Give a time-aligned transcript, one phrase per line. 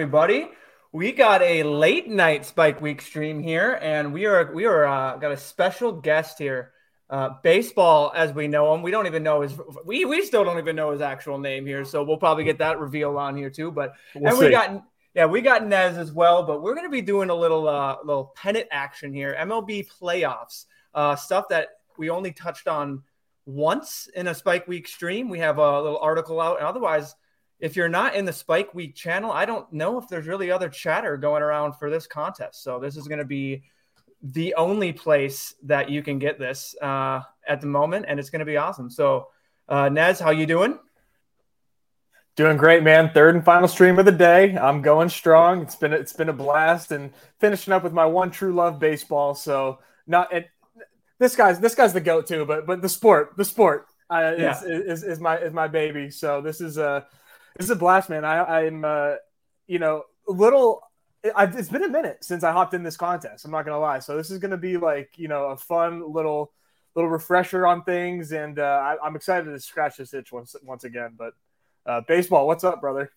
[0.00, 0.56] What's going on, everybody?
[0.92, 5.16] We got a late night Spike Week stream here, and we are we are uh,
[5.18, 6.72] got a special guest here.
[7.10, 9.52] Uh, baseball, as we know him, we don't even know his
[9.84, 12.78] we we still don't even know his actual name here, so we'll probably get that
[12.78, 13.70] reveal on here too.
[13.70, 14.46] But we'll and see.
[14.46, 14.82] we got
[15.14, 18.32] yeah, we got Nez as well, but we're gonna be doing a little uh little
[18.34, 23.02] pennant action here, MLB playoffs, uh, stuff that we only touched on
[23.44, 25.28] once in a Spike Week stream.
[25.28, 27.14] We have a little article out, and otherwise
[27.60, 30.68] if you're not in the Spike Week channel, I don't know if there's really other
[30.68, 32.62] chatter going around for this contest.
[32.62, 33.62] So this is going to be
[34.22, 38.40] the only place that you can get this uh, at the moment, and it's going
[38.40, 38.90] to be awesome.
[38.90, 39.28] So,
[39.68, 40.78] uh, Nez, how you doing?
[42.36, 43.10] Doing great, man.
[43.12, 44.56] Third and final stream of the day.
[44.56, 45.62] I'm going strong.
[45.62, 49.34] It's been it's been a blast, and finishing up with my one true love, baseball.
[49.34, 50.48] So not it,
[51.18, 54.58] this guy's this guy's the goat too, but but the sport, the sport uh, yeah.
[54.58, 56.10] is, is, is my is my baby.
[56.10, 57.06] So this is a
[57.56, 58.24] this is a blast, man.
[58.24, 59.14] I, I'm, uh,
[59.66, 60.82] you know, a little.
[61.36, 63.44] I've, it's been a minute since I hopped in this contest.
[63.44, 63.98] I'm not gonna lie.
[63.98, 66.52] So this is gonna be like, you know, a fun little
[66.94, 70.84] little refresher on things, and uh, I, am excited to scratch this itch once once
[70.84, 71.14] again.
[71.16, 71.34] But
[71.86, 73.10] uh, baseball, what's up, brother?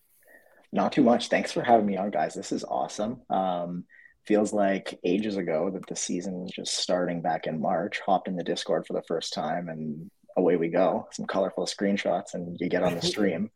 [0.72, 1.28] Not too much.
[1.28, 2.34] Thanks for having me on, guys.
[2.34, 3.22] This is awesome.
[3.30, 3.84] Um,
[4.26, 8.00] feels like ages ago that the season was just starting back in March.
[8.04, 11.08] Hopped in the Discord for the first time, and away we go.
[11.12, 13.50] Some colorful screenshots, and you get on the stream.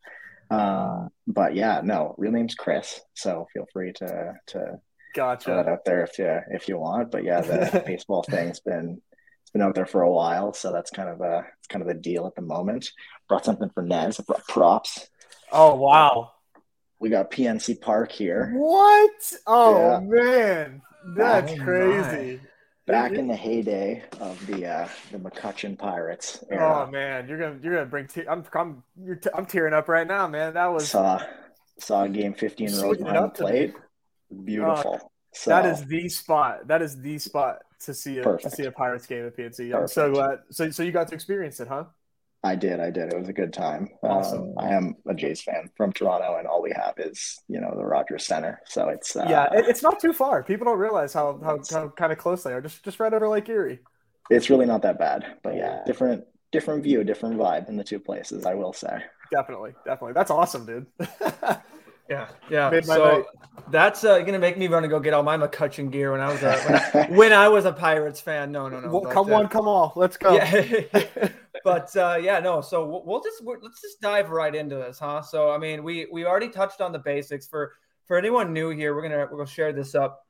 [0.49, 3.01] Uh, but yeah, no, real name's Chris.
[3.13, 4.79] So feel free to to
[5.15, 7.11] gotcha throw that out there if you if you want.
[7.11, 9.01] But yeah, the baseball thing's been
[9.41, 11.87] it's been out there for a while, so that's kind of a it's kind of
[11.87, 12.89] a deal at the moment.
[13.27, 14.19] Brought something for Nez.
[14.19, 15.09] I brought props.
[15.51, 16.31] Oh wow.
[16.99, 18.51] We got PNC Park here.
[18.55, 19.33] What?
[19.47, 19.99] Oh yeah.
[20.01, 20.81] man,
[21.15, 22.41] that's oh, crazy
[22.89, 26.43] back in the heyday of the uh, the McCutchen Pirates.
[26.49, 26.87] Era.
[26.87, 28.07] Oh man, you're gonna you're gonna bring.
[28.07, 28.83] Te- I'm I'm
[29.21, 30.53] te- I'm tearing up right now, man.
[30.55, 31.21] That was saw
[31.77, 33.73] saw game 15 rows behind the plate.
[34.43, 34.95] Beautiful.
[34.95, 34.99] Uh,
[35.33, 36.67] so, that is the spot.
[36.67, 38.49] That is the spot to see a perfect.
[38.49, 39.73] to see a Pirates game at PNC.
[39.75, 40.39] I'm so glad.
[40.51, 41.85] So so you got to experience it, huh?
[42.43, 42.79] I did.
[42.79, 43.11] I did.
[43.11, 43.89] It was a good time.
[44.01, 44.41] Awesome.
[44.41, 47.73] Um, I am a Jays fan from Toronto, and all we have is you know
[47.75, 48.61] the Rogers Center.
[48.65, 50.43] So it's uh, yeah, it's not too far.
[50.43, 52.61] People don't realize how how, how kind of close they are.
[52.61, 53.79] Just just right over Lake Erie.
[54.29, 57.99] It's really not that bad, but yeah, different different view, different vibe in the two
[57.99, 58.45] places.
[58.45, 59.03] I will say.
[59.31, 60.13] Definitely, definitely.
[60.13, 60.87] That's awesome, dude.
[62.09, 62.81] Yeah, yeah.
[62.81, 63.25] So night.
[63.69, 66.31] that's uh, gonna make me run and go get all my McCutchen gear when I
[66.31, 68.51] was a, when, I, when I was a Pirates fan.
[68.51, 68.89] No, no, no.
[68.89, 70.33] Well, come uh, on, come on, let's go.
[70.33, 71.29] Yeah.
[71.63, 72.61] but uh, yeah, no.
[72.61, 75.21] So we'll, we'll just let's just dive right into this, huh?
[75.21, 77.47] So I mean, we we already touched on the basics.
[77.47, 77.73] For
[78.05, 80.25] for anyone new here, we're gonna we're gonna share this up.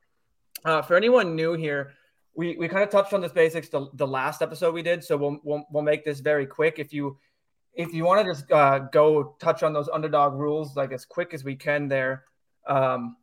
[0.64, 1.92] Uh, for anyone new here,
[2.34, 5.04] we we kind of touched on this basics the, the last episode we did.
[5.04, 6.78] So we'll, we'll we'll make this very quick.
[6.78, 7.18] If you
[7.74, 11.34] if you want to just uh, go touch on those underdog rules like as quick
[11.34, 12.24] as we can there.
[12.66, 13.16] Um,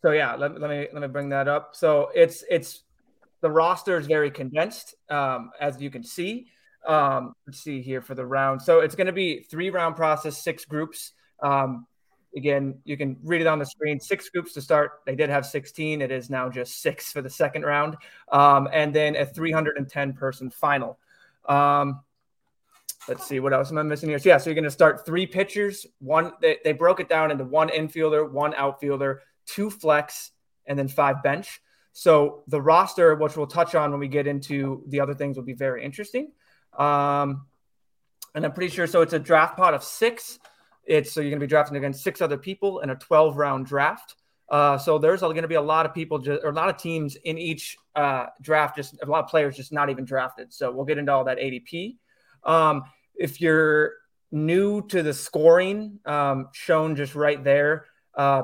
[0.00, 1.74] so yeah, let, let me let me bring that up.
[1.74, 2.82] So it's it's
[3.40, 6.48] the roster is very condensed, um, as you can see.
[6.86, 8.60] Um, let's see here for the round.
[8.60, 11.12] So it's going to be three round process, six groups.
[11.40, 11.86] Um,
[12.36, 14.00] again, you can read it on the screen.
[14.00, 15.00] Six groups to start.
[15.06, 16.02] They did have 16.
[16.02, 17.96] It is now just six for the second round,
[18.30, 20.98] um, and then a 310 person final.
[21.48, 22.00] Um,
[23.08, 24.18] let's see what else am I missing here.
[24.18, 25.86] So yeah, so you're going to start three pitchers.
[25.98, 30.30] One they, they broke it down into one infielder, one outfielder, two flex,
[30.66, 31.60] and then five bench.
[31.92, 35.44] So the roster, which we'll touch on when we get into the other things, will
[35.44, 36.32] be very interesting.
[36.78, 37.46] Um,
[38.34, 38.86] and I'm pretty sure.
[38.86, 40.38] So it's a draft pot of six.
[40.84, 43.66] It's so you're going to be drafting against six other people in a 12 round
[43.66, 44.16] draft.
[44.48, 46.76] Uh, so there's going to be a lot of people, just, or a lot of
[46.76, 50.52] teams in each uh, draft, just a lot of players just not even drafted.
[50.52, 51.96] So we'll get into all that ADP.
[52.44, 52.82] Um,
[53.14, 53.94] if you're
[54.30, 58.42] new to the scoring, um, shown just right there, uh,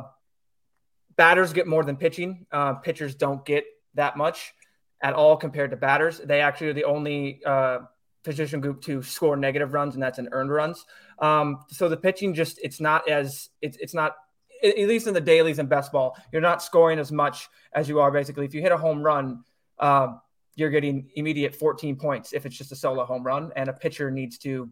[1.16, 2.46] batters get more than pitching.
[2.50, 3.64] Uh, pitchers don't get
[3.94, 4.54] that much
[5.02, 6.18] at all compared to batters.
[6.18, 7.80] They actually are the only uh,
[8.24, 10.84] position group to score negative runs, and that's in earned runs.
[11.18, 14.16] Um, so the pitching just it's not as it's it's not
[14.62, 18.00] at least in the dailies and best ball, you're not scoring as much as you
[18.00, 18.44] are basically.
[18.44, 19.44] If you hit a home run,
[19.78, 20.14] uh,
[20.56, 24.10] you're getting immediate 14 points if it's just a solo home run, and a pitcher
[24.10, 24.68] needs to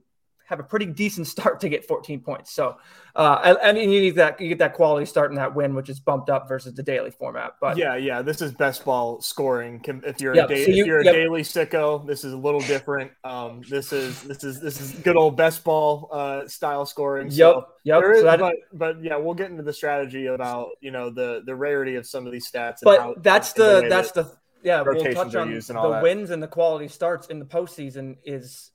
[0.46, 2.52] have a pretty decent start to get 14 points.
[2.52, 2.76] So,
[3.14, 5.88] uh, I, mean, you need that you get that quality start in that win, which
[5.88, 7.54] is bumped up versus the daily format.
[7.60, 9.82] But yeah, yeah, this is best ball scoring.
[10.04, 11.14] If you're yep, a, da- so you, if you're a yep.
[11.14, 13.12] daily sicko, this is a little different.
[13.24, 17.30] Um, this is this is this is good old best ball uh, style scoring.
[17.30, 18.16] So yep, yep.
[18.16, 21.54] Is, so but, but yeah, we'll get into the strategy about you know the the
[21.56, 22.78] rarity of some of these stats.
[22.82, 26.02] but how, that's the, that's that the yeah we'll touch on the that.
[26.02, 28.72] wins and the quality starts in the postseason is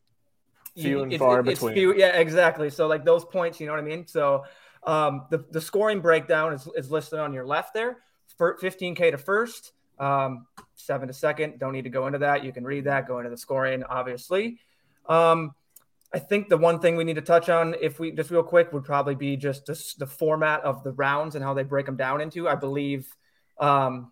[0.75, 1.73] few and far between.
[1.73, 2.69] Few, yeah, exactly.
[2.69, 4.07] So like those points, you know what I mean?
[4.07, 4.45] So
[4.83, 7.97] Um, the, the scoring breakdown is, is listed on your left there.
[8.39, 11.59] 15K to first, um, seven to second.
[11.59, 12.43] Don't need to go into that.
[12.43, 14.57] You can read that, go into the scoring, obviously.
[15.07, 15.53] Um,
[16.13, 18.73] I think the one thing we need to touch on, if we just real quick,
[18.73, 21.95] would probably be just the, the format of the rounds and how they break them
[21.95, 22.49] down into.
[22.49, 23.15] I believe
[23.59, 24.11] um,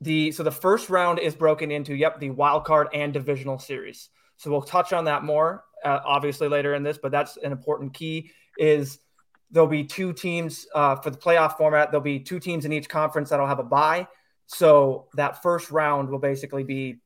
[0.00, 4.10] the so the first round is broken into yep the wild card and divisional series.
[4.38, 7.94] So we'll touch on that more uh, obviously later in this, but that's an important
[7.94, 8.30] key.
[8.58, 8.98] Is
[9.50, 11.90] there'll be two teams uh, for the playoff format.
[11.90, 14.06] There'll be two teams in each conference that'll have a bye.
[14.46, 16.96] So that first round will basically be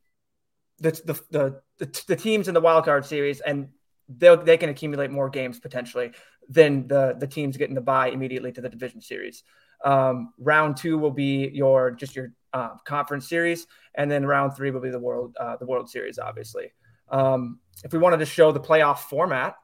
[0.79, 3.69] the the the, the, the teams in the wild card series, and
[4.09, 6.13] they they can accumulate more games potentially
[6.49, 9.43] than the the teams getting the bye immediately to the division series.
[9.85, 14.71] Um, round two will be your just your uh, conference series, and then round three
[14.71, 16.73] will be the world uh, the World Series, obviously.
[17.09, 19.57] Um, if we wanted to show the playoff format,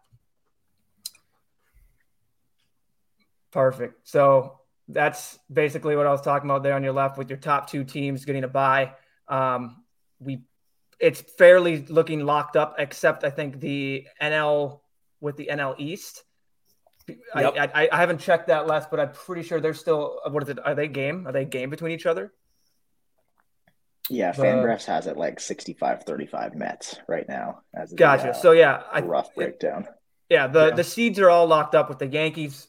[3.53, 4.09] perfect.
[4.09, 7.71] So that's basically what I was talking about there on your left with your top
[7.71, 8.93] two teams getting a bye.
[9.29, 9.85] Um,
[10.19, 10.43] we
[10.99, 14.81] it's fairly looking locked up, except I think the NL
[15.21, 16.25] with the NL East.
[17.09, 17.55] Yep.
[17.57, 20.21] I, I, I haven't checked that last, but I'm pretty sure they're still.
[20.29, 20.59] What is it?
[20.65, 21.27] Are they game?
[21.27, 22.33] Are they game between each other?
[24.11, 27.61] Yeah, Fangraphs has it like 65 35 Mets right now.
[27.75, 28.25] As gotcha.
[28.25, 29.87] The, uh, so, yeah, I, rough breakdown.
[30.29, 30.75] Yeah, the, yeah.
[30.75, 32.69] the seeds are all locked up with the Yankees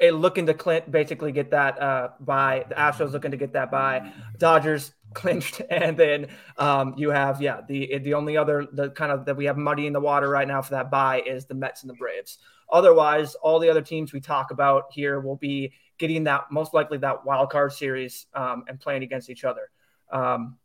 [0.00, 3.70] eh, looking to Clint basically get that uh, bye the Astros looking to get that
[3.70, 6.28] bye Dodgers clinched, and then
[6.58, 9.86] um, you have yeah the the only other the kind of that we have muddy
[9.86, 12.38] in the water right now for that bye is the Mets and the Braves.
[12.70, 16.98] Otherwise, all the other teams we talk about here will be getting that most likely
[16.98, 19.70] that wild card series um, and playing against each other.
[20.10, 20.58] Um,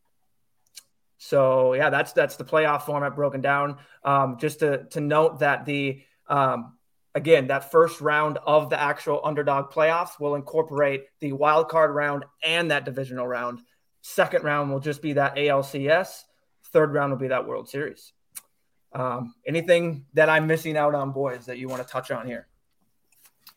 [1.17, 3.77] so yeah, that's that's the playoff format broken down.
[4.03, 6.77] Um, just to to note that the um,
[7.13, 12.25] again that first round of the actual underdog playoffs will incorporate the wild card round
[12.43, 13.61] and that divisional round.
[14.01, 16.23] Second round will just be that ALCS.
[16.73, 18.13] Third round will be that World Series.
[18.93, 22.47] Um, anything that I'm missing out on, boys, that you want to touch on here?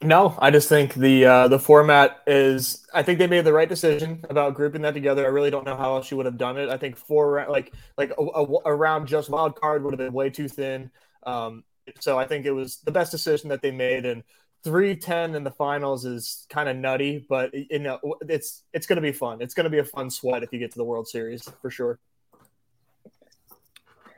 [0.03, 2.87] No, I just think the uh, the format is.
[2.93, 5.25] I think they made the right decision about grouping that together.
[5.25, 6.69] I really don't know how else you would have done it.
[6.69, 10.13] I think four like like a, a, a round just wild card would have been
[10.13, 10.91] way too thin.
[11.23, 11.65] Um,
[12.01, 14.05] so I think it was the best decision that they made.
[14.05, 14.25] And
[14.63, 17.99] three ten in the finals is kind of nutty, but you know
[18.29, 19.41] it's it's going to be fun.
[19.41, 21.71] It's going to be a fun sweat if you get to the World Series for
[21.71, 21.99] sure.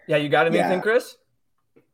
[0.09, 0.81] Yeah, you got anything, yeah.
[0.81, 1.17] Chris?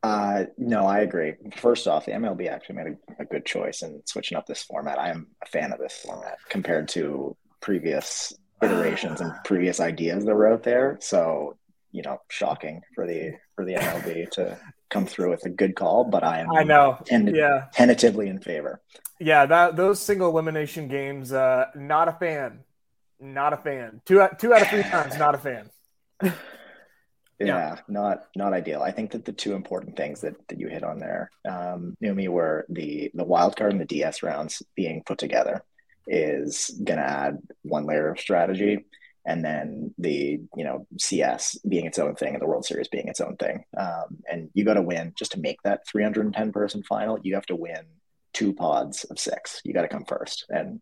[0.03, 1.35] Uh, no, I agree.
[1.55, 4.99] First off, the MLB actually made a, a, good choice in switching up this format.
[4.99, 10.35] I am a fan of this format compared to previous iterations and previous ideas that
[10.35, 10.97] were out there.
[10.99, 11.55] So,
[11.93, 14.57] you know, shocking for the for the MLB to
[14.89, 18.81] come through with a good call, but I am I know yeah tentatively in favor.
[19.21, 22.59] Yeah, that those single elimination games, uh, not a fan,
[23.21, 24.01] not a fan.
[24.05, 25.69] Two two out of three times, not a fan.
[27.39, 28.81] Yeah, yeah, not not ideal.
[28.81, 32.27] I think that the two important things that, that you hit on there, um, Numi,
[32.27, 35.63] were the the wild card and the DS rounds being put together
[36.07, 38.85] is going to add one layer of strategy,
[39.25, 43.07] and then the you know CS being its own thing and the World Series being
[43.07, 43.63] its own thing.
[43.75, 47.19] Um, and you got to win just to make that 310 person final.
[47.23, 47.85] You have to win
[48.33, 49.59] two pods of six.
[49.63, 50.79] You got to come first, and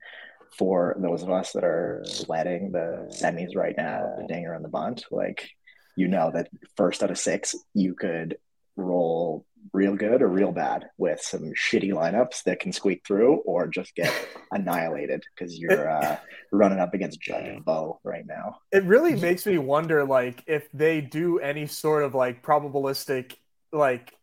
[0.57, 4.69] for those of us that are letting the semis right now, the dinger and the
[4.69, 5.49] bunt, like
[5.95, 8.37] you know that first out of six, you could
[8.75, 13.67] roll real good or real bad with some shitty lineups that can squeak through or
[13.67, 14.11] just get
[14.51, 16.17] annihilated because you're uh,
[16.51, 18.57] running up against Judge and Bo right now.
[18.71, 23.35] It really makes me wonder, like, if they do any sort of like probabilistic
[23.71, 24.13] like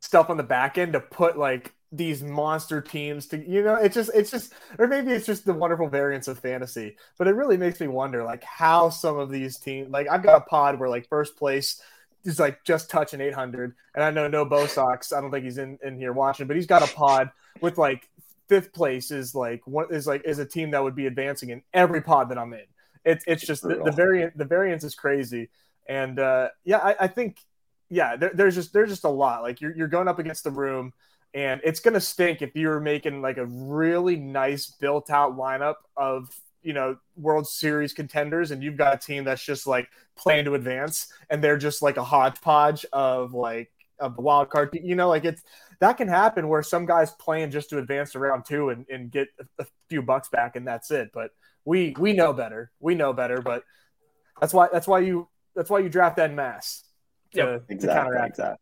[0.00, 3.94] stuff on the back end to put like these monster teams to you know it's
[3.94, 7.56] just it's just or maybe it's just the wonderful variance of fantasy but it really
[7.56, 10.88] makes me wonder like how some of these teams like i've got a pod where
[10.88, 11.80] like first place
[12.24, 15.58] is like just touching 800 and i know no bo sox i don't think he's
[15.58, 18.08] in in here watching but he's got a pod with like
[18.48, 21.62] fifth place is like what is like is a team that would be advancing in
[21.72, 22.60] every pod that i'm in.
[23.04, 25.48] It's it's just the, the variant the variance is crazy
[25.88, 27.38] and uh yeah i, I think
[27.88, 30.50] yeah there, there's just there's just a lot like you're, you're going up against the
[30.50, 30.92] room
[31.36, 35.74] and it's going to stink if you're making like a really nice built out lineup
[35.94, 40.46] of, you know, World Series contenders and you've got a team that's just like playing
[40.46, 44.70] to advance and they're just like a hodgepodge of like of the wild card.
[44.72, 45.42] You know, like it's
[45.80, 49.10] that can happen where some guys playing just to advance to round two and, and
[49.10, 49.28] get
[49.58, 51.10] a, few bucks back and that's it.
[51.12, 51.32] But
[51.66, 52.70] we we know better.
[52.80, 53.62] We know better, but
[54.40, 56.84] that's why that's why you that's why you draft that mass.
[57.34, 58.58] To, exactly, to counteract that.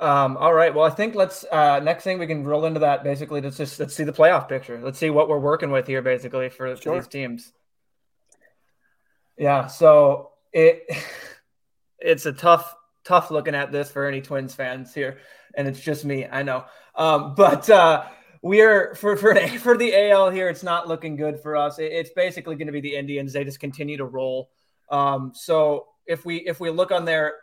[0.00, 0.74] Um, all right.
[0.74, 3.04] Well, I think let's uh, next thing we can roll into that.
[3.04, 4.80] Basically, let's just let's see the playoff picture.
[4.82, 6.76] Let's see what we're working with here, basically for, sure.
[6.76, 7.52] for these teams.
[9.36, 9.66] Yeah.
[9.66, 10.84] So it
[11.98, 15.18] it's a tough tough looking at this for any Twins fans here,
[15.54, 16.26] and it's just me.
[16.26, 16.64] I know.
[16.94, 18.06] Um, but uh,
[18.40, 20.48] we are for for for the AL here.
[20.48, 21.78] It's not looking good for us.
[21.78, 23.34] It, it's basically going to be the Indians.
[23.34, 24.50] They just continue to roll.
[24.90, 27.34] Um, so if we if we look on there,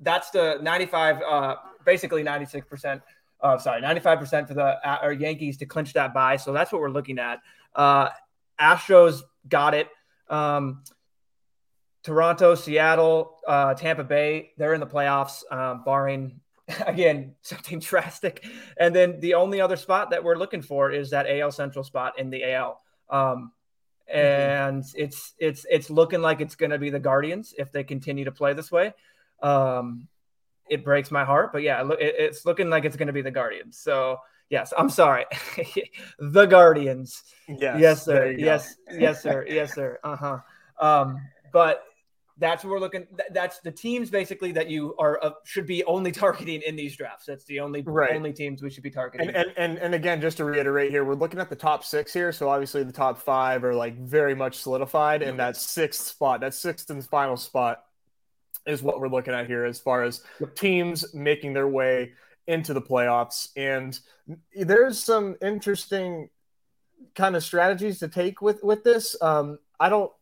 [0.00, 1.22] that's the 95.
[1.22, 3.02] Uh, basically 96%.
[3.42, 6.36] Uh, sorry, 95% for the uh, Yankees to clinch that bye.
[6.36, 7.40] So that's what we're looking at.
[7.74, 8.10] Uh,
[8.60, 9.88] Astros got it.
[10.28, 10.82] Um,
[12.02, 16.40] Toronto, Seattle, uh, Tampa Bay, they're in the playoffs, um, barring
[16.86, 18.44] again something drastic.
[18.78, 22.18] And then the only other spot that we're looking for is that AL Central spot
[22.18, 22.80] in the AL.
[23.08, 23.52] Um,
[24.08, 24.18] mm-hmm.
[24.18, 25.02] and mm-hmm.
[25.02, 28.32] it's it's it's looking like it's going to be the Guardians if they continue to
[28.32, 28.94] play this way.
[29.42, 30.08] Um,
[30.70, 31.52] it breaks my heart.
[31.52, 33.78] But yeah, it, it's looking like it's going to be the Guardians.
[33.78, 35.26] So yes, I'm sorry,
[36.18, 37.22] the Guardians.
[37.48, 38.30] Yes, yes, sir.
[38.30, 39.44] Yes, yes, sir.
[39.48, 39.98] Yes, sir.
[40.02, 40.38] Uh huh.
[40.80, 41.20] Um,
[41.52, 41.84] but
[42.40, 43.06] that's what we're looking.
[43.32, 47.26] That's the teams basically that you are uh, should be only targeting in these drafts.
[47.26, 48.14] That's the only right.
[48.14, 49.28] only teams we should be targeting.
[49.28, 52.12] And, and, and and again, just to reiterate here, we're looking at the top six
[52.12, 52.32] here.
[52.32, 56.54] So obviously the top five are like very much solidified, and that sixth spot, that
[56.54, 57.84] sixth and final spot,
[58.66, 60.22] is what we're looking at here as far as
[60.54, 62.12] teams making their way
[62.46, 63.48] into the playoffs.
[63.56, 63.98] And
[64.54, 66.30] there's some interesting
[67.14, 69.20] kind of strategies to take with with this.
[69.22, 70.12] Um, I don't.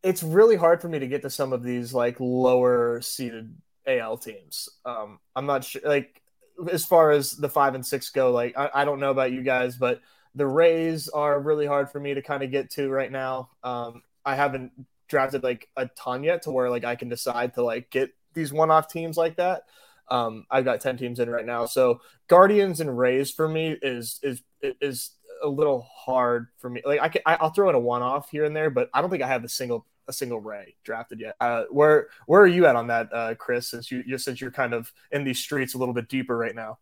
[0.00, 3.52] It's really hard for me to get to some of these like lower seeded
[3.84, 4.68] AL teams.
[4.84, 5.82] Um, I'm not sure.
[5.84, 6.22] Like
[6.70, 9.42] as far as the five and six go, like I, I don't know about you
[9.42, 10.00] guys, but
[10.36, 13.50] the Rays are really hard for me to kind of get to right now.
[13.64, 14.70] Um, I haven't
[15.08, 18.52] drafted like a ton yet to where like I can decide to like get these
[18.52, 19.64] one-off teams like that.
[20.10, 21.66] Um, I've got 10 teams in right now.
[21.66, 25.10] So Guardians and Rays for me is is is
[25.42, 26.82] a little hard for me.
[26.84, 29.22] Like I can I'll throw in a one-off here and there, but I don't think
[29.22, 31.36] I have a single a single Ray drafted yet.
[31.40, 33.68] Uh, where where are you at on that, uh, Chris?
[33.68, 36.54] Since you, you since you're kind of in these streets a little bit deeper right
[36.54, 36.78] now.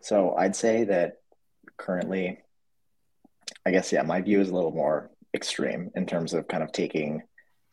[0.00, 1.20] So I'd say that
[1.76, 2.40] currently,
[3.64, 6.72] I guess yeah, my view is a little more extreme in terms of kind of
[6.72, 7.22] taking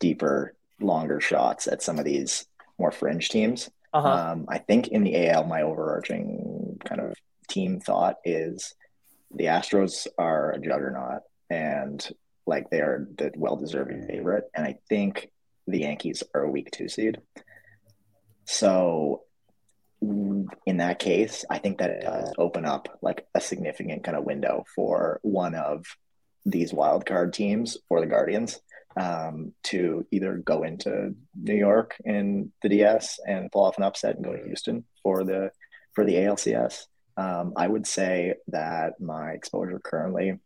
[0.04, 2.46] deeper, longer shots at some of these
[2.78, 3.72] more fringe teams.
[3.94, 4.10] Uh-huh.
[4.10, 7.14] Um, I think in the AL, my overarching kind of
[7.48, 8.76] team thought is
[9.34, 12.06] the Astros are a juggernaut and
[12.46, 14.44] like they are the well deserving favorite.
[14.54, 15.30] And I think
[15.68, 17.22] the Yankees are a weak two seed.
[18.44, 19.22] So
[20.02, 24.26] in that case, I think that it does open up like a significant kind of
[24.26, 25.86] window for one of
[26.46, 28.60] these wild card teams for the Guardians
[28.98, 34.16] um, to either go into New York in the DS and pull off an upset
[34.16, 35.52] and go to Houston for the
[35.94, 36.86] for the ALCS.
[37.18, 40.40] Um, I would say that my exposure currently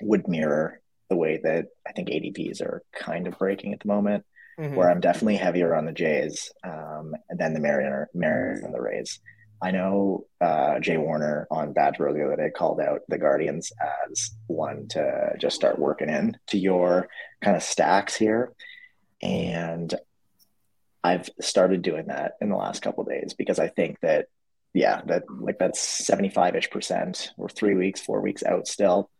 [0.00, 4.24] would mirror the way that I think ADPs are kind of breaking at the moment,
[4.58, 4.74] mm-hmm.
[4.74, 9.20] where I'm definitely heavier on the Jays um, than the Mariner, Mariners and the Rays.
[9.62, 13.70] I know uh, Jay Warner on Bad Bro the other day called out the Guardians
[14.10, 17.08] as one to just start working in to your
[17.40, 18.52] kind of stacks here.
[19.22, 19.94] And
[21.04, 24.26] I've started doing that in the last couple days because I think that,
[24.74, 27.30] yeah, that like that's 75 ish percent.
[27.36, 29.10] We're three weeks, four weeks out still.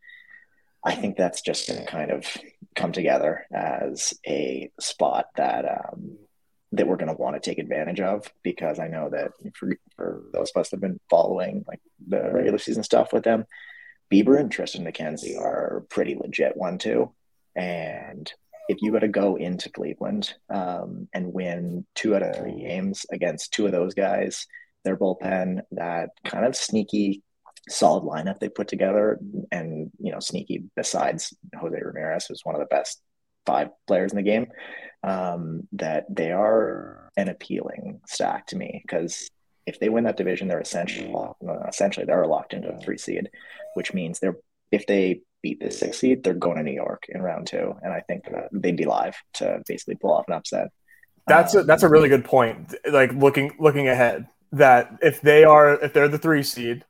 [0.84, 2.26] I think that's just going to kind of
[2.74, 6.18] come together as a spot that um,
[6.72, 10.22] that we're going to want to take advantage of because I know that for, for
[10.32, 13.44] those of us that have been following like the regular season stuff with them,
[14.10, 17.12] Bieber and Triston McKenzie are pretty legit one too.
[17.54, 18.32] And
[18.68, 23.04] if you got to go into Cleveland um, and win two out of three games
[23.12, 24.46] against two of those guys,
[24.84, 27.22] their bullpen, that kind of sneaky,
[27.68, 29.18] solid lineup they put together,
[29.50, 33.02] and you know, sneaky besides Jose Ramirez was one of the best
[33.46, 34.46] five players in the game
[35.02, 39.28] um, that they are an appealing stack to me because
[39.66, 41.12] if they win that division, they're essentially
[41.68, 43.30] essentially they're locked into a three seed,
[43.74, 44.36] which means they're
[44.70, 47.92] if they beat the six seed, they're going to New York in round two, and
[47.92, 50.68] I think they'd be live to basically pull off an upset.
[51.26, 52.74] That's um, a, that's a really good point.
[52.90, 56.84] Like looking looking ahead, that if they are if they're the three seed,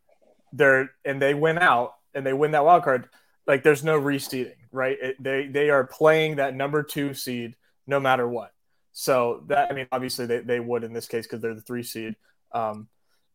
[0.53, 3.09] they're and they win out and they win that wild card,
[3.47, 4.97] like there's no reseeding, right?
[5.00, 7.55] It, they they are playing that number two seed
[7.87, 8.52] no matter what.
[8.93, 11.83] So that I mean, obviously they, they would in this case because they're the three
[11.83, 12.17] seed.
[12.52, 12.88] Um,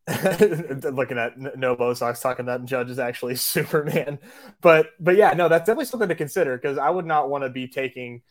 [0.08, 4.18] looking at No Sox talking that Judge is actually Superman,
[4.60, 7.50] but but yeah, no, that's definitely something to consider because I would not want to
[7.50, 8.22] be taking.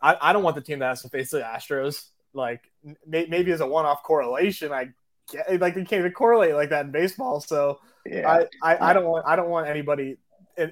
[0.00, 2.08] I, I don't want the team that has to face the Astros.
[2.32, 2.70] Like
[3.06, 4.90] maybe as a one off correlation, I
[5.30, 7.40] get, like you can't even correlate like that in baseball.
[7.40, 8.44] So yeah.
[8.62, 10.16] I, I, I don't want I don't want anybody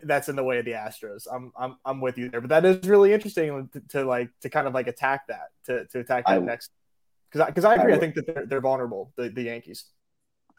[0.02, 1.26] that's in the way of the Astros.
[1.30, 4.48] I'm I'm I'm with you there, but that is really interesting to, to like to
[4.48, 6.70] kind of like attack that to to attack that I, next
[7.30, 7.92] because because I, I, agree.
[7.92, 9.12] I, I, think that they're they're vulnerable.
[9.16, 9.84] The the Yankees.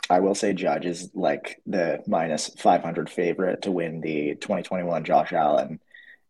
[0.10, 5.34] I will say Judge is like the minus 500 favorite to win the 2021 Josh
[5.34, 5.80] Allen.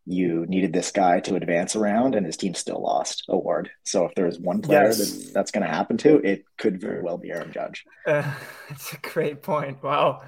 [0.06, 3.72] You needed this guy to advance around, and his team still lost award.
[3.84, 4.98] So if there's one player yes.
[5.00, 7.84] that that's going to happen to, it could very well be Aaron Judge.
[8.06, 8.32] Uh,
[8.70, 9.82] that's a great point.
[9.84, 10.22] Wow.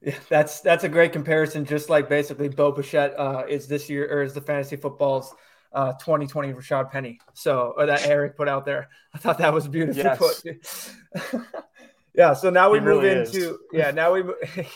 [0.00, 1.64] Yeah, that's that's a great comparison.
[1.64, 5.34] Just like basically Bo Bichette uh, is this year or is the fantasy football's
[5.72, 7.20] uh, 2020 Rashaad Penny.
[7.34, 8.88] So that Eric put out there.
[9.14, 10.94] I thought that was beautifully yes.
[11.30, 11.40] put.
[12.14, 12.32] yeah.
[12.32, 13.58] So now we move really into is.
[13.72, 13.90] yeah.
[13.90, 14.22] Now we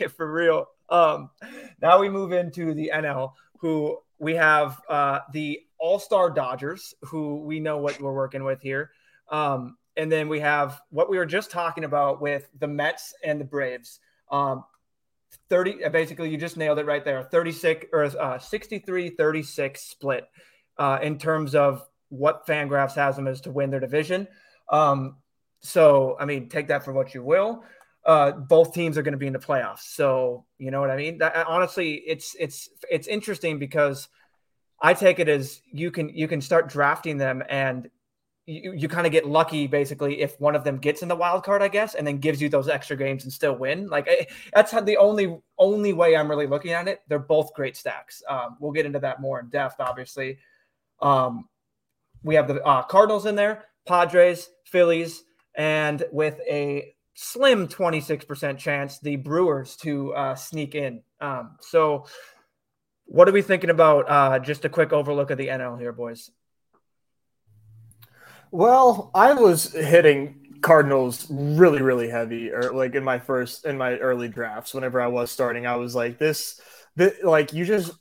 [0.08, 0.66] for real.
[0.88, 1.30] Um,
[1.80, 7.36] now we move into the NL, who we have uh, the All Star Dodgers, who
[7.42, 8.90] we know what we're working with here.
[9.30, 13.40] Um, and then we have what we were just talking about with the Mets and
[13.40, 14.00] the Braves.
[14.30, 14.64] Um,
[15.48, 17.22] 30 basically you just nailed it right there.
[17.22, 20.28] 36 or uh, 63 36 split
[20.78, 24.28] uh, in terms of what fangraphs has them as to win their division.
[24.70, 25.16] Um,
[25.64, 27.64] so i mean take that for what you will.
[28.04, 30.96] Uh, both teams are going to be in the playoffs so you know what i
[30.96, 31.18] mean?
[31.18, 34.08] That, honestly it's it's it's interesting because
[34.80, 37.88] i take it as you can you can start drafting them and
[38.46, 41.44] you, you kind of get lucky basically if one of them gets in the wild
[41.44, 43.86] card, I guess, and then gives you those extra games and still win.
[43.88, 47.02] Like eh, that's the only only way I'm really looking at it.
[47.08, 48.22] They're both great stacks.
[48.28, 50.38] Um, we'll get into that more in depth, obviously.
[51.00, 51.48] Um,
[52.22, 58.98] we have the uh, Cardinals in there, Padres, Phillies, and with a slim 26% chance,
[59.00, 61.02] the Brewers to uh, sneak in.
[61.20, 62.06] Um, so,
[63.04, 64.08] what are we thinking about?
[64.08, 66.30] Uh, just a quick overlook of the NL here, boys.
[68.52, 73.96] Well, I was hitting Cardinals really, really heavy, or like in my first in my
[73.96, 74.74] early drafts.
[74.74, 76.60] Whenever I was starting, I was like, this,
[76.94, 77.92] this like you just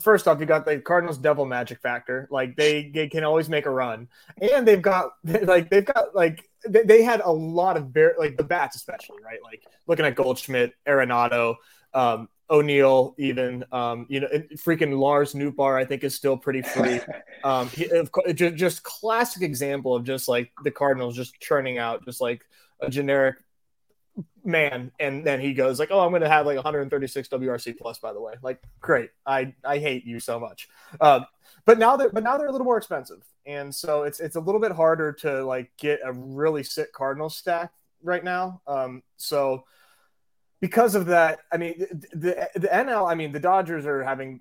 [0.00, 2.28] first off, you got the Cardinals devil magic factor.
[2.30, 4.06] Like they they can always make a run,
[4.40, 8.44] and they've got like they've got like they had a lot of very like the
[8.44, 9.40] bats especially right.
[9.42, 11.56] Like looking at Goldschmidt, Arenado,
[11.92, 17.00] um, O'Neill, even um, you know, freaking Lars Nootbaar, I think is still pretty free.
[17.44, 17.88] Um, he,
[18.34, 22.44] just, just classic example of just like the Cardinals just churning out just like
[22.80, 23.36] a generic
[24.44, 27.98] man, and then he goes like, "Oh, I'm going to have like 136 WRC plus."
[28.00, 29.10] By the way, like, great.
[29.24, 30.68] I I hate you so much.
[31.00, 31.26] Um,
[31.64, 34.40] but now they're but now they're a little more expensive, and so it's it's a
[34.40, 38.62] little bit harder to like get a really sick Cardinals stack right now.
[38.66, 39.64] Um, so
[40.60, 41.78] because of that, I mean,
[42.12, 44.40] the, the, NL, I mean, the Dodgers are having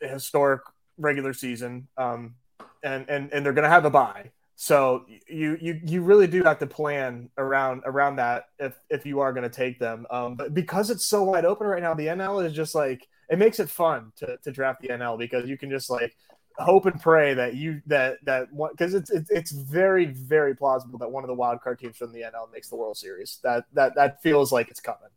[0.00, 0.62] a historic
[0.98, 2.34] regular season, um,
[2.82, 4.30] and and and they're going to have a bye.
[4.54, 9.20] So you you you really do have to plan around around that if if you
[9.20, 10.06] are going to take them.
[10.10, 13.38] Um, but because it's so wide open right now, the NL is just like it
[13.38, 16.16] makes it fun to to draft the NL because you can just like
[16.58, 20.98] hope and pray that you that that one because it's, it's it's very very plausible
[20.98, 23.38] that one of the wild card teams from the NL makes the World Series.
[23.42, 25.10] That that that feels like it's coming.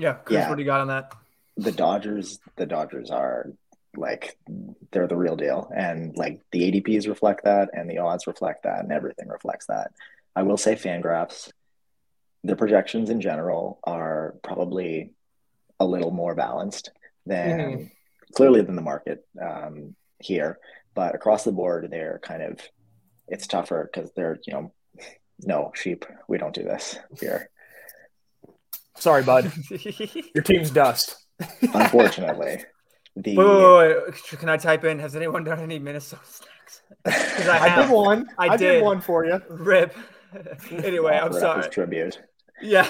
[0.00, 0.48] Yeah, Chris, yeah.
[0.48, 1.12] what do you got on that?
[1.56, 3.52] The Dodgers, the Dodgers are
[3.96, 4.38] like
[4.92, 8.80] they're the real deal, and like the ADPs reflect that, and the odds reflect that,
[8.80, 9.92] and everything reflects that.
[10.34, 11.50] I will say, Fangraphs,
[12.44, 15.12] the projections in general are probably
[15.78, 16.90] a little more balanced
[17.26, 17.84] than mm-hmm.
[18.34, 20.58] clearly than the market um, here,
[20.94, 22.60] but across the board, they're kind of
[23.28, 24.72] it's tougher because they're you know
[25.42, 27.48] no sheep we don't do this here
[29.00, 29.50] Sorry, bud.
[30.34, 31.16] Your team's dust.
[31.62, 32.64] Unfortunately.
[33.16, 33.36] The...
[33.36, 35.00] Wait, wait, wait, Can I type in?
[35.00, 36.82] Has anyone done any Minnesota snacks?
[37.04, 38.28] Because I, I, did one.
[38.38, 38.74] I, I did.
[38.74, 38.84] did.
[38.84, 39.42] one for you.
[39.48, 39.96] Rip.
[40.70, 41.68] anyway, I'm sorry.
[41.68, 42.22] Tribute.
[42.62, 42.88] Yeah,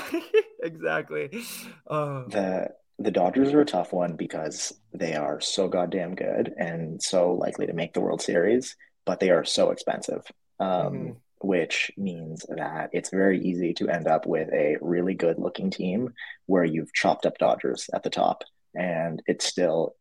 [0.62, 1.42] exactly.
[1.88, 2.68] Uh, the
[2.98, 7.66] the Dodgers are a tough one because they are so goddamn good and so likely
[7.66, 10.22] to make the World Series, but they are so expensive.
[10.60, 15.38] Um, mm-hmm which means that it's very easy to end up with a really good
[15.38, 16.12] looking team
[16.46, 18.44] where you've chopped up Dodgers at the top.
[18.74, 19.94] And it's still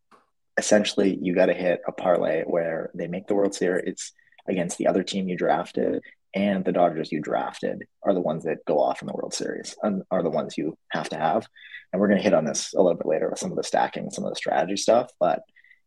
[0.58, 4.12] essentially you got to hit a parlay where they make the World Series It's
[4.47, 6.02] against the other team you drafted
[6.36, 9.75] and the Dodgers you drafted are the ones that go off in the World Series
[9.82, 11.47] and are the ones you have to have.
[11.91, 13.63] And we're going to hit on this a little bit later with some of the
[13.63, 15.41] stacking, some of the strategy stuff, but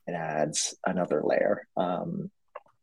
[0.06, 1.66] it adds another layer.
[1.76, 2.30] Um,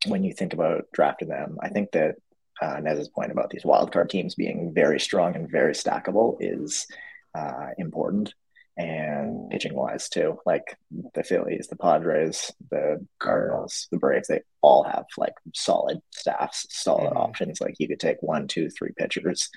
[0.05, 2.15] when you think about drafting them, I think that
[2.61, 6.87] uh, Nez's point about these wildcard teams being very strong and very stackable is
[7.35, 8.33] uh, important.
[8.77, 10.39] and pitching wise too.
[10.45, 10.77] Like
[11.13, 17.09] the Phillies, the Padres, the Cardinals, the Braves, they all have like solid staffs, solid
[17.09, 17.17] mm-hmm.
[17.17, 17.59] options.
[17.59, 19.49] Like you could take one, two, three pitchers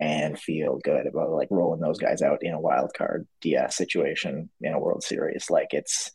[0.00, 4.50] and feel good about like rolling those guys out in a wild card DS situation
[4.60, 5.50] in a World Series.
[5.50, 6.10] Like it's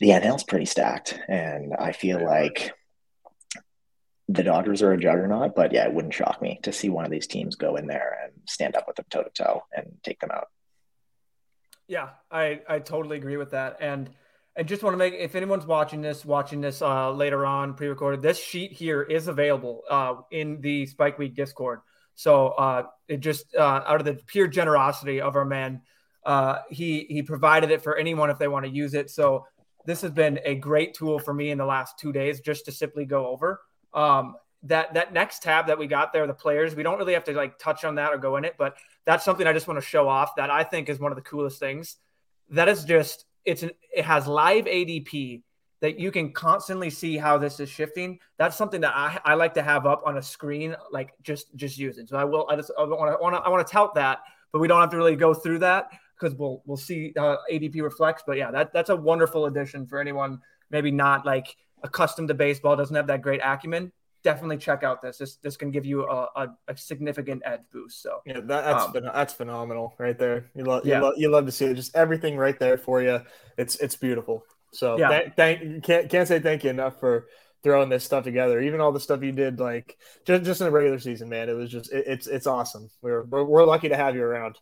[0.00, 2.72] the NL's pretty stacked, and I feel like
[4.28, 5.54] the Dodgers are a juggernaut.
[5.54, 8.18] But yeah, it wouldn't shock me to see one of these teams go in there
[8.24, 10.48] and stand up with them toe to toe and take them out.
[11.86, 14.10] Yeah, I I totally agree with that, and
[14.54, 18.20] and just want to make if anyone's watching this, watching this uh, later on, pre-recorded,
[18.20, 21.80] this sheet here is available uh, in the Spike Week Discord.
[22.14, 25.82] So uh, it just uh, out of the pure generosity of our man,
[26.26, 29.08] uh, he he provided it for anyone if they want to use it.
[29.10, 29.46] So
[29.86, 32.72] this has been a great tool for me in the last two days just to
[32.72, 33.60] simply go over.
[33.94, 37.24] Um, that that next tab that we got there, the players, we don't really have
[37.24, 39.80] to like touch on that or go in it, but that's something I just want
[39.80, 41.96] to show off that I think is one of the coolest things.
[42.50, 45.42] That is just it's an it has live ADP
[45.80, 48.18] that you can constantly see how this is shifting.
[48.36, 51.78] That's something that I, I like to have up on a screen, like just just
[51.78, 52.06] using.
[52.06, 54.20] So I will I just I want to I want to tout that,
[54.52, 58.24] but we don't have to really go through that because we'll we'll see ADP reflects.
[58.26, 62.76] But yeah, that that's a wonderful addition for anyone maybe not like accustomed to baseball,
[62.76, 65.18] doesn't have that great acumen definitely check out this.
[65.18, 68.02] This this can give you a, a, a significant edge boost.
[68.02, 70.50] So yeah, that, that's um, that's phenomenal right there.
[70.54, 70.98] You love yeah.
[70.98, 71.74] you, lo- you love to see it.
[71.74, 73.22] Just everything right there for you.
[73.56, 74.44] It's it's beautiful.
[74.72, 77.26] So yeah, th- thank can't can't say thank you enough for
[77.62, 78.60] throwing this stuff together.
[78.60, 81.48] Even all the stuff you did, like just just in the regular season, man.
[81.48, 82.90] It was just it, it's it's awesome.
[83.02, 84.58] We're, we're we're lucky to have you around.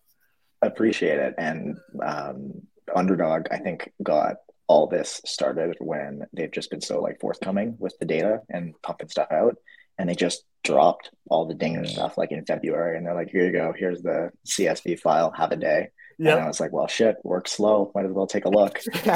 [0.62, 1.34] I appreciate it.
[1.36, 2.62] And um,
[2.94, 4.36] underdog, I think got
[4.68, 9.08] all this started when they've just been so like forthcoming with the data and pumping
[9.08, 9.56] stuff out
[9.98, 13.46] and they just dropped all the dinger stuff like in february and they're like here
[13.46, 15.88] you go here's the csv file have a day.
[16.18, 18.80] Yeah and i was like well shit work slow might as well take a look.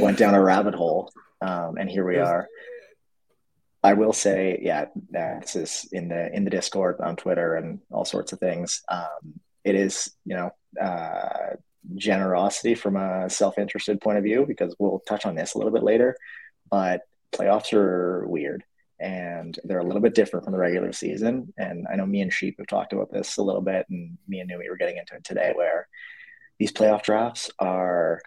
[0.00, 1.10] Went down a rabbit hole
[1.40, 2.48] um, and here we are.
[3.82, 8.04] I will say yeah this is in the in the discord on twitter and all
[8.04, 8.82] sorts of things.
[8.88, 11.56] Um, it is you know uh,
[11.94, 15.82] generosity from a self-interested point of view because we'll touch on this a little bit
[15.82, 16.16] later
[16.70, 18.64] but playoffs are weird
[18.98, 21.52] and they're a little bit different from the regular season.
[21.58, 24.40] And i know me and sheep have talked about this a little bit and me
[24.40, 25.88] and Nui were getting into it today where
[26.58, 28.20] these playoff drafts are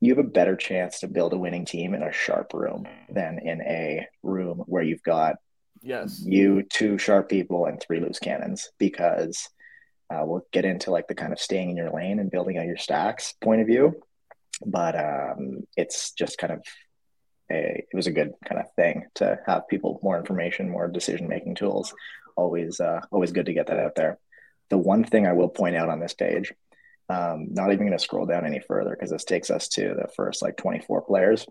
[0.00, 3.38] you have a better chance to build a winning team in a sharp room than
[3.38, 5.36] in a room where you've got
[5.82, 6.22] yes.
[6.24, 9.48] you two sharp people and three loose cannons because
[10.10, 12.66] uh, we'll get into like the kind of staying in your lane and building out
[12.66, 14.00] your stacks point of view,
[14.64, 16.62] but um, it's just kind of
[17.50, 21.28] a it was a good kind of thing to have people more information, more decision
[21.28, 21.94] making tools.
[22.36, 24.18] Always uh, always good to get that out there.
[24.70, 26.52] The one thing I will point out on this page,
[27.08, 30.08] um, not even going to scroll down any further because this takes us to the
[30.14, 31.46] first like 24 players.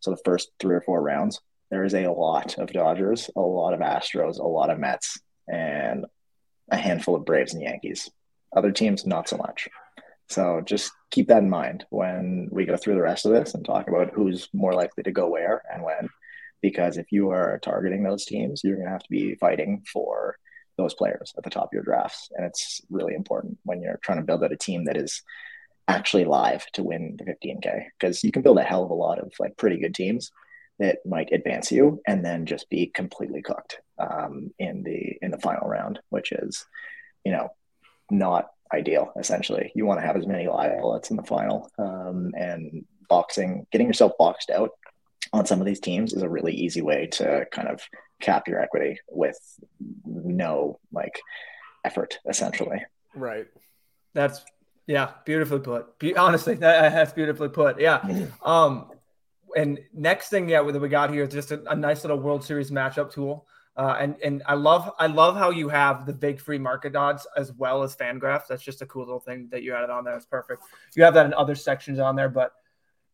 [0.00, 3.74] So the first three or four rounds, there is a lot of Dodgers, a lot
[3.74, 6.06] of Astros, a lot of Mets, and
[6.70, 8.10] a handful of Braves and Yankees.
[8.54, 9.68] Other teams, not so much.
[10.28, 13.64] So just keep that in mind when we go through the rest of this and
[13.64, 16.08] talk about who's more likely to go where and when.
[16.62, 20.36] Because if you are targeting those teams, you're going to have to be fighting for
[20.76, 22.28] those players at the top of your drafts.
[22.36, 25.22] And it's really important when you're trying to build out a team that is
[25.88, 27.86] actually live to win the 15K.
[27.98, 30.30] Because you can build a hell of a lot of like pretty good teams
[30.80, 35.38] that might advance you and then just be completely cooked um, in the in the
[35.38, 36.66] final round, which is,
[37.24, 37.50] you know,
[38.10, 39.12] not ideal.
[39.16, 43.66] Essentially, you want to have as many live bullets in the final, um, and boxing,
[43.70, 44.70] getting yourself boxed out
[45.32, 47.80] on some of these teams is a really easy way to kind of
[48.20, 49.38] cap your equity with
[50.04, 51.20] no like
[51.84, 52.82] effort, essentially.
[53.14, 53.46] Right.
[54.14, 54.40] That's
[54.86, 55.98] yeah, beautifully put.
[55.98, 57.80] Be- honestly, that, that's beautifully put.
[57.80, 58.00] Yeah.
[58.00, 58.48] Mm-hmm.
[58.48, 58.90] Um,
[59.56, 62.44] and next thing, yeah, that we got here is just a, a nice little World
[62.44, 63.46] Series matchup tool.
[63.76, 67.26] Uh, and and I love I love how you have the big free market odds
[67.36, 68.48] as well as Fangraphs.
[68.48, 70.16] That's just a cool little thing that you added on there.
[70.16, 70.62] It's perfect.
[70.96, 72.52] You have that in other sections on there, but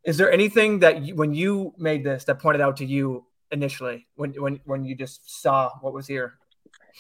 [0.03, 4.07] is there anything that you, when you made this that pointed out to you initially
[4.17, 6.35] when when when you just saw what was here?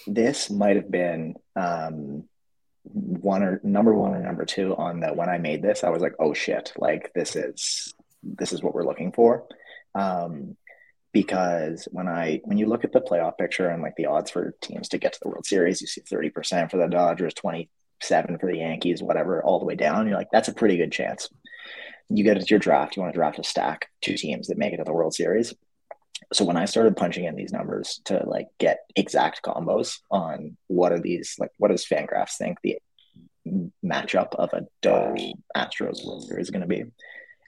[0.07, 2.25] This might have been um,
[2.85, 5.83] one or number one or number two on the when I made this.
[5.83, 6.72] I was like, oh shit!
[6.77, 7.94] Like this is
[8.39, 9.45] this is what we're looking for.
[9.95, 10.57] Um,
[11.12, 14.55] because when I when you look at the playoff picture and like the odds for
[14.61, 18.47] teams to get to the World Series, you see 30% for the Dodgers, 27 for
[18.51, 20.07] the Yankees, whatever, all the way down.
[20.07, 21.31] You're like, that's a pretty good chance.
[22.09, 24.75] You get into your draft, you want to draft a stack, two teams that make
[24.75, 25.55] it to the World Series.
[26.33, 30.93] So when I started punching in these numbers to like get exact combos on what
[30.93, 32.79] are these like what does Fangraphs think the
[33.85, 36.85] matchup of a Dodge Astros World Series is going to be.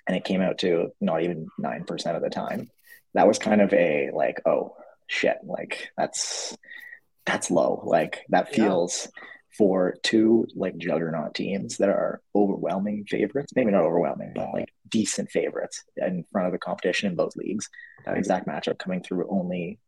[0.08, 2.70] And it came out to not even 9% of the time.
[3.14, 4.74] That was kind of a like, oh
[5.06, 6.56] shit, like that's
[7.26, 7.82] that's low.
[7.84, 9.24] Like that feels yeah.
[9.56, 15.30] for two like juggernaut teams that are overwhelming favorites, maybe not overwhelming, but like decent
[15.30, 17.68] favorites in front of the competition in both leagues.
[18.06, 19.78] That exact matchup coming through only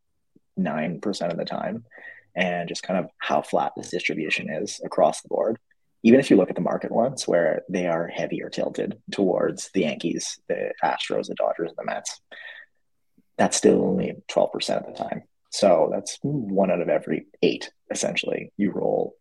[0.58, 1.84] 9% of the time
[2.36, 5.58] and just kind of how flat this distribution is across the board.
[6.02, 9.82] Even if you look at the market ones where they are heavier tilted towards the
[9.82, 12.20] Yankees, the Astros, the Dodgers, and the Mets,
[13.36, 15.22] that's still only 12% of the time.
[15.50, 18.52] So that's one out of every eight, essentially.
[18.56, 19.16] You roll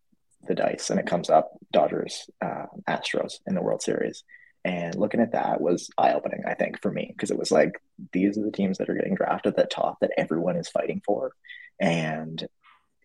[0.48, 4.24] the dice and it comes up Dodgers, uh, Astros in the World Series.
[4.66, 7.82] And looking at that was eye opening, I think, for me, because it was like
[8.12, 11.02] these are the teams that are getting drafted at the top that everyone is fighting
[11.06, 11.32] for.
[11.80, 12.46] And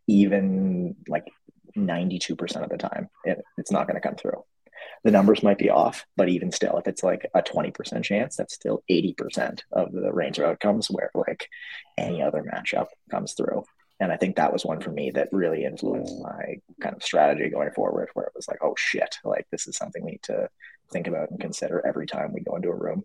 [0.06, 1.26] even like
[1.76, 4.44] 92% of the time, it, it's not going to come through.
[5.04, 8.54] The numbers might be off, but even still, if it's like a 20% chance, that's
[8.54, 11.48] still 80% of the range of outcomes where like
[11.98, 13.64] any other matchup comes through.
[14.00, 17.48] And I think that was one for me that really influenced my kind of strategy
[17.48, 20.48] going forward, where it was like, oh shit, like this is something we need to
[20.90, 23.04] think about and consider every time we go into a room.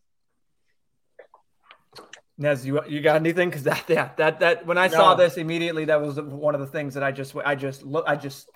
[2.40, 3.50] Nez, you you got anything?
[3.50, 4.94] Because that yeah that that when I no.
[4.94, 8.06] saw this immediately, that was one of the things that I just I just look
[8.08, 8.50] I just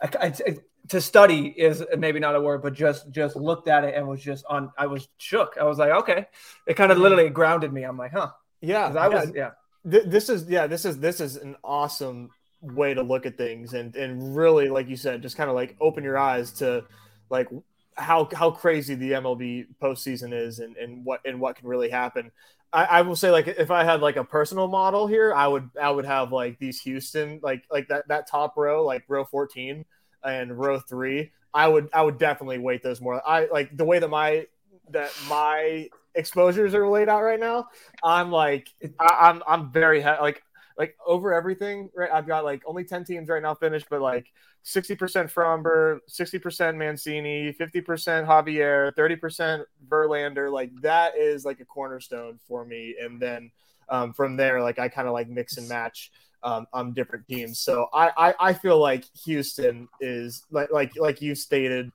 [0.00, 0.56] I, I,
[0.88, 4.22] to study is maybe not a word, but just just looked at it and was
[4.22, 4.70] just on.
[4.78, 5.56] I was shook.
[5.60, 6.26] I was like, okay,
[6.66, 7.82] it kind of literally grounded me.
[7.82, 8.86] I'm like, huh, yeah.
[8.86, 9.50] I was yeah.
[9.90, 10.68] Th- this is yeah.
[10.68, 14.88] This is this is an awesome way to look at things and and really like
[14.88, 16.84] you said, just kind of like open your eyes to
[17.30, 17.48] like
[17.96, 22.30] how how crazy the MLB postseason is and, and what and what can really happen.
[22.72, 25.70] I, I, will say like if I had like a personal model here, I would
[25.80, 29.84] I would have like these Houston like like that that top row like row 14
[30.24, 31.30] and row 3.
[31.52, 33.22] I would I would definitely weight those more.
[33.26, 34.46] I like the way that my
[34.90, 37.68] that my exposures are laid out right now.
[38.02, 40.42] I'm like I, I'm, I'm very like
[40.76, 41.90] like over everything.
[41.94, 44.26] Right, I've got like only 10 teams right now finished, but like
[44.64, 44.96] 60%
[45.32, 50.50] Framber, 60% Mancini, 50% Javier, 30% Verlander.
[50.52, 52.96] Like that is like a cornerstone for me.
[53.00, 53.50] And then
[53.88, 56.10] um, from there, like I kind of like mix and match
[56.42, 57.58] um, on different teams.
[57.60, 61.90] So I, I, I feel like Houston is like like like you stated,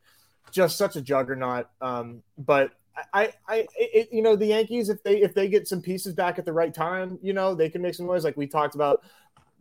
[0.51, 1.67] just such a juggernaut.
[1.81, 2.71] Um, but
[3.13, 6.39] I, I, it, you know, the Yankees, if they if they get some pieces back
[6.39, 8.23] at the right time, you know, they can make some noise.
[8.23, 9.03] Like we talked about,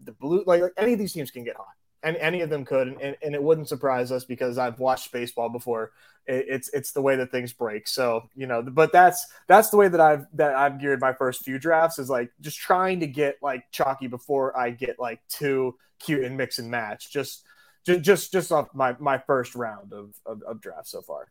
[0.04, 2.64] the blue, like, like any of these teams can get hot and any of them
[2.64, 5.92] could, and, and it wouldn't surprise us because I've watched baseball before.
[6.26, 7.88] It, it's it's the way that things break.
[7.88, 11.44] So you know, but that's that's the way that I've that I've geared my first
[11.44, 15.76] few drafts is like just trying to get like chalky before I get like too
[15.98, 17.10] cute and mix and match.
[17.10, 17.44] Just
[17.84, 21.28] just just just off my my first round of of, of drafts so far.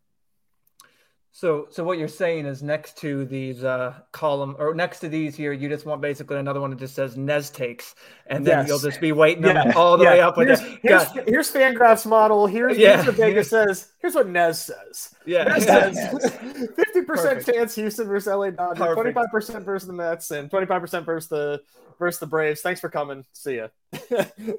[1.38, 5.36] So, so what you're saying is next to these uh, column or next to these
[5.36, 7.94] here, you just want basically another one that just says Nez takes,
[8.26, 8.68] and then yes.
[8.68, 9.72] you'll just be waiting yeah.
[9.76, 10.14] all the yeah.
[10.14, 11.12] way up with here's.
[11.12, 12.48] Here's, here's Fangraphs model.
[12.48, 13.04] Here's, yeah.
[13.04, 13.92] here's Vegas says.
[14.00, 15.14] Here's what Nez says.
[15.28, 16.34] Yeah, Nez says
[16.76, 20.66] fifty percent chance Houston versus LA Dodgers, twenty five percent versus the Mets, and twenty
[20.66, 21.62] five percent versus the
[22.00, 22.62] versus the Braves.
[22.62, 23.24] Thanks for coming.
[23.34, 23.68] See ya.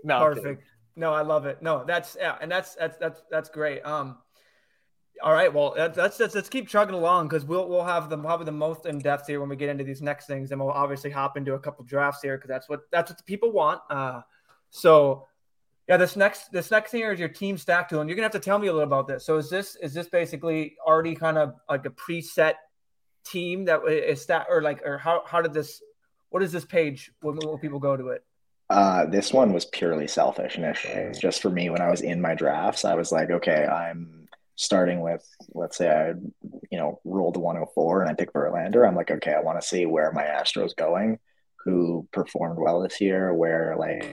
[0.05, 0.63] no, perfect.
[0.95, 1.61] No, I love it.
[1.61, 3.85] No, that's yeah, and that's that's that's that's great.
[3.85, 4.19] Um
[5.23, 8.47] all right, well, that's, that's let's keep chugging along because we'll we'll have the probably
[8.47, 11.11] the most in depth here when we get into these next things, and we'll obviously
[11.11, 13.81] hop into a couple drafts here because that's what that's what the people want.
[13.91, 14.23] Uh,
[14.71, 15.27] so
[15.89, 18.27] yeah, this next this next thing here is your team stack tool, and you're gonna
[18.27, 19.25] have to tell me a little about this.
[19.25, 22.55] So is this is this basically already kind of like a preset
[23.25, 25.83] team that is that or like or how how did this
[26.31, 28.25] what is this page when, when people go to it?
[28.71, 31.11] Uh, this one was purely selfish initially.
[31.19, 34.18] Just for me, when I was in my drafts, I was like, okay, I'm
[34.59, 36.09] starting with let's say I
[36.71, 39.67] you know rolled a 104 and I pick Verlander, I'm like, okay, I want to
[39.67, 41.19] see where my Astros going,
[41.65, 44.13] who performed well this year, where like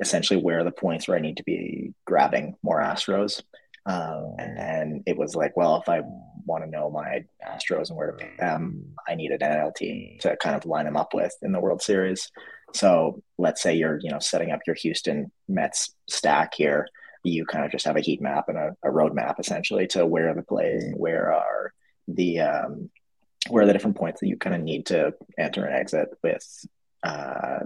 [0.00, 3.42] essentially where are the points where I need to be grabbing more Astros.
[3.86, 6.02] Um, and then it was like, well, if I
[6.44, 10.36] want to know my Astros and where to pick them, I need an NLT to
[10.36, 12.30] kind of line them up with in the World Series.
[12.74, 16.88] So let's say you're, you know, setting up your Houston Mets stack here
[17.26, 20.06] you kind of just have a heat map and a, a road map essentially to
[20.06, 21.72] where the plays, where are
[22.08, 22.90] the um,
[23.48, 26.66] where are the different points that you kind of need to enter and exit with
[27.02, 27.60] uh,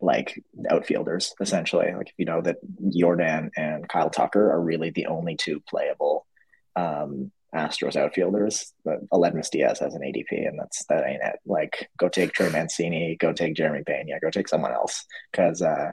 [0.00, 1.92] like outfielders essentially.
[1.92, 6.26] Like if you know that Yordan and Kyle Tucker are really the only two playable
[6.76, 11.38] um, Astros outfielders, but Aledmys Diaz has an ADP, and that's that ain't it.
[11.44, 15.92] Like, go take Trey Mancini, go take Jeremy Pena, go take someone else because uh,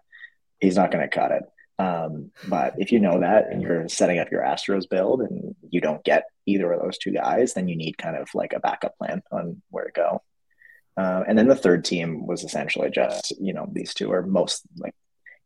[0.60, 1.44] he's not going to cut it.
[1.80, 5.80] Um, but if you know that and you're setting up your Astros build and you
[5.80, 8.98] don't get either of those two guys, then you need kind of like a backup
[8.98, 10.22] plan on where to go.
[10.98, 14.63] Uh, and then the third team was essentially just you know these two are most
[14.78, 14.94] like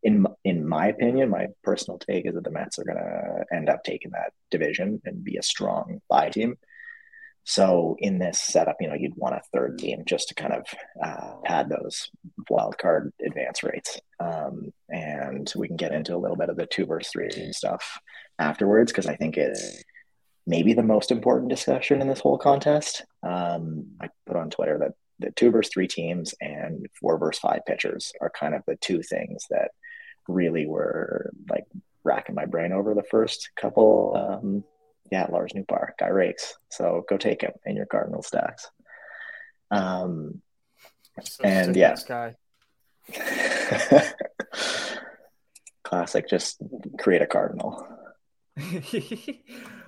[0.01, 3.69] in in my opinion, my personal take is that the Mets are going to end
[3.69, 6.57] up taking that division and be a strong buy team.
[7.45, 10.65] So in this setup, you know, you'd want a third team just to kind of
[11.03, 12.09] uh, pad those
[12.49, 16.65] wild card advance rates, um, and we can get into a little bit of the
[16.65, 17.99] two versus three stuff
[18.39, 19.83] afterwards because I think it's
[20.45, 23.03] maybe the most important discussion in this whole contest.
[23.23, 27.61] Um, I put on Twitter that the two versus three teams and four versus five
[27.65, 29.71] pitchers are kind of the two things that
[30.27, 31.65] really were like
[32.03, 34.15] racking my brain over the first couple.
[34.15, 34.63] Um,
[35.11, 36.55] yeah, Lars Nootbaar, guy rakes.
[36.69, 38.69] So go take him in your Cardinal stacks.
[39.71, 40.41] Um,
[41.23, 42.35] so and yeah, guy.
[45.83, 46.29] classic.
[46.29, 46.57] Just
[46.99, 47.87] create a Cardinal.
[48.57, 49.33] yeah,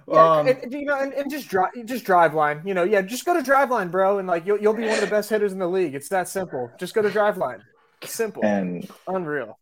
[0.08, 2.66] um, and, you know, and, and, just drive, just Driveline.
[2.66, 5.02] You know, yeah, just go to Driveline, bro, and like you'll you'll be one of
[5.02, 5.96] the best hitters in the league.
[5.96, 6.72] It's that simple.
[6.80, 7.62] Just go to Driveline.
[8.04, 9.58] Simple and unreal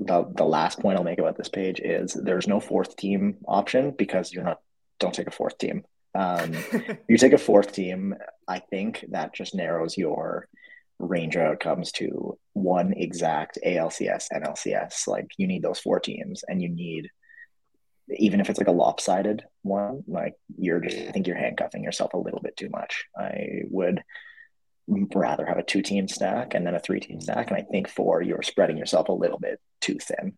[0.00, 3.92] the the last point I'll make about this page is there's no fourth team option
[3.92, 4.60] because you're not
[4.98, 5.84] don't take a fourth team.
[6.14, 6.54] Um,
[7.08, 8.14] you take a fourth team,
[8.48, 10.48] I think that just narrows your
[10.98, 15.06] range of outcomes to one exact ALCS, NLCS.
[15.06, 17.10] Like you need those four teams, and you need
[18.16, 22.14] even if it's like a lopsided one, like you're just I think you're handcuffing yourself
[22.14, 23.04] a little bit too much.
[23.18, 24.02] I would
[24.86, 27.50] rather have a two team stack and then a three team stack.
[27.50, 30.36] And I think four, you're spreading yourself a little bit too thin.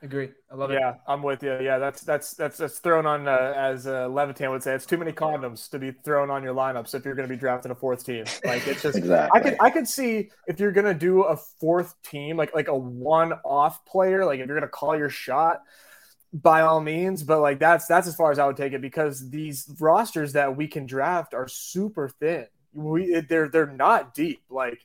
[0.00, 0.30] Agree.
[0.50, 0.80] I love yeah, it.
[0.80, 1.58] Yeah, I'm with you.
[1.60, 4.74] Yeah, that's that's that's that's thrown on uh, as uh, Levitan would say.
[4.74, 7.38] It's too many condoms to be thrown on your lineups if you're going to be
[7.38, 8.24] drafting a fourth team.
[8.44, 9.40] Like it's just exactly.
[9.40, 12.68] I could I could see if you're going to do a fourth team, like like
[12.68, 15.62] a one off player, like if you're going to call your shot,
[16.32, 17.24] by all means.
[17.24, 20.56] But like that's that's as far as I would take it because these rosters that
[20.56, 24.42] we can draft are super thin we they're they're not deep.
[24.50, 24.84] Like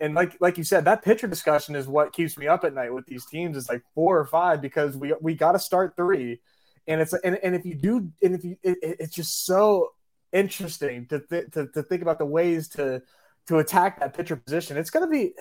[0.00, 2.92] and like like you said, that pitcher discussion is what keeps me up at night
[2.92, 3.56] with these teams.
[3.56, 6.40] Is like four or five because we we got to start three,
[6.86, 9.92] and it's and, and if you do and if you it, it's just so
[10.32, 13.02] interesting to, th- to to think about the ways to
[13.46, 14.76] to attack that pitcher position.
[14.76, 15.32] It's gonna be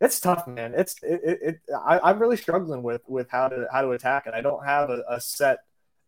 [0.00, 0.74] it's tough, man.
[0.76, 4.26] It's it, it, it I, am really struggling with with how to how to attack
[4.26, 4.34] it.
[4.34, 5.58] I don't have a, a set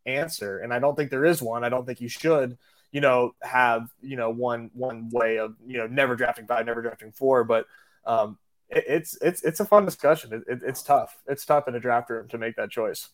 [0.07, 1.65] answer, and I don't think there is one.
[1.65, 2.59] I don't think you should
[2.91, 6.83] you know, have you know one one way of you know never drafting five, never
[6.83, 7.67] drafting four, but
[8.09, 10.33] um, it, it's it's it's a fun discussion.
[10.33, 11.17] It, it, it's tough.
[11.27, 13.09] It's tough in a draft room to make that choice.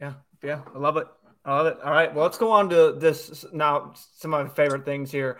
[0.00, 1.06] Yeah, yeah, I love it.
[1.44, 1.78] I love it.
[1.82, 3.94] All right, well, let's go on to this now.
[4.16, 5.38] Some of my favorite things here,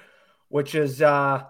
[0.49, 1.45] which is uh,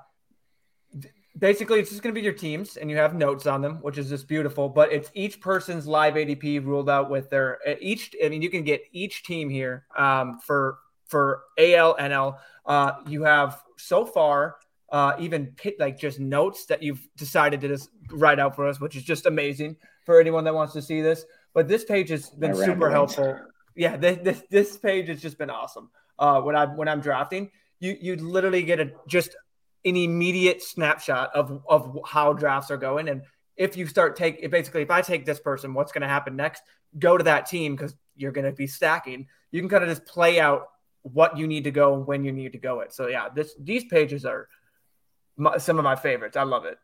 [1.38, 3.98] basically it's just going to be your teams and you have notes on them which
[3.98, 8.28] is just beautiful but it's each person's live adp ruled out with their each i
[8.28, 13.62] mean you can get each team here um, for for al nl uh, you have
[13.76, 14.56] so far
[14.90, 18.80] uh, even pit, like just notes that you've decided to just write out for us
[18.80, 21.24] which is just amazing for anyone that wants to see this.
[21.52, 23.38] But this page has been super helpful.
[23.74, 27.50] Yeah this, this, this page has just been awesome uh, when i when i'm drafting.
[27.80, 29.36] You you literally get a just
[29.84, 33.08] an immediate snapshot of of how drafts are going.
[33.08, 33.22] And
[33.56, 36.62] if you start take basically if i take this person what's going to happen next?
[36.98, 39.26] Go to that team because you're going to be stacking.
[39.50, 40.68] You can kind of just play out
[41.02, 42.92] what you need to go when you need to go it.
[42.92, 44.48] So yeah this these pages are
[45.36, 46.78] my, some of my favorites i love it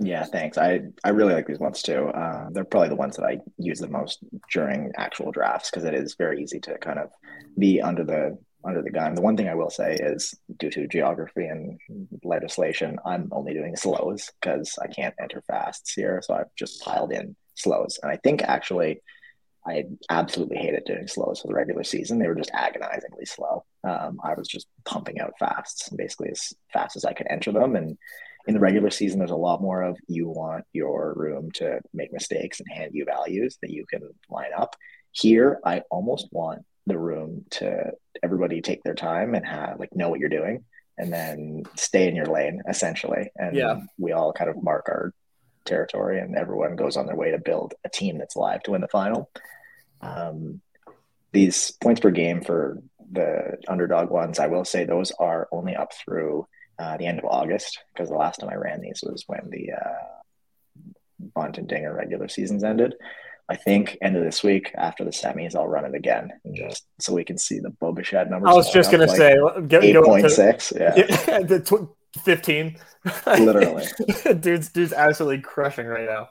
[0.00, 3.24] yeah thanks i i really like these ones too uh, they're probably the ones that
[3.24, 4.18] i use the most
[4.52, 7.10] during actual drafts because it is very easy to kind of
[7.58, 9.14] be under the under the gun.
[9.14, 11.78] The one thing I will say is due to geography and
[12.24, 16.20] legislation, I'm only doing slows because I can't enter fasts here.
[16.22, 17.98] So I've just piled in slows.
[18.02, 19.02] And I think actually
[19.66, 22.18] I absolutely hated doing slows for the regular season.
[22.18, 23.64] They were just agonizingly slow.
[23.84, 27.74] Um, I was just pumping out fasts basically as fast as I could enter them.
[27.76, 27.98] And
[28.46, 32.12] in the regular season, there's a lot more of you want your room to make
[32.12, 34.76] mistakes and hand you values that you can line up.
[35.10, 37.90] Here, I almost want the room to
[38.22, 40.64] everybody take their time and have like know what you're doing
[40.98, 43.80] and then stay in your lane essentially and yeah.
[43.98, 45.12] we all kind of mark our
[45.66, 48.80] territory, and everyone goes on their way to build a team that's live to win
[48.80, 49.30] the final.
[50.00, 50.60] Um,
[51.32, 55.92] these points per game for the underdog ones, I will say those are only up
[55.92, 56.46] through
[56.78, 59.72] uh, the end of August because the last time I ran these was when the
[59.72, 60.16] uh,
[61.34, 62.94] Bunt and Dinger regular seasons ended.
[63.48, 67.14] I think end of this week after the semis, I'll run it again just so
[67.14, 68.50] we can see the Bo Bichette numbers.
[68.50, 69.36] I was just going like to say,
[69.68, 70.72] get, eight point six.
[70.74, 72.76] Yeah, the tw- 15.
[73.26, 73.86] Literally.
[74.40, 76.28] dude's dude's absolutely crushing right now.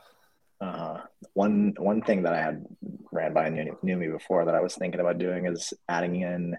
[0.61, 1.01] Uh,
[1.33, 2.65] one one thing that I had
[3.11, 6.21] ran by and knew, knew me before that I was thinking about doing is adding
[6.21, 6.55] in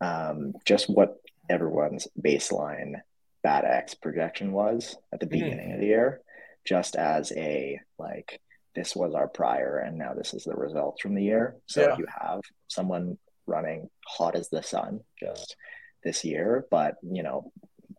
[0.00, 1.16] um, just what
[1.48, 2.94] everyone's baseline
[3.42, 5.44] BAT X projection was at the mm-hmm.
[5.44, 5.74] beginning mm.
[5.74, 6.20] of the year,
[6.66, 8.40] just as a like
[8.74, 11.56] this was our prior and now this is the results from the year.
[11.66, 11.96] So yeah.
[11.98, 15.56] you have someone running hot as the sun just
[16.04, 17.50] this year, but you know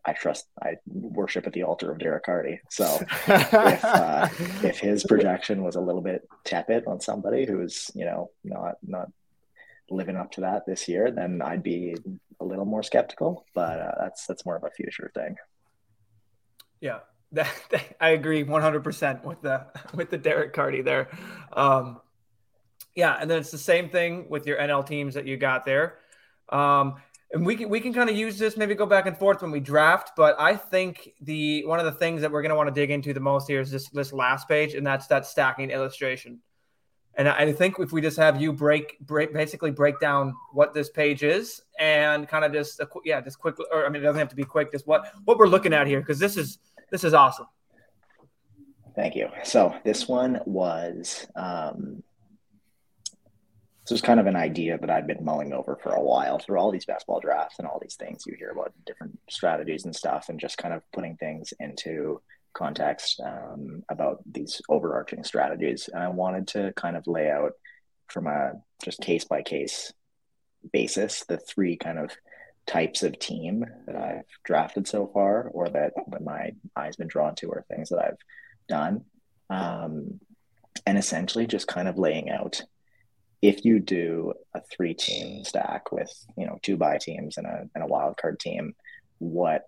[0.06, 2.62] I trust, I worship at the altar of Derek Carty.
[2.70, 2.86] So
[3.28, 4.28] if, uh,
[4.64, 9.12] if his projection was a little bit tepid on somebody who's, you know, not, not
[9.90, 11.96] living up to that this year, then I'd be
[12.40, 15.36] a little more skeptical, but uh, that's, that's more of a future thing.
[16.82, 17.00] Yeah.
[17.32, 21.10] That, that, I agree 100% with the, with the Derek Carty there.
[21.54, 22.02] Um,
[22.96, 23.16] yeah.
[23.22, 26.00] And then it's the same thing with your NL teams that you got there.
[26.52, 26.96] Um,
[27.32, 29.52] and we can we can kind of use this maybe go back and forth when
[29.52, 32.68] we draft but i think the one of the things that we're going to want
[32.68, 35.70] to dig into the most here is this this last page and that's that stacking
[35.70, 36.40] illustration.
[37.16, 40.90] And i think if we just have you break break basically break down what this
[40.90, 44.30] page is and kind of just yeah just quick or i mean it doesn't have
[44.30, 46.60] to be quick just what what we're looking at here because this is
[46.92, 47.46] this is awesome.
[48.96, 49.30] Thank you.
[49.44, 52.04] So this one was um
[53.90, 56.60] this was kind of an idea that I'd been mulling over for a while through
[56.60, 60.30] all these basketball drafts and all these things you hear about different strategies and stuff,
[60.30, 62.22] and just kind of putting things into
[62.54, 65.90] context um, about these overarching strategies.
[65.92, 67.54] And I wanted to kind of lay out
[68.10, 68.52] from a
[68.84, 69.92] just case by case
[70.72, 72.12] basis the three kind of
[72.68, 77.08] types of team that I've drafted so far, or that, that my eyes have been
[77.08, 78.20] drawn to, or things that I've
[78.68, 79.06] done.
[79.50, 80.20] Um,
[80.86, 82.62] and essentially just kind of laying out
[83.42, 87.70] if you do a three team stack with you know two buy teams and a,
[87.74, 88.74] and a wild card team
[89.20, 89.64] what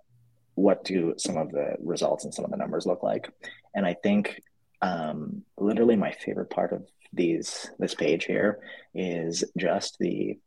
[0.55, 3.30] what do some of the results and some of the numbers look like
[3.76, 4.41] and i think
[4.84, 8.59] um, literally my favorite part of these this page here
[8.95, 10.39] is just the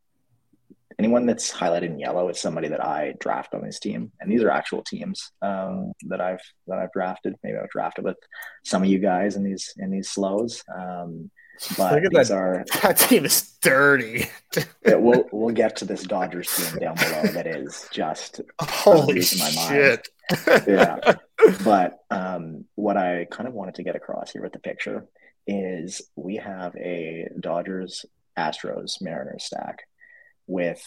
[0.98, 4.42] anyone that's highlighted in yellow is somebody that I draft on this team, and these
[4.42, 7.34] are actual teams um, that I've that I've drafted.
[7.42, 8.16] Maybe I've drafted with
[8.64, 10.62] some of you guys in these in these slows.
[10.74, 11.30] Um,
[11.76, 14.26] but Look at these that, are that team is dirty.
[14.86, 19.20] yeah, we'll we'll get to this Dodgers team down below that is just holy my
[19.22, 20.08] shit.
[20.46, 20.64] Mind.
[20.66, 21.14] yeah,
[21.64, 25.06] but um, what I kind of wanted to get across here with the picture
[25.46, 28.04] is we have a Dodgers,
[28.38, 29.84] Astros, Mariners stack
[30.46, 30.82] with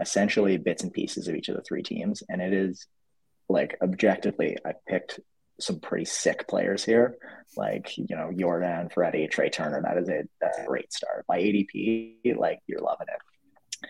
[0.00, 2.86] essentially bits and pieces of each of the three teams, and it is
[3.48, 5.20] like objectively, I picked
[5.60, 7.16] some pretty sick players here,
[7.56, 9.82] like you know Yordan, Freddie, Trea Turner.
[9.82, 12.36] That is a that's a great start by ADP.
[12.36, 13.88] Like you're loving it.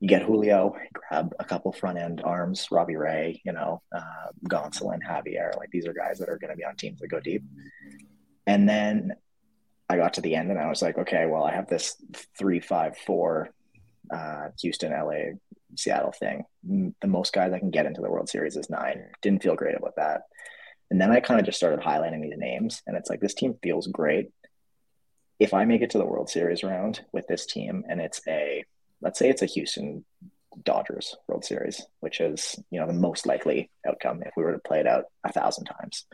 [0.00, 5.00] You get Julio, grab a couple front end arms, Robbie Ray, you know, uh, Gonsolin,
[5.02, 5.56] Javier.
[5.56, 7.42] Like these are guys that are going to be on teams that go deep.
[8.46, 9.14] And then
[9.88, 11.96] I got to the end and I was like, okay, well, I have this
[12.38, 13.50] three five four
[14.10, 15.36] uh, Houston, LA,
[15.76, 16.44] Seattle thing.
[16.62, 19.04] The most guys I can get into the World Series is nine.
[19.22, 20.22] Didn't feel great about that.
[20.90, 23.58] And then I kind of just started highlighting these names, and it's like this team
[23.62, 24.30] feels great.
[25.38, 28.64] If I make it to the World Series round with this team, and it's a
[29.00, 30.04] let's say it's a Houston
[30.64, 34.58] Dodgers World Series, which is you know the most likely outcome if we were to
[34.58, 36.06] play it out a thousand times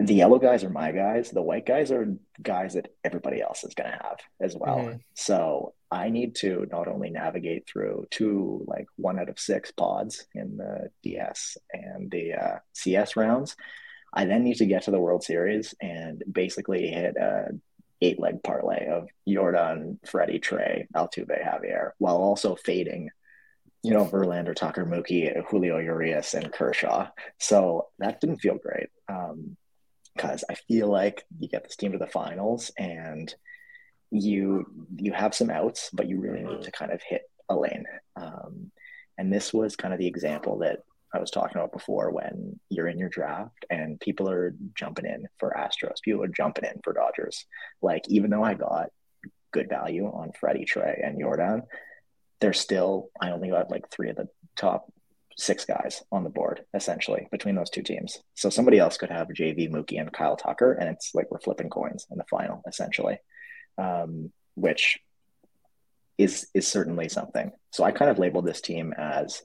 [0.00, 1.30] the yellow guys are my guys.
[1.30, 4.78] The white guys are guys that everybody else is going to have as well.
[4.78, 4.96] Mm-hmm.
[5.14, 10.26] So I need to not only navigate through two, like one out of six pods
[10.34, 13.56] in the DS and the uh, CS rounds.
[14.12, 17.48] I then need to get to the World Series and basically hit a
[18.00, 23.10] eight leg parlay of Yordan, Freddie, Trea, Altuve, Javier, while also fading
[23.82, 27.08] you know, Verlander, Tucker, Mookie, Julio Urias, and Kershaw.
[27.38, 28.88] So that didn't feel great.
[29.08, 29.56] Um,
[30.20, 33.34] because I feel like you get this team to the finals and
[34.10, 34.66] you
[34.96, 37.84] you have some outs, but you really need to kind of hit a lane.
[38.16, 38.70] Um,
[39.16, 40.80] and this was kind of the example that
[41.14, 45.26] I was talking about before when you're in your draft and people are jumping in
[45.38, 47.46] for Astros, people are jumping in for Dodgers.
[47.82, 48.90] Like even though I got
[49.52, 51.62] good value on Freddie Trea and Yordan,
[52.40, 54.92] there's still I only got like three of the top
[55.40, 58.18] six guys on the board essentially between those two teams.
[58.34, 61.70] So somebody else could have JV Mookie and Kyle Tucker, and it's like we're flipping
[61.70, 63.18] coins in the final essentially,
[63.78, 64.98] um, which
[66.18, 67.50] is is certainly something.
[67.72, 69.42] So I kind of labeled this team as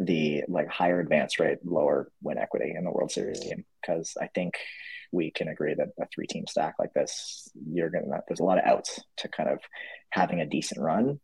[0.00, 4.28] the like higher advance rate, lower win equity in the World Series team because I
[4.34, 4.54] think
[5.12, 8.58] we can agree that a three team stack like this, you're gonna there's a lot
[8.58, 9.60] of outs to kind of
[10.10, 11.20] having a decent run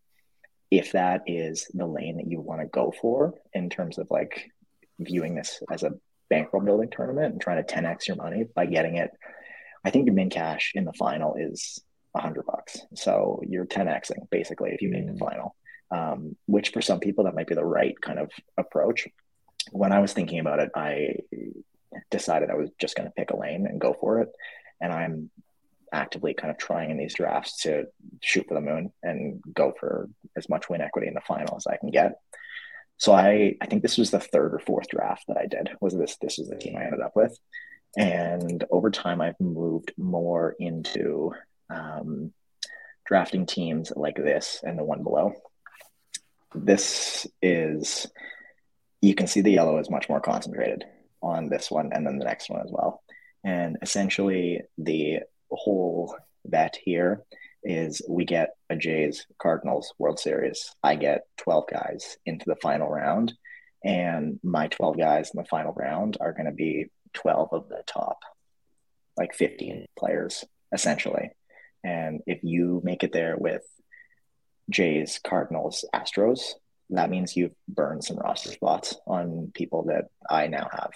[0.72, 4.50] if that is the lane that you want to go for in terms of like
[4.98, 5.92] viewing this as a
[6.30, 9.10] bankroll building tournament and trying to 10x your money by getting it
[9.84, 11.80] I think your min cash in the final is
[12.14, 12.78] a hundred bucks.
[12.94, 15.18] So you're 10xing basically if you make the mm.
[15.18, 15.56] final.
[15.90, 19.08] Um, which for some people that might be the right kind of approach.
[19.72, 21.16] When I was thinking about it, I
[22.10, 24.30] decided I was just going to pick a lane and go for it.
[24.80, 25.30] And I'm
[25.92, 27.86] actively kind of trying in these drafts to
[28.22, 31.66] shoot for the moon and go for as much win equity in the final as
[31.66, 32.14] I can get.
[32.96, 35.70] So I I think this was the third or fourth draft that I did.
[35.80, 37.36] Was this this was the team I ended up with,
[37.96, 41.32] and over time I've moved more into
[41.70, 42.32] um,
[43.04, 45.34] drafting teams like this and the one below.
[46.54, 48.06] This is
[49.00, 50.84] you can see the yellow is much more concentrated
[51.22, 53.02] on this one and then the next one as well.
[53.44, 55.20] And essentially the
[55.56, 57.22] whole bet here
[57.62, 60.74] is we get a Jays Cardinals World Series.
[60.82, 63.32] I get 12 guys into the final round,
[63.84, 67.82] and my 12 guys in the final round are going to be 12 of the
[67.86, 68.18] top,
[69.16, 71.30] like 15 players, essentially.
[71.84, 73.62] And if you make it there with
[74.70, 76.52] Jays, Cardinals, Astros,
[76.90, 80.90] that means you've burned some roster spots on people that I now have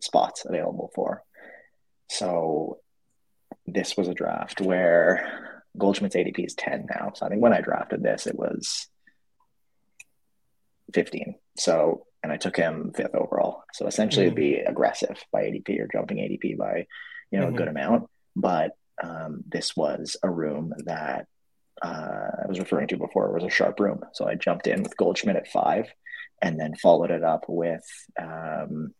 [0.00, 1.22] spots available for.
[2.08, 2.78] So
[3.66, 7.12] this was a draft where Goldschmidt's ADP is 10 now.
[7.14, 8.88] So I think when I drafted this, it was
[10.94, 11.34] 15.
[11.58, 13.64] So, and I took him fifth overall.
[13.72, 14.38] So essentially, mm-hmm.
[14.38, 16.86] it'd be aggressive by ADP or jumping ADP by,
[17.30, 17.54] you know, mm-hmm.
[17.54, 18.08] a good amount.
[18.34, 21.26] But um, this was a room that
[21.82, 23.28] uh, I was referring to before.
[23.28, 24.00] It was a sharp room.
[24.12, 25.86] So I jumped in with Goldschmidt at five
[26.40, 27.84] and then followed it up with
[28.20, 28.94] um,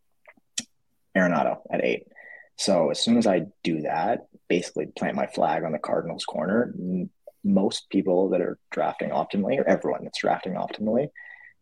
[1.15, 2.07] Arenado at eight.
[2.57, 6.73] So as soon as I do that, basically plant my flag on the Cardinals corner,
[7.43, 11.09] most people that are drafting optimally, or everyone that's drafting optimally,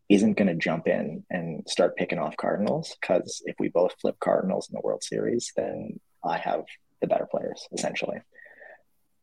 [0.08, 4.16] isn't going to jump in and start picking off Cardinals because if we both flip
[4.20, 6.64] Cardinals in the World Series, then I have
[7.02, 8.18] the better players essentially.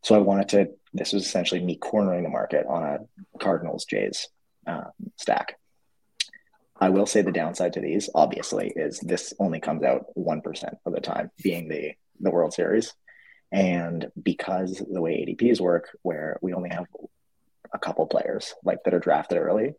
[0.02, 0.66] So I wanted to.
[0.92, 4.28] This was essentially me cornering the market on a Cardinals Jays
[4.66, 5.56] um, stack.
[6.82, 10.78] I will say the downside to these, obviously, is this only comes out one percent
[10.84, 12.92] of the time, being the the World Series,
[13.52, 16.86] and because the way ADPs work, where we only have
[17.72, 19.74] a couple players like that are drafted early,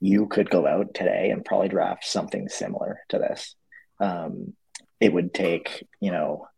[0.00, 3.54] you could go out today and probably draft something similar to this.
[4.00, 4.54] Um,
[5.00, 6.48] it would take, you know,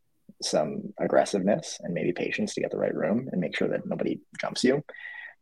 [0.41, 4.21] some aggressiveness and maybe patience to get the right room and make sure that nobody
[4.41, 4.85] jumps you.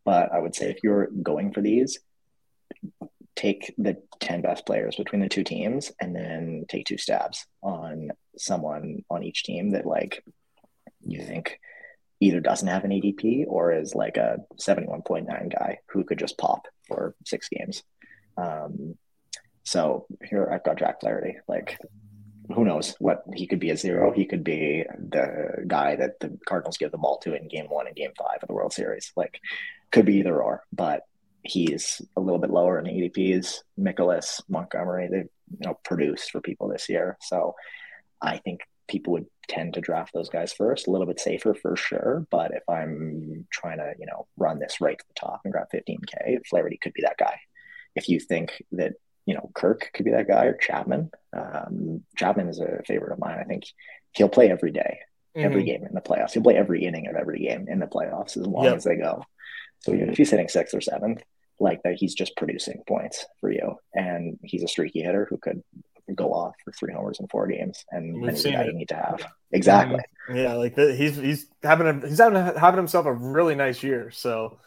[0.06, 1.98] But I would say if you're going for these,
[3.38, 8.10] take the 10 best players between the two teams and then take two stabs on
[8.36, 10.24] someone on each team that like
[11.06, 11.60] you think
[12.18, 16.66] either doesn't have an ADP or is like a 71.9 guy who could just pop
[16.88, 17.84] for six games.
[18.36, 18.96] Um,
[19.62, 21.36] so here I've got Jack Flaherty.
[21.46, 21.78] Like,
[22.52, 24.10] who knows what he could be a zero?
[24.10, 27.86] He could be the guy that the Cardinals give the ball to in game one
[27.86, 29.12] and game five of the World Series.
[29.14, 29.38] Like,
[29.92, 30.64] could be either or.
[30.72, 31.02] But
[31.42, 33.60] he's a little bit lower in the ADPs.
[33.78, 37.16] Mikolas, Montgomery, they've you know produced for people this year.
[37.22, 37.54] So
[38.20, 41.76] I think people would tend to draft those guys first, a little bit safer for
[41.76, 42.26] sure.
[42.30, 45.68] But if I'm trying to, you know, run this right to the top and grab
[45.72, 47.38] 15K, Flaherty could be that guy.
[47.94, 48.94] If you think that,
[49.26, 53.18] you know, Kirk could be that guy or Chapman, um, Chapman is a favorite of
[53.18, 53.38] mine.
[53.40, 53.64] I think
[54.12, 55.00] he'll play every day,
[55.36, 55.44] mm-hmm.
[55.44, 56.32] every game in the playoffs.
[56.32, 58.76] He'll play every inning of every game in the playoffs as long yep.
[58.76, 59.22] as they go.
[59.80, 61.22] So even if he's hitting sixth or seventh,
[61.60, 63.76] like that, he's just producing points for you.
[63.94, 65.62] And he's a streaky hitter who could
[66.14, 69.26] go off for three homers in four games, and We've seen you need to have
[69.52, 70.00] exactly.
[70.32, 73.82] Yeah, like the, he's he's having a, he's having a, having himself a really nice
[73.82, 74.10] year.
[74.10, 74.58] So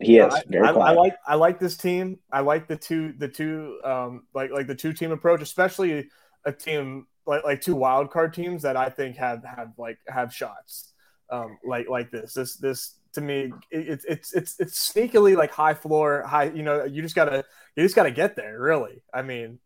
[0.00, 2.18] he is I, I, I, like I like this team.
[2.32, 6.08] I like the two the two um like like the two team approach, especially
[6.44, 10.32] a team like like two wild card teams that I think have have like have
[10.32, 10.92] shots
[11.30, 15.74] um like like this this this to me it's it's it's it's sneakily like high
[15.74, 17.44] floor high you know you just gotta
[17.76, 19.58] you just gotta get there really i mean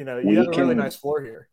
[0.00, 1.50] you know, you we have a really nice floor here.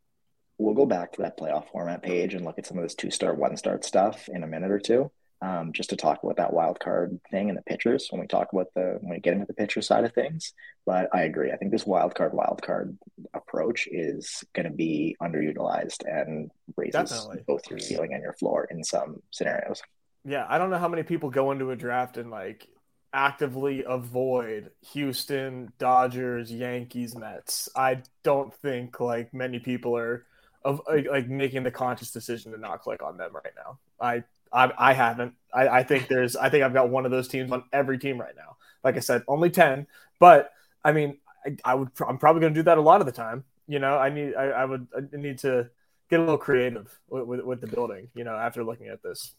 [0.58, 3.12] We'll go back to that playoff format page and look at some of this two
[3.12, 5.12] star, one start stuff in a minute or two.
[5.42, 8.54] Um, just to talk about that wild card thing and the pitchers when we talk
[8.54, 10.54] about the when we get into the pitcher side of things.
[10.86, 11.52] But I agree.
[11.52, 12.98] I think this wild card wild card
[13.34, 17.44] approach is going to be underutilized and raises Definitely.
[17.46, 19.84] both your ceiling and your floor in some scenarios.
[20.28, 22.68] Yeah, I don't know how many people go into a draft and like
[23.14, 27.70] actively avoid Houston, Dodgers, Yankees, Mets.
[27.76, 30.26] I don't think like many people are
[30.66, 33.80] of like making the conscious decision to not click on them right now.
[34.02, 35.36] I I, I haven't.
[35.54, 36.36] I, I think there's.
[36.36, 38.58] I think I've got one of those teams on every team right now.
[38.84, 39.88] Like I said, only ten,
[40.20, 40.52] but
[40.84, 41.92] I mean, I, I would.
[42.06, 43.46] I'm probably going to do that a lot of the time.
[43.68, 44.36] You know, I need.
[44.36, 45.70] I, I would I need to
[46.10, 48.10] get a little creative with, with, with the building.
[48.14, 49.34] You know, after looking at this.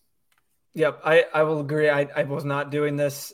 [0.78, 1.90] Yep, I, I will agree.
[1.90, 3.32] I, I was not doing this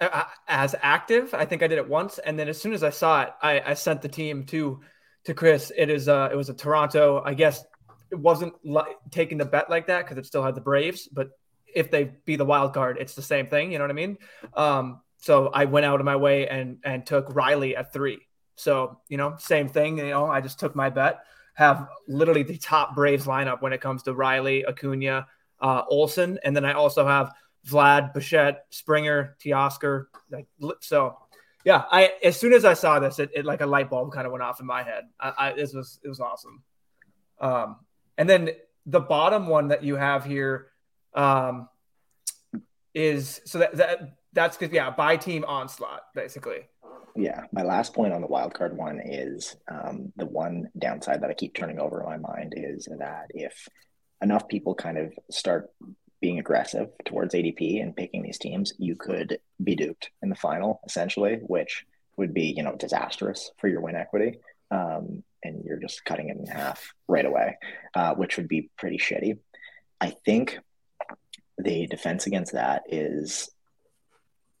[0.00, 1.32] uh, as active.
[1.32, 3.60] I think I did it once, and then as soon as I saw it, I,
[3.64, 4.80] I sent the team to
[5.26, 5.70] to Chris.
[5.76, 7.22] It is uh it was a Toronto.
[7.24, 7.64] I guess
[8.10, 11.28] it wasn't li- taking the bet like that because it still had the Braves, but
[11.72, 13.70] if they be the wild card, it's the same thing.
[13.70, 14.18] You know what I mean?
[14.54, 18.18] Um, so I went out of my way and and took Riley at three.
[18.56, 19.98] So you know, same thing.
[19.98, 21.20] You know, I just took my bet.
[21.54, 25.28] Have literally the top Braves lineup when it comes to Riley, Acuna,
[25.64, 27.32] uh, Olson, and then I also have
[27.66, 30.06] Vlad, Bichette, Springer, Teoscar.
[30.30, 30.46] Like
[30.80, 31.16] so,
[31.64, 31.84] yeah.
[31.90, 34.32] I as soon as I saw this, it, it like a light bulb kind of
[34.32, 35.04] went off in my head.
[35.18, 36.62] I, I this was it was awesome.
[37.40, 37.76] Um,
[38.18, 38.50] and then
[38.84, 40.66] the bottom one that you have here
[41.14, 41.70] um,
[42.92, 46.68] is so that, that that's because yeah, buy team onslaught basically.
[47.16, 51.30] Yeah, my last point on the wild card one is um, the one downside that
[51.30, 53.66] I keep turning over in my mind is that if
[54.24, 55.70] enough people kind of start
[56.20, 60.80] being aggressive towards ADP and picking these teams, you could be duped in the final,
[60.86, 61.84] essentially, which
[62.16, 64.38] would be, you know, disastrous for your win equity.
[64.70, 67.58] Um, and you're just cutting it in half right away,
[67.94, 69.38] uh, which would be pretty shitty.
[70.00, 70.58] I think
[71.58, 73.50] the defense against that is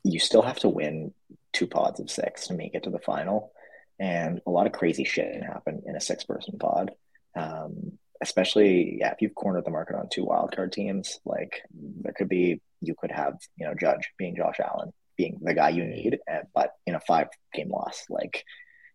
[0.04, 1.14] you still have to win
[1.54, 3.52] two pods of six to make it to the final.
[3.98, 6.90] And a lot of crazy shit can happen in a six person pod.
[7.34, 12.28] Um, especially yeah, if you've cornered the market on two wildcard teams, like there could
[12.28, 16.18] be you could have you know Judge being Josh Allen being the guy you need,
[16.26, 18.44] and, but in a five game loss, like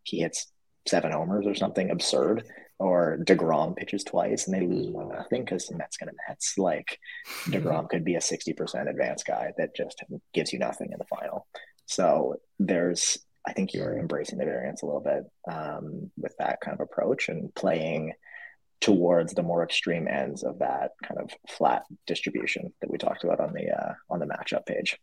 [0.03, 0.47] he hits
[0.88, 2.43] seven homers or something absurd,
[2.78, 6.57] or Degrom pitches twice and they lose one nothing because the Mets gonna Mets.
[6.57, 6.97] Like
[7.45, 10.03] Degrom could be a sixty percent advanced guy that just
[10.34, 11.47] gives you nothing in the final.
[11.86, 13.17] So there's
[13.47, 17.30] I think you're embracing the variance a little bit um, with that kind of approach
[17.30, 18.13] and playing
[18.82, 23.40] towards the more extreme ends of that kind of flat distribution that we talked about
[23.40, 24.98] on the uh, on the matchup page.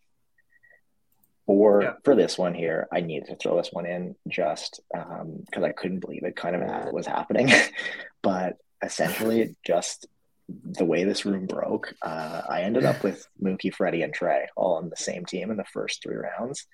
[1.46, 1.92] Or yeah.
[2.04, 5.22] for this one here, I needed to throw this one in just because
[5.56, 7.52] um, I couldn't believe it kind of was happening,
[8.22, 10.06] but essentially just
[10.48, 14.76] the way this room broke, uh, I ended up with Mookie, Freddie, and Trea all
[14.76, 16.66] on the same team in the first three rounds.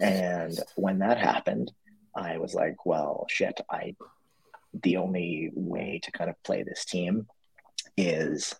[0.00, 1.72] And when that happened,
[2.14, 3.94] I was like, well, shit, I
[4.82, 7.26] the only way to kind of play this team
[7.96, 8.54] is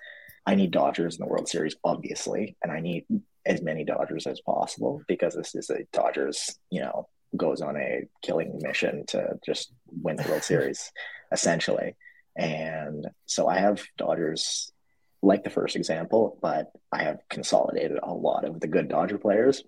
[0.46, 3.06] I need Dodgers in the World Series, obviously, and I need
[3.46, 8.02] as many Dodgers as possible because this is a Dodgers, you know, goes on a
[8.22, 10.90] killing mission to just win the World Series,
[11.32, 11.96] essentially.
[12.36, 14.72] And so I have Dodgers
[15.22, 19.62] like the first example, but I have consolidated a lot of the good Dodger players.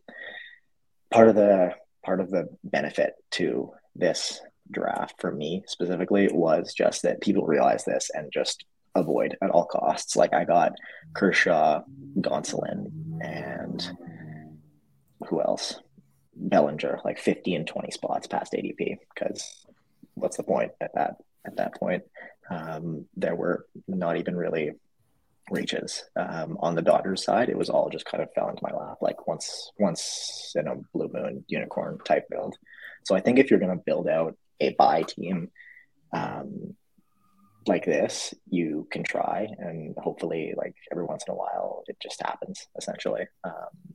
[1.10, 1.74] Part of the
[2.04, 4.40] part of the benefit to this
[4.72, 8.64] draft for me specifically was just that people realize this and just
[8.94, 10.16] avoid at all costs.
[10.16, 10.72] Like I got
[11.14, 11.82] Kershaw,
[12.20, 13.90] Gonsolin, and
[15.28, 15.80] who else?
[16.34, 18.98] Bellinger, like 50 and 20 spots past ADP.
[19.14, 19.64] Because
[20.14, 21.16] what's the point at that
[21.46, 22.02] at that point?
[22.50, 24.72] Um, there were not even really
[25.50, 27.48] reaches um, on the Dodgers side.
[27.48, 30.76] It was all just kind of fell into my lap, like once once in a
[30.92, 32.56] blue moon unicorn type build.
[33.04, 35.50] So I think if you're going to build out a buy team
[36.12, 36.76] um,
[37.66, 42.20] like this, you can try, and hopefully, like every once in a while, it just
[42.22, 42.66] happens.
[42.76, 43.94] Essentially, um,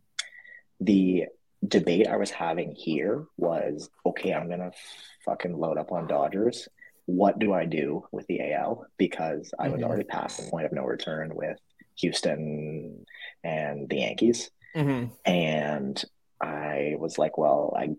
[0.79, 1.25] the
[1.67, 4.33] debate I was having here was okay.
[4.33, 4.71] I'm gonna
[5.25, 6.67] fucking load up on Dodgers.
[7.05, 8.85] What do I do with the AL?
[8.97, 9.89] Because I was mm-hmm.
[9.89, 11.57] already past the point of no return with
[11.95, 13.05] Houston
[13.43, 15.13] and the Yankees, mm-hmm.
[15.25, 16.03] and
[16.41, 17.89] I was like, well, I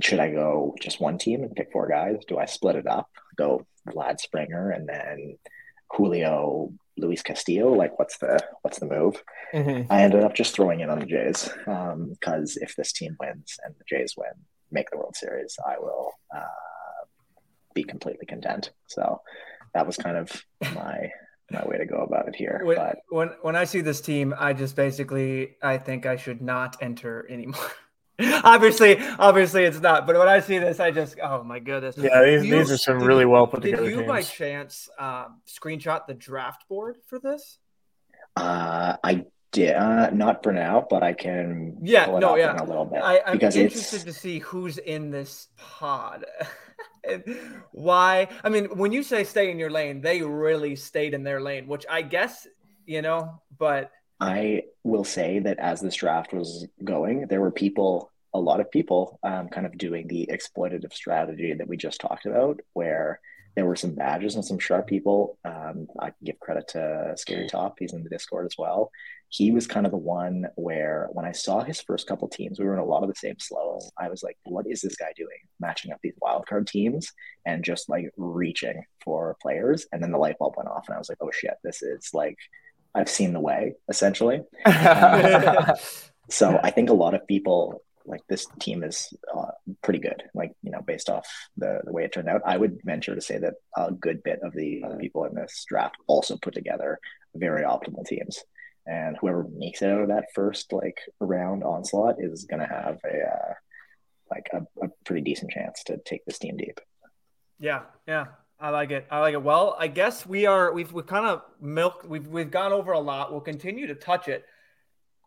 [0.00, 2.24] should I go just one team and pick four guys?
[2.26, 3.08] Do I split it up?
[3.36, 5.38] Go Vlad Springer and then
[5.90, 7.72] Julio, Luis Castillo.
[7.72, 9.22] Like, what's the what's the move?
[9.54, 9.90] Mm-hmm.
[9.92, 13.56] I ended up just throwing in on the Jays because um, if this team wins
[13.64, 14.32] and the Jays win,
[14.70, 17.06] make the World Series, I will uh,
[17.74, 18.72] be completely content.
[18.86, 19.20] So
[19.74, 20.44] that was kind of
[20.74, 21.10] my
[21.50, 22.60] my way to go about it here.
[22.62, 26.42] When, but when when I see this team, I just basically I think I should
[26.42, 27.70] not enter anymore.
[28.44, 30.06] obviously, obviously it's not.
[30.06, 31.96] But when I see this, I just oh my goodness.
[31.96, 33.84] Yeah, these, you, these are some really well put together.
[33.84, 34.08] Did you teams.
[34.08, 37.58] by chance um, screenshot the draft board for this?
[38.36, 41.78] Uh, I did uh, not for now, but I can.
[41.82, 43.00] Yeah, no, yeah, a little bit.
[43.00, 44.04] I, am interested it's...
[44.04, 46.24] to see who's in this pod.
[47.72, 48.28] why?
[48.42, 51.66] I mean, when you say stay in your lane, they really stayed in their lane,
[51.66, 52.46] which I guess
[52.88, 58.10] you know, but I will say that as this draft was going, there were people,
[58.34, 62.26] a lot of people, um, kind of doing the exploitative strategy that we just talked
[62.26, 63.20] about, where
[63.54, 65.38] there were some badges and some sharp people.
[65.44, 68.90] Um, I can give credit to Scary Top; he's in the Discord as well.
[69.30, 72.64] He was kind of the one where, when I saw his first couple teams, we
[72.64, 73.90] were in a lot of the same slows.
[73.98, 75.38] I was like, "What is this guy doing?
[75.60, 77.12] Matching up these wildcard teams
[77.46, 80.98] and just like reaching for players." And then the light bulb went off, and I
[80.98, 81.54] was like, "Oh shit!
[81.62, 82.38] This is like."
[82.94, 84.42] I've seen the way essentially.
[86.30, 89.50] so I think a lot of people like this team is uh,
[89.82, 90.22] pretty good.
[90.34, 91.26] Like you know, based off
[91.56, 94.40] the the way it turned out, I would venture to say that a good bit
[94.42, 96.98] of the people in this draft also put together
[97.34, 98.42] very optimal teams.
[98.86, 102.98] And whoever makes it out of that first like round onslaught is going to have
[103.04, 103.54] a uh,
[104.30, 106.80] like a, a pretty decent chance to take this team deep.
[107.58, 108.26] Yeah, yeah,
[108.60, 109.06] I like it.
[109.10, 109.42] I like it.
[109.42, 112.98] Well, I guess we are we've we kind of milked we've we've gone over a
[112.98, 113.30] lot.
[113.30, 114.44] We'll continue to touch it.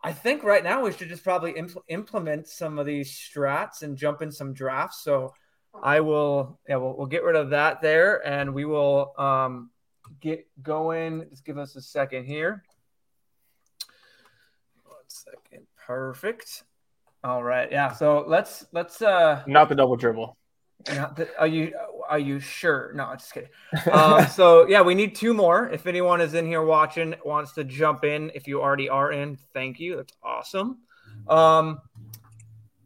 [0.03, 3.95] I think right now we should just probably impl- implement some of these strats and
[3.95, 5.03] jump in some drafts.
[5.03, 5.33] So
[5.83, 9.69] I will, yeah, we'll, we'll get rid of that there and we will um,
[10.19, 11.25] get going.
[11.29, 12.63] Just give us a second here.
[14.85, 15.67] One second.
[15.85, 16.63] Perfect.
[17.23, 17.71] All right.
[17.71, 17.91] Yeah.
[17.93, 20.35] So let's, let's, uh, not the double dribble.
[21.37, 21.73] Are you
[22.09, 22.91] are you sure?
[22.93, 23.49] No, just kidding.
[23.91, 25.69] Um, so yeah, we need two more.
[25.69, 29.37] If anyone is in here watching, wants to jump in, if you already are in,
[29.53, 29.95] thank you.
[29.97, 30.79] That's awesome.
[31.27, 31.79] Um,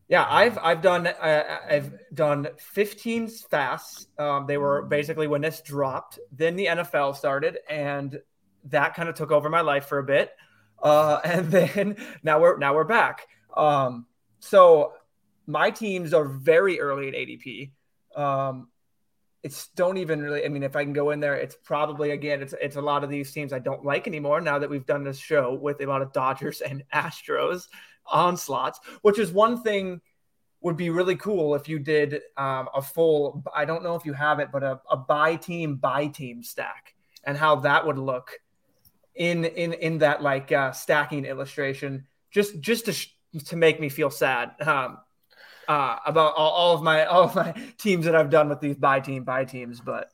[0.07, 4.07] yeah, I've I've done uh, I've done 15 fasts.
[4.19, 6.19] Um, they were basically when this dropped.
[6.31, 8.19] Then the NFL started, and
[8.65, 10.31] that kind of took over my life for a bit.
[10.81, 13.27] Uh, and then now we're now we're back.
[13.55, 14.05] Um,
[14.39, 14.93] so
[15.47, 17.71] my teams are very early at ADP.
[18.15, 18.69] Um,
[19.43, 20.43] it's don't even really.
[20.43, 23.03] I mean, if I can go in there, it's probably again, it's it's a lot
[23.03, 24.41] of these teams I don't like anymore.
[24.41, 27.67] Now that we've done this show with a lot of Dodgers and Astros
[28.07, 30.01] onslaughts, which is one thing
[30.61, 33.43] would be really cool if you did um, a full.
[33.53, 36.95] I don't know if you have it, but a, a buy team buy team stack
[37.23, 38.31] and how that would look
[39.13, 42.07] in in in that like uh, stacking illustration.
[42.31, 44.51] Just just to to make me feel sad.
[44.59, 44.97] Um,
[45.67, 48.75] uh, about all, all, of my all of my teams that I've done with these
[48.75, 50.09] buy team buy teams, but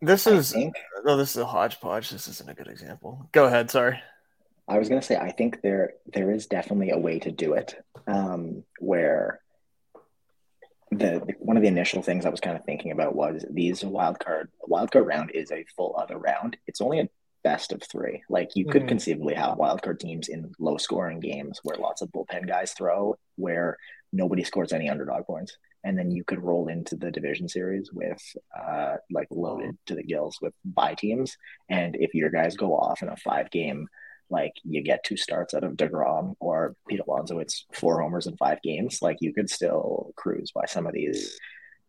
[0.00, 0.74] this is think,
[1.06, 2.10] oh, this is a hodgepodge.
[2.10, 3.28] This isn't a good example.
[3.32, 3.70] Go ahead.
[3.70, 4.00] Sorry.
[4.66, 7.54] I was going to say I think there there is definitely a way to do
[7.54, 7.74] it
[8.06, 9.40] um, where
[10.90, 13.84] the, the, one of the initial things I was kind of thinking about was these
[13.84, 16.56] wild card wild card round is a full other round.
[16.66, 17.08] It's only a
[17.42, 18.22] best of three.
[18.28, 18.88] Like you could mm-hmm.
[18.88, 23.16] conceivably have wild card teams in low scoring games where lots of bullpen guys throw,
[23.36, 23.76] where
[24.14, 25.58] nobody scores any underdog points.
[25.82, 28.22] And then you could roll into the division series with
[28.58, 31.36] uh, like loaded to the gills with buy teams.
[31.68, 33.88] And if your guys go off in a five game,
[34.30, 38.36] like you get two starts out of DeGrom or Pete Alonso, it's four homers in
[38.36, 39.00] five games.
[39.02, 41.38] Like you could still cruise by some of these.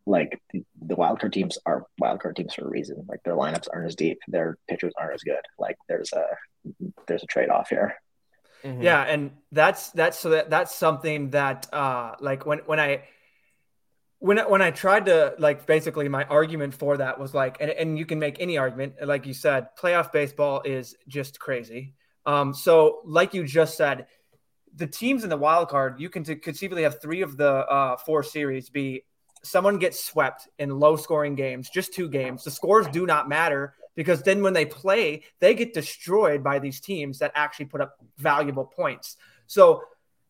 [0.07, 3.05] Like the wildcard teams are wildcard teams for a reason.
[3.07, 5.41] Like their lineups aren't as deep, their pitchers aren't as good.
[5.57, 6.25] Like there's a
[7.07, 7.95] there's a trade off here.
[8.65, 8.81] Mm-hmm.
[8.81, 13.03] Yeah, and that's that's so that that's something that uh like when when I
[14.17, 17.99] when when I tried to like basically my argument for that was like and, and
[17.99, 21.93] you can make any argument like you said playoff baseball is just crazy.
[22.25, 24.07] Um so like you just said
[24.75, 27.97] the teams in the wild card you can t- conceivably have 3 of the uh
[27.97, 29.03] 4 series be
[29.43, 32.43] someone gets swept in low scoring games, just two games.
[32.43, 36.79] The scores do not matter because then when they play, they get destroyed by these
[36.79, 39.17] teams that actually put up valuable points.
[39.47, 39.83] So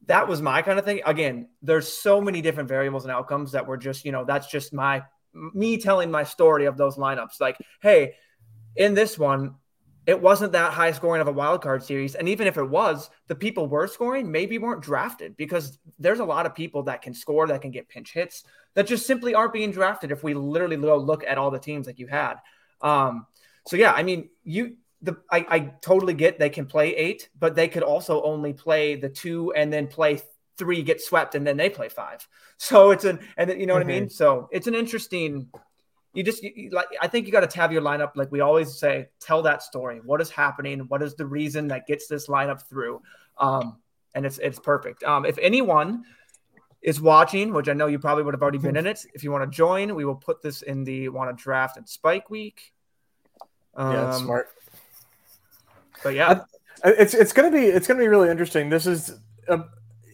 [0.08, 1.02] that was my kind of thing.
[1.06, 4.74] Again, there's so many different variables and outcomes that were just, you know, that's just
[4.74, 5.04] my
[5.34, 7.42] me telling my story of those lineups.
[7.42, 8.14] Like, hey,
[8.76, 9.56] in this one,
[10.06, 12.14] it wasn't that high scoring of a wild card series.
[12.14, 16.26] And even if it was, the people were scoring maybe weren't drafted because there's a
[16.26, 18.44] lot of people that can score, that can get pinch hits,
[18.76, 21.88] that just simply aren't being drafted if we literally go look at all the teams
[21.88, 22.36] that you had.
[22.82, 23.26] Um,
[23.68, 27.56] so yeah, I mean, you the I, I totally get they can play eight, but
[27.56, 30.20] they could also only play the two and then play
[30.58, 32.28] three, get swept, and then they play five.
[32.58, 33.80] So it's an and then, you know mm-hmm.
[33.80, 34.04] what I mean.
[34.06, 34.12] Mm-hmm.
[34.12, 35.50] So it's an interesting.
[36.14, 38.80] You just you, like I think you got to have your lineup like we always
[38.80, 39.10] say.
[39.20, 40.00] Tell that story.
[40.02, 40.80] What is happening?
[40.88, 43.02] What is the reason that gets this lineup through?
[43.38, 43.80] Um,
[44.14, 45.04] and it's it's perfect.
[45.04, 46.06] Um, if anyone
[46.82, 49.32] is watching, which I know you probably would have already been in it, if you
[49.32, 52.72] want to join, we will put this in the want to draft and spike week.
[53.76, 54.50] Um, yeah, smart.
[56.04, 56.42] But yeah,
[56.84, 58.70] I, it's it's gonna be it's gonna be really interesting.
[58.70, 59.18] This is
[59.48, 59.62] a,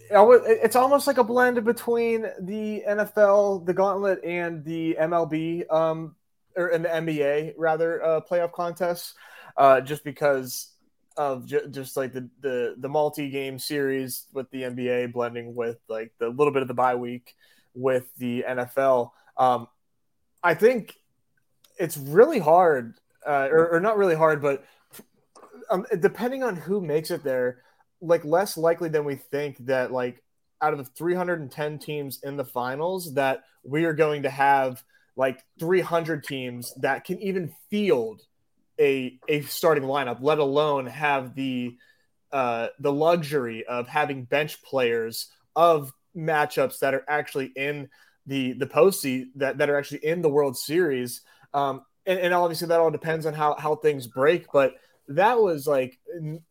[0.09, 6.15] it's almost like a blend between the NFL, the Gauntlet, and the MLB, um,
[6.55, 9.13] or and the NBA rather uh, playoff contests,
[9.57, 10.71] uh, just because
[11.17, 15.77] of ju- just like the the the multi game series with the NBA blending with
[15.87, 17.35] like the little bit of the bye week
[17.73, 19.11] with the NFL.
[19.37, 19.67] Um,
[20.43, 20.95] I think
[21.77, 24.63] it's really hard, uh, or, or not really hard, but
[25.69, 27.61] um, depending on who makes it there,
[28.01, 30.21] like less likely than we think that like
[30.61, 34.83] out of the 310 teams in the finals that we are going to have
[35.15, 38.21] like 300 teams that can even field
[38.79, 41.75] a a starting lineup, let alone have the
[42.31, 47.89] uh, the luxury of having bench players of matchups that are actually in
[48.25, 51.21] the the postseason that, that are actually in the World Series.
[51.53, 54.75] Um, and, and obviously that all depends on how how things break, but
[55.07, 55.99] that was like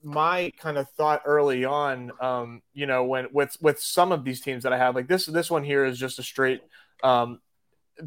[0.03, 2.13] my kind of thought early on.
[2.21, 5.27] Um, you know, when with with some of these teams that I have, like this
[5.27, 6.61] this one here is just a straight
[7.03, 7.41] um,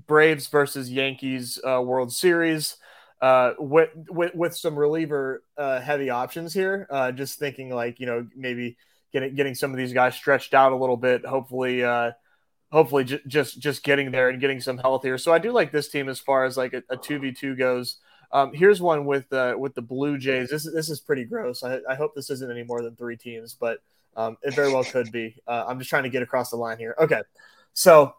[0.08, 2.78] Braves versus Yankees uh, World Series.
[3.22, 6.86] Uh, with, with with some reliever uh, heavy options here.
[6.90, 8.76] Uh, just thinking like you know maybe
[9.14, 11.26] getting getting some of these guys stretched out a little bit.
[11.26, 12.12] Hopefully, uh,
[12.74, 15.18] hopefully j- just just getting there and getting some healthier.
[15.20, 17.98] So I do like this team as far as like a two v two goes.
[18.32, 20.50] Um, here's one with uh, with the Blue Jays.
[20.50, 21.64] This this is pretty gross.
[21.64, 23.78] I, I hope this isn't any more than three teams, but
[24.18, 25.36] um, it very well could be.
[25.48, 26.96] Uh, I'm just trying to get across the line here.
[27.00, 27.22] Okay,
[27.74, 28.16] so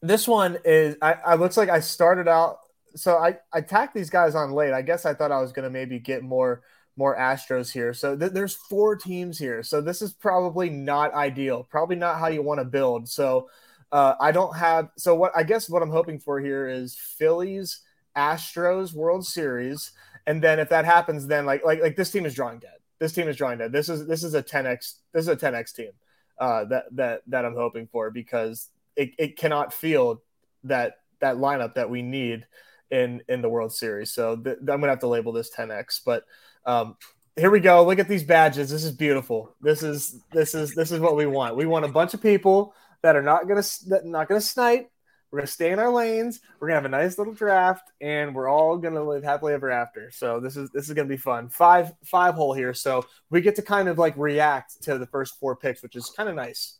[0.00, 2.58] this one is I, I looks like I started out.
[2.96, 4.72] So I I tacked these guys on late.
[4.72, 6.62] I guess I thought I was going to maybe get more
[6.96, 7.94] more Astros here.
[7.94, 9.62] So th- there's four teams here.
[9.62, 11.66] So this is probably not ideal.
[11.70, 13.08] Probably not how you want to build.
[13.08, 13.48] So
[13.90, 14.90] uh, I don't have.
[14.96, 17.80] So what I guess what I'm hoping for here is Phillies
[18.16, 19.92] Astros World Series,
[20.26, 22.76] and then if that happens, then like like like this team is drawing dead.
[22.98, 23.72] This team is drawing dead.
[23.72, 24.94] This is this is a 10x.
[25.12, 25.90] This is a 10x team
[26.38, 30.18] uh, that that that I'm hoping for because it, it cannot field
[30.64, 32.46] that that lineup that we need
[32.90, 34.12] in in the World Series.
[34.12, 36.00] So th- I'm gonna have to label this 10x.
[36.04, 36.24] But
[36.64, 36.96] um,
[37.36, 37.84] here we go.
[37.84, 38.70] Look at these badges.
[38.70, 39.54] This is beautiful.
[39.60, 41.56] This is this is this is what we want.
[41.56, 44.92] We want a bunch of people that are not gonna that not gonna snipe
[45.32, 46.40] we're gonna stay in our lanes.
[46.60, 50.10] We're gonna have a nice little draft, and we're all gonna live happily ever after.
[50.10, 51.48] So this is this is gonna be fun.
[51.48, 55.40] Five five hole here, so we get to kind of like react to the first
[55.40, 56.78] four picks, which is kind of nice.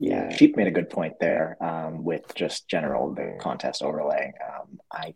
[0.00, 4.32] Yeah, Sheep made a good point there um, with just general the contest overlay.
[4.44, 5.14] Um, I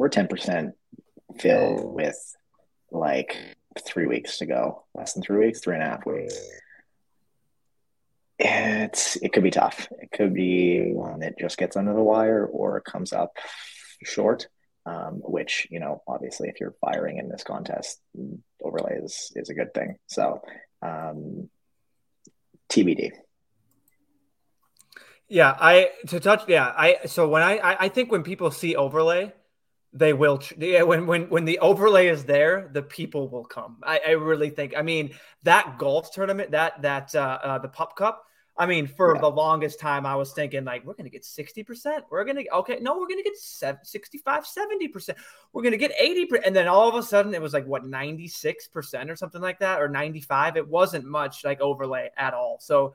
[0.00, 0.74] we're ten percent
[1.38, 2.16] filled with
[2.90, 3.36] like
[3.84, 6.34] three weeks to go, less than three weeks, three and a half weeks
[8.38, 9.88] it's it could be tough.
[10.00, 13.36] It could be one that just gets under the wire or comes up
[14.02, 14.48] short.
[14.84, 18.00] Um, which you know, obviously, if you're firing in this contest,
[18.62, 19.96] overlay is is a good thing.
[20.06, 20.42] So,
[20.80, 21.50] um,
[22.68, 23.10] TBD.
[25.28, 26.44] Yeah, I to touch.
[26.46, 29.32] Yeah, I so when I I, I think when people see overlay,
[29.96, 30.40] they will.
[30.58, 33.78] Yeah, when when when the overlay is there, the people will come.
[33.82, 34.74] I, I really think.
[34.76, 38.26] I mean, that golf tournament, that that uh, uh the Pup Cup
[38.58, 39.20] I mean, for yeah.
[39.20, 42.02] the longest time, I was thinking, like, we're going to get 60%.
[42.10, 45.14] We're going to, okay, no, we're going to get 65, 70%.
[45.52, 46.40] We're going to get 80%.
[46.44, 49.82] And then all of a sudden, it was like, what, 96% or something like that,
[49.82, 50.56] or 95.
[50.56, 52.56] It wasn't much like overlay at all.
[52.60, 52.94] So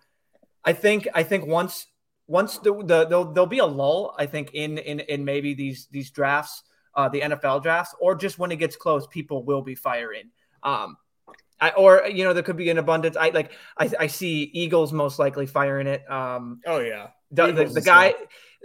[0.66, 1.86] I think, I think once,
[2.26, 5.88] once the, the there'll, there'll be a lull, I think, in, in, in maybe these,
[5.92, 6.64] these drafts,
[6.96, 10.30] uh, the NFL drafts, or just when it gets close, people will be firing.
[10.64, 10.98] Um,
[11.60, 13.16] I, or you know there could be an abundance.
[13.16, 16.10] I like I, I see Eagles most likely firing it.
[16.10, 18.16] Um, oh yeah, the, the, the guy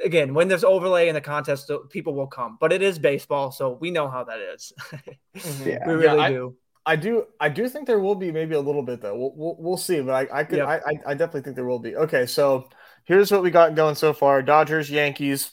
[0.02, 2.56] again when there's overlay in the contest, people will come.
[2.58, 4.72] But it is baseball, so we know how that is.
[5.36, 5.68] mm-hmm.
[5.68, 5.86] yeah.
[5.86, 6.56] We really yeah, do.
[6.86, 7.26] I do.
[7.38, 9.16] I do think there will be maybe a little bit though.
[9.16, 10.82] We'll we'll, we'll see, but I I could yep.
[10.86, 11.96] I I definitely think there will be.
[11.96, 12.68] Okay, so
[13.04, 15.50] here's what we got going so far: Dodgers, Yankees,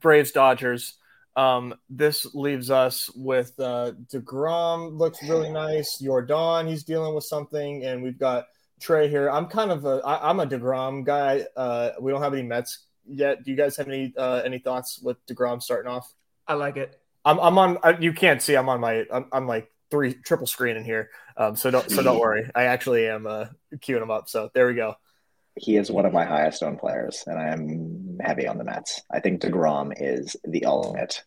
[0.00, 0.94] Braves, Dodgers.
[1.36, 6.00] Um, this leaves us with uh, Degrom looks really nice.
[6.02, 8.46] Yordan, he's dealing with something, and we've got
[8.80, 9.30] Trea here.
[9.30, 11.44] I'm kind of a I, I'm a Degrom guy.
[11.54, 13.44] Uh, we don't have any Mets yet.
[13.44, 16.10] Do you guys have any uh, any thoughts with Degrom starting off?
[16.48, 16.98] I like it.
[17.24, 17.78] I'm I'm on.
[18.00, 18.56] You can't see.
[18.56, 19.04] I'm on my.
[19.12, 21.10] I'm, I'm like three triple screen in here.
[21.36, 22.50] Um, so don't so don't worry.
[22.54, 24.30] I actually am uh, queuing him up.
[24.30, 24.96] So there we go
[25.56, 29.02] he is one of my highest owned players, and I am heavy on the Mets.
[29.10, 31.22] I think Degrom is the ultimate.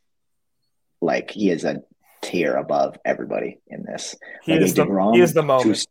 [1.01, 1.81] Like he is a
[2.21, 4.15] tier above everybody in this.
[4.43, 5.77] He like, is the DeGrom, he is the moment.
[5.77, 5.83] Two,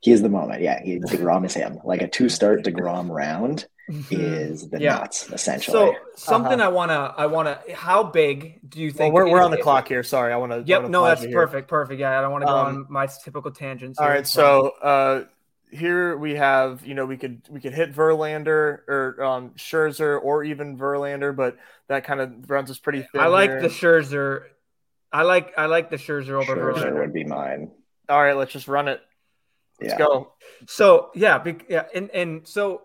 [0.00, 0.62] he is the moment.
[0.62, 1.80] Yeah, he, Degrom is him.
[1.84, 4.14] Like a two start Degrom round mm-hmm.
[4.14, 4.98] is the yeah.
[4.98, 5.74] nuts essentially.
[5.74, 6.70] So something uh-huh.
[6.70, 9.14] I wanna I wanna how big do you think?
[9.14, 10.02] Well, we're, we're on the clock here.
[10.02, 10.62] Sorry, I want to.
[10.64, 12.00] Yep, no, that's perfect, perfect.
[12.00, 13.98] Yeah, I don't want to go um, on my typical tangents.
[13.98, 14.68] All right, so.
[14.82, 15.24] uh
[15.72, 20.44] here we have, you know, we could we could hit Verlander or um, Scherzer or
[20.44, 21.56] even Verlander, but
[21.88, 23.20] that kind of runs us pretty thin.
[23.20, 23.62] I like here.
[23.62, 24.44] the Scherzer.
[25.12, 27.00] I like I like the Scherzer over Scherzer Verlander.
[27.00, 27.70] would be mine.
[28.08, 29.00] All right, let's just run it.
[29.80, 29.98] Let's yeah.
[29.98, 30.32] go.
[30.66, 32.82] So yeah, be, yeah, and and so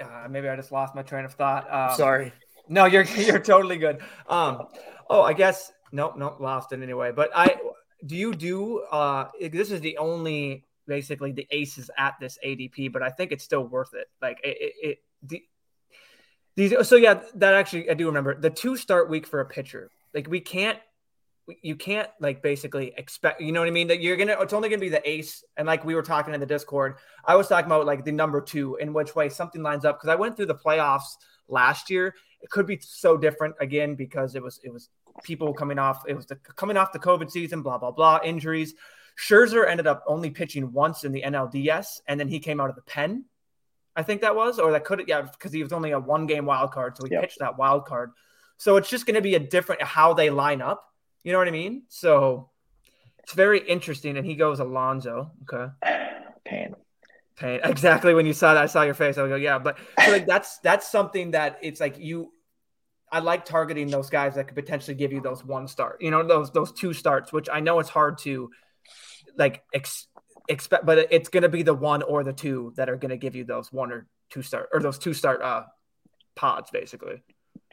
[0.00, 1.72] uh, maybe I just lost my train of thought.
[1.72, 2.32] Um, Sorry.
[2.68, 4.00] No, you're you're totally good.
[4.28, 4.66] Um,
[5.08, 7.12] oh, I guess nope, nope, lost it anyway.
[7.12, 7.56] But I
[8.04, 13.02] do you do uh this is the only basically the aces at this ADP, but
[13.02, 14.08] I think it's still worth it.
[14.20, 15.42] Like it, it, it the,
[16.54, 16.88] these.
[16.88, 19.90] So yeah, that actually I do remember the two start week for a pitcher.
[20.14, 20.78] Like we can't
[21.62, 24.68] you can't like basically expect you know what i mean that you're gonna it's only
[24.68, 27.66] gonna be the ace and like we were talking in the discord i was talking
[27.66, 30.46] about like the number two in which way something lines up because i went through
[30.46, 31.16] the playoffs
[31.48, 34.88] last year it could be so different again because it was it was
[35.22, 38.74] people coming off it was the, coming off the covid season blah blah blah injuries
[39.18, 42.76] scherzer ended up only pitching once in the nlds and then he came out of
[42.76, 43.24] the pen
[43.94, 46.44] i think that was or that could yeah because he was only a one game
[46.44, 47.22] wild card so he yep.
[47.22, 48.10] pitched that wild card
[48.58, 50.86] so it's just going to be a different how they line up
[51.26, 51.82] you know what I mean?
[51.88, 52.50] So
[53.18, 54.16] it's very interesting.
[54.16, 55.32] And he goes Alonso.
[55.42, 55.72] Okay.
[56.44, 56.76] Pain.
[57.36, 57.60] Pain.
[57.64, 58.14] Exactly.
[58.14, 59.18] When you saw that, I saw your face.
[59.18, 59.58] I would go, yeah.
[59.58, 62.32] But so like that's that's something that it's like you
[63.10, 66.24] I like targeting those guys that could potentially give you those one start, you know,
[66.24, 68.48] those those two starts, which I know it's hard to
[69.36, 70.06] like ex-
[70.48, 73.16] expect, but it's going to be the one or the two that are going to
[73.16, 75.62] give you those one or two start or those two start uh
[76.34, 77.22] pods, basically.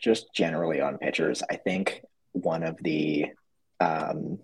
[0.01, 2.01] Just generally on pitchers, I think
[2.32, 3.28] one of the
[3.80, 4.39] um,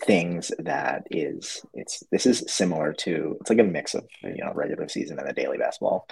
[0.00, 4.52] things that is it's this is similar to it's like a mix of you know
[4.54, 6.06] regular season and the daily basketball.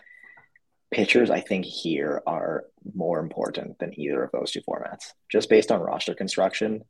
[0.90, 2.64] Pitchers, I think here are
[2.94, 5.12] more important than either of those two formats.
[5.30, 6.82] Just based on roster construction,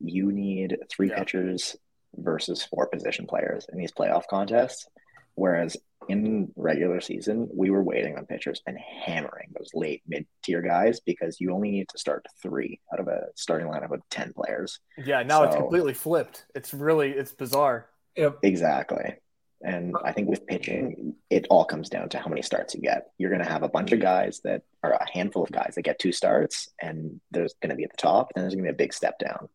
[0.00, 1.18] you need three yeah.
[1.18, 1.76] pitchers
[2.16, 4.86] versus four position players in these playoff contests.
[5.34, 5.76] Whereas
[6.08, 11.00] in regular season, we were waiting on pitchers and hammering those late mid tier guys
[11.00, 14.80] because you only need to start three out of a starting lineup of 10 players.
[14.98, 16.44] Yeah, now so, it's completely flipped.
[16.54, 17.88] It's really, it's bizarre.
[18.16, 18.38] Yep.
[18.42, 19.14] Exactly.
[19.64, 23.10] And I think with pitching, it all comes down to how many starts you get.
[23.16, 25.82] You're going to have a bunch of guys that are a handful of guys that
[25.82, 28.72] get two starts, and there's going to be at the top, and there's going to
[28.72, 29.48] be a big step down.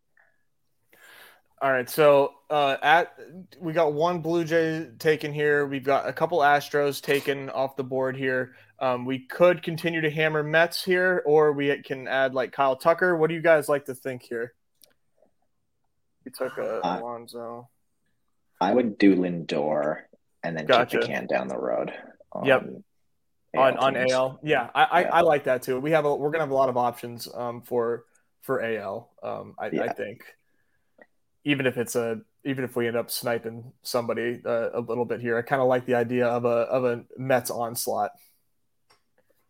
[1.60, 3.18] All right, so uh, at
[3.60, 5.66] we got one Blue Jay taken here.
[5.66, 8.54] We've got a couple Astros taken off the board here.
[8.80, 13.18] Um, we could continue to hammer Mets here, or we can add like Kyle Tucker.
[13.18, 14.54] What do you guys like to think here?
[16.26, 17.70] You took a uh, Alonso.
[18.62, 20.02] I would do Lindor
[20.44, 20.98] and then gotcha.
[20.98, 21.92] kick the can down the road.
[22.44, 22.68] yep.
[23.56, 25.04] AL on on AL, yeah, I, I.
[25.04, 25.80] I like that too.
[25.80, 28.04] We have a we're gonna have a lot of options um, for
[28.42, 29.10] for AL.
[29.24, 29.84] Um, I, yeah.
[29.84, 30.22] I think
[31.48, 35.22] even if it's a even if we end up sniping somebody uh, a little bit
[35.22, 38.12] here, I kind of like the idea of a of a Mets onslaught.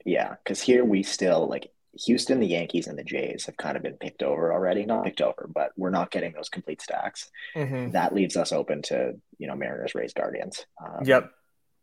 [0.06, 1.72] Yeah, because here we still like
[2.06, 4.86] Houston, the Yankees, and the Jays have kind of been picked over already.
[4.86, 7.32] Not picked over, but we're not getting those complete stacks.
[7.56, 7.92] Mm-hmm.
[7.92, 10.68] That leaves us open to you know Mariners, Rays, Guardians.
[10.80, 11.32] Um, yep.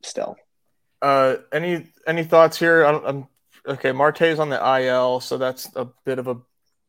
[0.04, 0.36] Still.
[1.02, 2.84] Uh, any any thoughts here?
[2.84, 3.28] I'm, I'm
[3.66, 3.90] okay.
[3.90, 6.36] Marte's on the IL, so that's a bit of a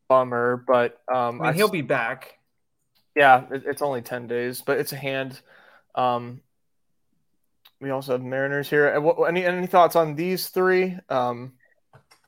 [0.07, 0.63] bummer.
[0.67, 2.34] But um, I mean, he'll be back.
[3.16, 5.39] Yeah, it's only ten days, but it's a hand.
[5.95, 6.41] Um,
[7.80, 8.88] we also have Mariners here.
[9.28, 10.97] Any any thoughts on these three?
[11.09, 11.53] Um,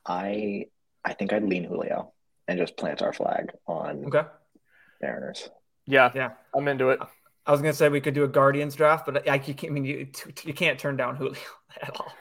[0.06, 0.68] I
[1.04, 2.14] I think I'd lean Julio
[2.48, 4.28] and just plant our flag on okay.
[5.02, 5.50] Mariners.
[5.86, 7.00] Yeah, yeah, I'm into it.
[7.46, 10.08] I was gonna say we could do a Guardians draft, but I, I mean you
[10.44, 11.36] you can't turn down Julio
[11.82, 12.12] at all.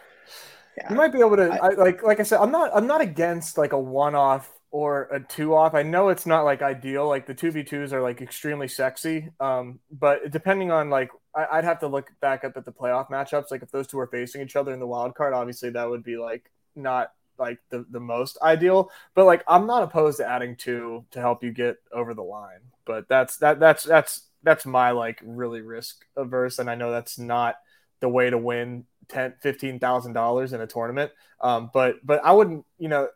[0.76, 0.90] Yeah.
[0.90, 3.00] You might be able to I, I, like like I said, I'm not I'm not
[3.00, 5.72] against like a one off or a two off.
[5.72, 7.08] I know it's not like ideal.
[7.08, 9.30] Like the two v twos are like extremely sexy.
[9.40, 13.08] Um, but depending on like, I, would have to look back up at the playoff
[13.08, 13.50] matchups.
[13.50, 16.04] Like if those two are facing each other in the wild card, obviously that would
[16.04, 18.90] be like not like the, the most ideal.
[19.14, 22.60] But like I'm not opposed to adding two to help you get over the line.
[22.84, 27.18] But that's that that's that's that's my like really risk averse, and I know that's
[27.18, 27.56] not
[28.00, 31.12] the way to win ten fifteen thousand dollars in a tournament.
[31.40, 33.08] Um, but but I wouldn't you know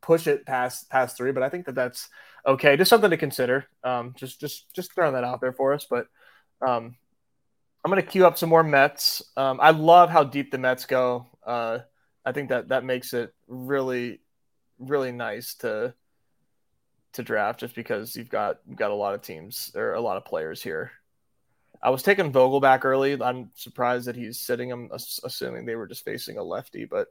[0.00, 2.08] push it past past three, but I think that that's
[2.46, 2.76] okay.
[2.76, 3.66] Just something to consider.
[3.84, 5.86] Um, just just just throwing that out there for us.
[5.88, 6.06] But
[6.66, 6.96] um,
[7.84, 9.22] I'm gonna queue up some more Mets.
[9.36, 11.26] Um, I love how deep the Mets go.
[11.46, 11.80] Uh,
[12.24, 14.20] I think that that makes it really
[14.78, 15.94] really nice to
[17.14, 20.16] to draft just because you've got you've got a lot of teams or a lot
[20.16, 20.92] of players here.
[21.82, 23.20] I was taking Vogelbach early.
[23.22, 24.72] I'm surprised that he's sitting.
[24.72, 27.08] I'm assuming they were just facing a lefty, but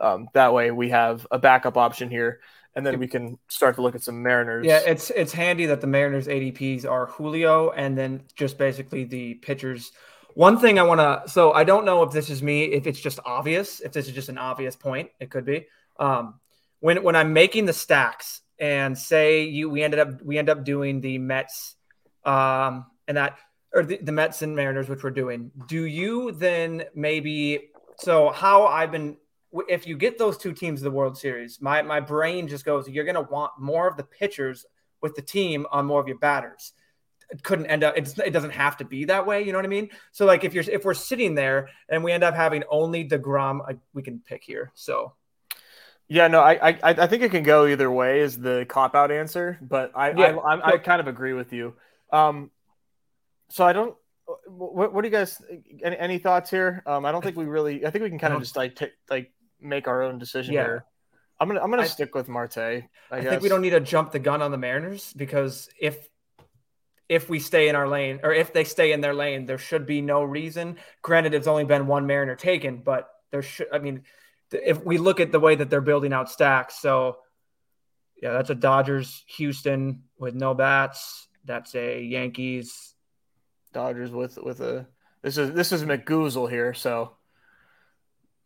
[0.00, 2.40] um, that way we have a backup option here,
[2.74, 4.66] and then we can start to look at some Mariners.
[4.66, 9.34] Yeah, it's it's handy that the Mariners ADPs are Julio, and then just basically the
[9.34, 9.92] pitchers.
[10.34, 13.00] One thing I want to so I don't know if this is me, if it's
[13.00, 15.66] just obvious, if this is just an obvious point, it could be.
[15.98, 16.40] Um,
[16.80, 20.64] when when I'm making the stacks and say you we ended up we end up
[20.64, 21.76] doing the Mets
[22.24, 23.36] um, and that
[23.74, 25.50] or the, the Mets and Mariners, which we're doing.
[25.68, 29.16] Do you then maybe so how I've been
[29.68, 32.88] if you get those two teams to the World Series, my my brain just goes,
[32.88, 34.64] you're going to want more of the pitchers
[35.00, 36.72] with the team on more of your batters.
[37.30, 37.96] It couldn't end up.
[37.96, 39.42] It's, it doesn't have to be that way.
[39.42, 39.90] You know what I mean?
[40.12, 43.60] So like if you're if we're sitting there and we end up having only Degrom,
[43.66, 44.70] I, we can pick here.
[44.74, 45.14] So
[46.08, 49.10] yeah, no, I, I I think it can go either way is the cop out
[49.10, 50.36] answer, but I yeah.
[50.36, 51.74] I, I, I, kind of agree with you.
[52.12, 52.50] Um,
[53.48, 53.96] so I don't.
[54.46, 55.40] What, what do you guys?
[55.82, 56.82] Any, any thoughts here?
[56.86, 57.86] Um, I don't think we really.
[57.86, 59.32] I think we can kind of just like t- like
[59.62, 60.64] make our own decision yeah.
[60.64, 60.84] here.
[61.40, 62.58] I'm gonna I'm gonna I, stick with Marte.
[62.58, 66.08] I, I think we don't need to jump the gun on the Mariners because if
[67.08, 69.84] if we stay in our lane or if they stay in their lane, there should
[69.84, 70.76] be no reason.
[71.02, 73.66] Granted, it's only been one Mariner taken, but there should.
[73.72, 74.02] I mean,
[74.52, 77.18] if we look at the way that they're building out stacks, so
[78.22, 81.26] yeah, that's a Dodgers Houston with no bats.
[81.44, 82.94] That's a Yankees
[83.72, 84.86] Dodgers with with a
[85.22, 87.16] this is this is McGoozle here, so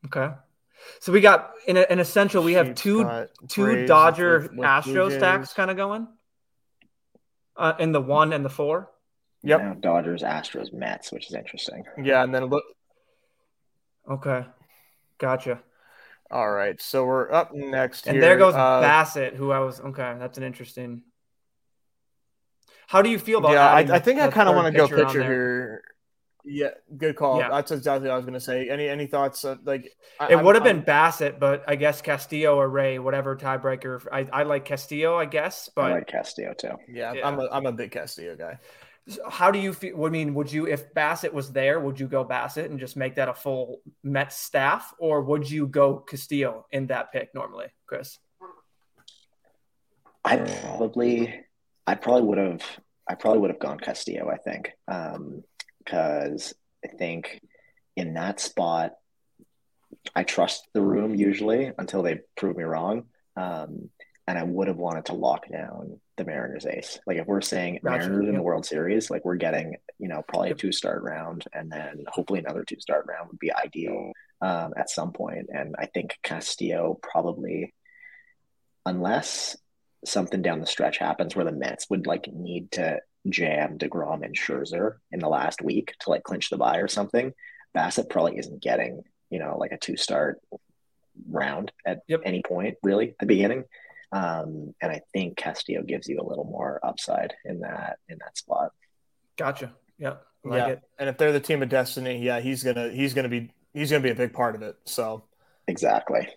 [0.07, 0.35] okay.
[1.01, 5.09] So we got in an essential we have two two Braves Dodger with, with Astro
[5.11, 6.09] stacks kind of going
[7.57, 8.91] uh, in the one and the four.
[9.43, 9.61] Yep.
[9.61, 11.85] Now Dodgers, Astros, Mets, which is interesting.
[12.03, 12.65] Yeah, and then look.
[14.09, 14.45] Okay,
[15.19, 15.61] gotcha.
[16.31, 18.07] All right, so we're up next.
[18.07, 18.21] And here.
[18.21, 20.17] there goes uh, Bassitt, who I was okay.
[20.19, 21.03] That's an interesting.
[22.89, 23.53] How do you feel about?
[23.53, 25.83] Yeah, I, I, think I kind of want to go pitcher here.
[26.49, 27.41] Yeah, good call.
[27.41, 27.49] Yeah.
[27.51, 28.69] That's exactly what I was going to say.
[28.69, 29.45] Any any thoughts?
[29.45, 33.37] Uh, like I, it would have been Bassitt, but I guess Castillo or Ray, whatever
[33.37, 34.07] tiebreaker.
[34.13, 35.69] I, I like Castillo, I guess.
[35.75, 36.77] But I like Castillo too.
[36.89, 37.27] Yeah, yeah.
[37.27, 38.59] I'm a I'm a big Castillo guy.
[39.29, 40.05] How do you feel?
[40.05, 43.17] I mean, would you, if Bassitt was there, would you go Bassitt and just make
[43.17, 48.19] that a full Mets staff, or would you go Castillo in that pick normally, Chris?
[50.25, 51.45] I probably,
[51.87, 52.63] I probably would have,
[53.09, 54.29] I probably would have gone Castillo.
[54.29, 54.73] I think,
[55.87, 56.53] because
[56.85, 57.41] I think
[57.97, 58.93] in that spot,
[60.15, 63.05] I trust the room usually until they prove me wrong.
[63.37, 63.91] Um,
[64.29, 66.99] and I would have wanted to lock down the Mariners ace.
[67.07, 68.09] Like if we're saying gotcha.
[68.09, 71.45] Mariners in the World Series, like we're getting, you know, probably a two start round
[71.53, 75.47] and then hopefully another two start round would be ideal um, at some point.
[75.53, 77.73] And I think Castillo probably,
[78.85, 79.57] unless
[80.05, 82.99] something down the stretch happens where the Mets would like need to
[83.31, 87.33] jam DeGrom and Scherzer in the last week to like clinch the bye or something,
[87.77, 90.41] Bassitt probably isn't getting, you know, like a two start
[91.29, 92.21] round at yep.
[92.25, 93.65] any point really at the beginning.
[94.13, 98.37] Um, and I think Castillo gives you a little more upside in that in that
[98.37, 98.73] spot.
[99.37, 99.73] Gotcha.
[99.99, 100.17] Yeah.
[100.45, 100.67] Like yeah.
[100.69, 100.83] It.
[100.99, 104.03] And if they're the team of destiny, yeah, he's gonna he's gonna be he's gonna
[104.03, 104.77] be a big part of it.
[104.85, 105.25] So
[105.67, 106.29] exactly.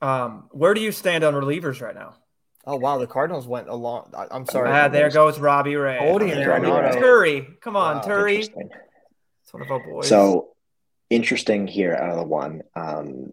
[0.00, 2.14] Um, where do you stand on relievers right now?
[2.66, 4.12] Oh wow, the Cardinals went along.
[4.16, 4.70] I, am sorry.
[4.70, 5.98] Ah, there goes Robbie Ray.
[5.98, 7.60] Holding it, Turi.
[7.60, 8.38] Come on, wow, Turi.
[8.40, 10.08] It's one of our boys.
[10.08, 10.50] So
[11.08, 12.62] interesting here out of the one.
[12.76, 13.32] Um,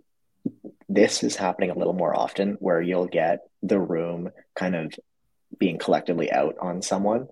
[0.87, 4.93] this is happening a little more often where you'll get the room kind of
[5.57, 7.27] being collectively out on someone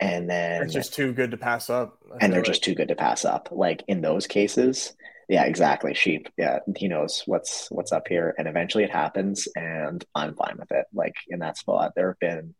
[0.00, 2.46] and then it's just too good to pass up and they're like.
[2.46, 4.92] just too good to pass up like in those cases
[5.28, 10.04] yeah exactly sheep yeah he knows what's what's up here and eventually it happens and
[10.14, 12.54] i'm fine with it like in that spot there have been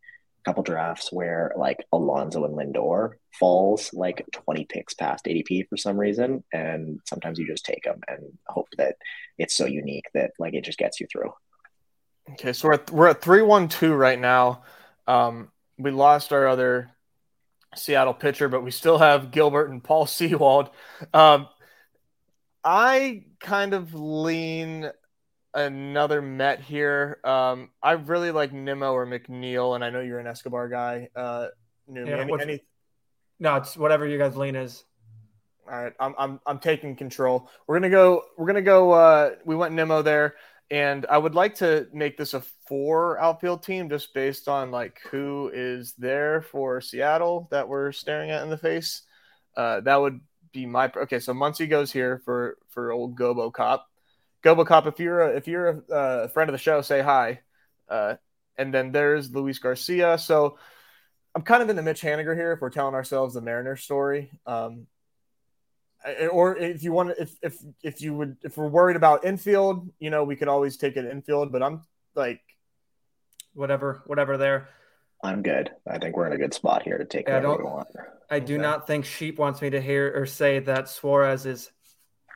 [0.47, 5.77] a couple drafts where like Alonso and Lindor falls like 20 picks past ADP for
[5.77, 6.45] some reason.
[6.53, 8.97] And sometimes you just take them and hope that
[9.39, 11.33] it's so unique that like it just gets you through.
[12.33, 12.53] Okay.
[12.53, 14.63] So we're at, we're at 3 1 2 right now.
[15.09, 16.91] Um, we lost our other
[17.75, 20.71] Seattle pitcher, but we still have Gilbert and Paul Sewald.
[21.13, 21.49] Um,
[22.67, 24.91] I kind of lean
[25.55, 27.21] another Met here.
[27.23, 31.09] Um, I really like Nimmo or McNeil, and I know you're an Escobar guy.
[31.15, 31.47] Uh,
[31.89, 32.65] yeah, any, any...
[33.39, 34.83] No, it's whatever you guys lean is.
[35.71, 37.49] All right, I'm I'm I'm taking control.
[37.69, 38.25] We're gonna go.
[38.37, 38.91] We're gonna go.
[38.91, 40.35] Uh, we went Nimmo there,
[40.69, 44.99] and I would like to make this a four outfield team just based on like
[45.11, 49.03] who is there for Seattle that we're staring at in the face.
[49.57, 50.21] Uh, that would
[50.57, 51.21] be my okay.
[51.21, 53.87] So Muncy goes here for for old Gobo Cop.
[54.43, 55.83] Gobocop, if you're a, if you're a,
[56.25, 57.41] a, friend of the show, say hi.
[57.89, 58.15] Uh,
[58.57, 60.19] and then there's Luis Garcia.
[60.19, 60.59] So
[61.35, 64.31] I'm kind of in the Mitch Haniger here if we're telling ourselves the Mariner story.
[64.47, 64.87] Um,
[66.31, 70.11] or if you want, if if if you would, if we're worried about infield, you
[70.11, 71.53] know, we could always take it infield.
[71.53, 71.83] But I'm
[72.15, 72.41] like,
[73.53, 74.69] whatever, whatever there.
[75.23, 75.71] I'm good.
[75.87, 77.89] I think we're in a good spot here to take yeah, whatever we want.
[78.31, 78.63] I do okay.
[78.63, 81.71] not think Sheep wants me to hear or say that Suarez is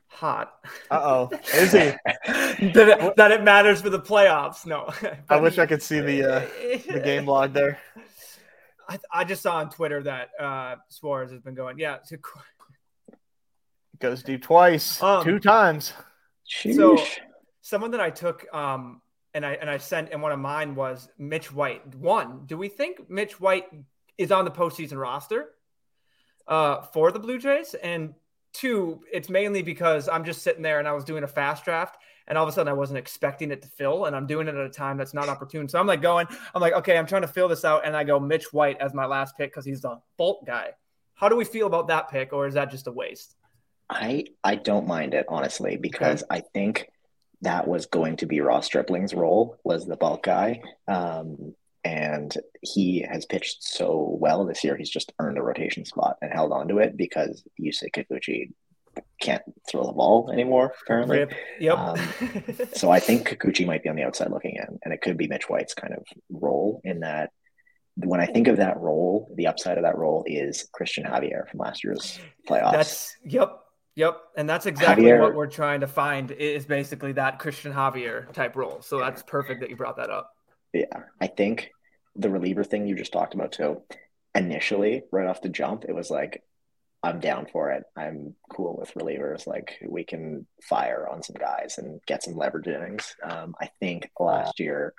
[0.09, 0.53] hot.
[0.91, 1.79] Uh oh, is he?
[2.27, 4.67] that, it, that it matters for the playoffs?
[4.67, 4.93] No.
[5.29, 6.47] I wish I could see the uh,
[6.93, 7.79] the game log there.
[8.89, 11.79] I, I just saw on Twitter that uh, Suarez has been going.
[11.79, 12.19] Yeah, to...
[14.01, 15.93] goes deep twice, um, two times.
[16.45, 16.99] So
[17.61, 19.01] someone that I took um,
[19.35, 21.95] and I and I sent and one of mine was Mitch White.
[21.95, 23.67] One, do we think Mitch White
[24.19, 25.51] is on the postseason roster
[26.47, 27.75] uh, for the Blue Jays?
[27.75, 28.15] And
[28.53, 31.97] two, it's mainly because I'm just sitting there and I was doing a fast draft
[32.31, 34.55] and all of a sudden I wasn't expecting it to fill, and I'm doing it
[34.55, 35.69] at a time that's not opportune.
[35.69, 38.05] So I'm like going, I'm like, okay, I'm trying to fill this out, and I
[38.05, 40.71] go Mitch White as my last pick because he's the bolt guy.
[41.15, 43.35] How do we feel about that pick, or is that just a waste?
[43.91, 46.37] I I don't mind it honestly because okay.
[46.37, 46.89] I think
[47.43, 50.61] that was going to be Ross Stripling's role was the bulk guy.
[50.89, 54.77] Um, and he has pitched so well this year.
[54.77, 58.51] He's just earned a rotation spot and held on to it because Yusei Kikuchi
[59.21, 61.19] can't throw the ball anymore, apparently.
[61.19, 61.33] Rip.
[61.59, 61.79] Yep.
[61.79, 61.99] Um,
[62.75, 65.29] so I think Kikuchi might be on the outside looking in, and it could be
[65.29, 67.31] Mitch White's kind of role in that.
[67.97, 71.61] When I think of that role, the upside of that role is Christian Javier from
[71.61, 72.19] last year's
[72.49, 72.73] playoffs.
[72.73, 73.59] That's yep.
[74.01, 78.33] Yep, and that's exactly Javier, what we're trying to find is basically that Christian Javier
[78.33, 78.81] type role.
[78.81, 80.31] So that's perfect that you brought that up.
[80.73, 81.71] Yeah, I think
[82.17, 83.83] the reliever thing you just talked about too.
[84.35, 86.43] Initially, right off the jump, it was like
[87.03, 87.83] I'm down for it.
[87.95, 89.47] I'm cool with relievers.
[89.47, 93.15] Like we can fire on some guys and get some leverage innings.
[93.23, 94.95] Um, I think last year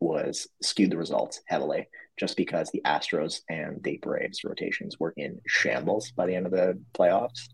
[0.00, 1.88] was skewed the results heavily
[2.18, 6.52] just because the Astros and the Braves rotations were in shambles by the end of
[6.52, 7.48] the playoffs.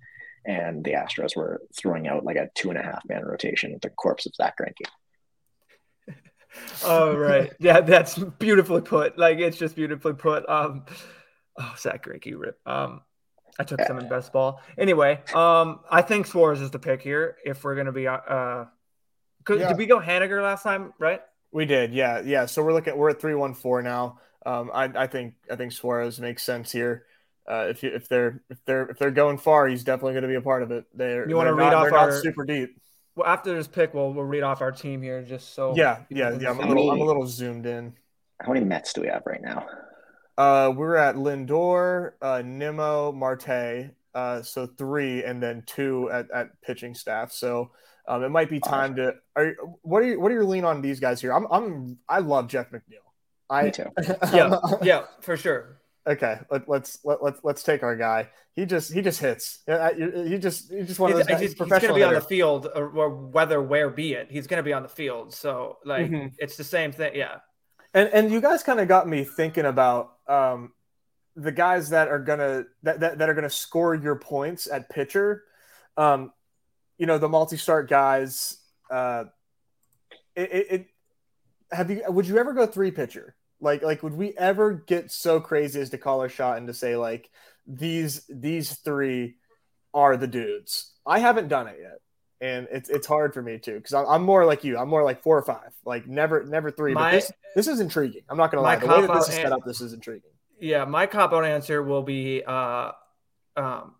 [0.44, 3.82] And the Astros were throwing out like a two and a half man rotation with
[3.82, 4.86] the corpse of Zack Greinke.
[6.84, 9.18] oh right, yeah, that's beautifully put.
[9.18, 10.48] Like it's just beautifully put.
[10.48, 10.84] Um,
[11.58, 12.58] oh, Zack Greinke rip.
[12.66, 13.02] Um,
[13.58, 14.62] I took some in best ball.
[14.78, 18.08] Anyway, um, I think Suarez is the pick here if we're gonna be.
[18.08, 18.64] Uh,
[19.48, 19.68] yeah.
[19.68, 20.94] did we go Haniger last time?
[20.98, 21.20] Right.
[21.52, 21.92] We did.
[21.92, 22.46] Yeah, yeah.
[22.46, 22.96] So we're looking.
[22.96, 24.20] We're at three one four now.
[24.46, 27.04] Um, I, I think I think Suarez makes sense here.
[27.50, 30.28] Uh, if you, if they're if they're if they're going far, he's definitely going to
[30.28, 30.84] be a part of it.
[30.94, 32.80] They're you want to read not, off our super deep.
[33.16, 35.74] Well, after this pick, we'll we'll read off our team here just so.
[35.76, 36.50] Yeah, yeah, yeah.
[36.50, 37.94] I'm a little I'm a little zoomed in.
[38.40, 39.66] How many Mets do we have right now?
[40.38, 43.90] Uh, we're at Lindor, uh, Nimmo, Marte.
[44.14, 47.32] Uh, so three, and then two at, at pitching staff.
[47.32, 47.72] So
[48.06, 49.14] um, it might be time to.
[49.34, 51.32] Are what are you, what are your lean on these guys here?
[51.32, 53.02] I'm I'm I love Jeff McNeil.
[53.50, 53.86] I Me too.
[54.32, 55.79] yeah, yeah, for sure.
[56.06, 58.28] Okay, let, let's let, let's let's take our guy.
[58.54, 59.60] He just he just hits.
[59.66, 61.26] He just he just one of those.
[61.26, 64.28] He's, he's, he's going to be on the field, or, or, whether where be it,
[64.30, 65.34] he's going to be on the field.
[65.34, 66.28] So like mm-hmm.
[66.38, 67.12] it's the same thing.
[67.14, 67.38] Yeah.
[67.92, 70.72] And and you guys kind of got me thinking about um,
[71.36, 75.44] the guys that are gonna that, that, that are gonna score your points at pitcher.
[75.96, 76.32] Um,
[76.98, 78.58] you know the multi-start guys.
[78.90, 79.24] Uh,
[80.34, 80.86] it, it, it
[81.72, 83.34] have you would you ever go three pitcher?
[83.60, 86.74] Like like would we ever get so crazy as to call a shot and to
[86.74, 87.30] say like
[87.66, 89.36] these these three
[89.92, 90.92] are the dudes?
[91.06, 92.00] I haven't done it yet
[92.40, 94.78] and it's it's hard for me too because I'm, I'm, more like you.
[94.78, 96.94] I'm more like four or five, like never never three.
[96.94, 98.22] My, but this this is intriguing.
[98.28, 98.76] I'm not gonna lie.
[98.76, 100.30] The way that this is set up, this is intriguing.
[100.58, 102.92] Yeah, my cop out answer will be uh,
[103.56, 103.94] um,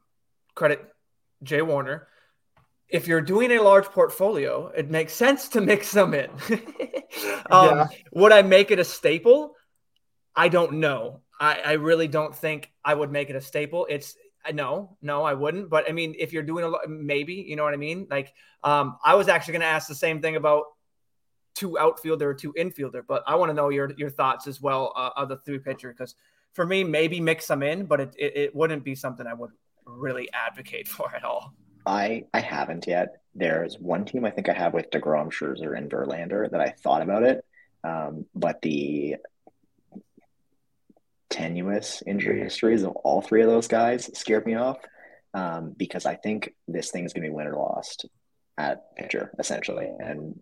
[0.54, 0.82] credit
[1.42, 2.06] Jay Warner.
[2.90, 6.30] If you're doing a large portfolio, it makes sense to mix them in.
[7.50, 7.86] um, yeah.
[8.12, 9.54] Would I make it a staple?
[10.34, 11.20] I don't know.
[11.38, 13.86] I, I really don't think I would make it a staple.
[13.88, 14.16] It's
[14.52, 15.70] no, no, I wouldn't.
[15.70, 18.06] But I mean, if you're doing a lot, maybe you know what I mean.
[18.10, 18.32] Like,
[18.64, 20.64] um, I was actually going to ask the same thing about
[21.54, 24.92] two outfielder or two infielder, but I want to know your your thoughts as well
[24.96, 26.14] uh, of the three pitcher because
[26.52, 29.50] for me, maybe mix them in, but it, it, it wouldn't be something I would
[29.84, 31.54] really advocate for at all.
[31.86, 33.22] I I haven't yet.
[33.34, 37.02] There's one team I think I have with Degrom, Scherzer, and Verlander that I thought
[37.02, 37.44] about it,
[37.84, 39.16] um, but the
[41.28, 44.78] tenuous injury histories of all three of those guys scared me off
[45.32, 48.06] um, because I think this thing is going to be win or lost
[48.58, 50.40] at pitcher essentially, and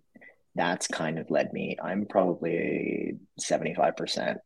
[0.55, 1.77] that's kind of led me.
[1.82, 4.39] I'm probably seventy five percent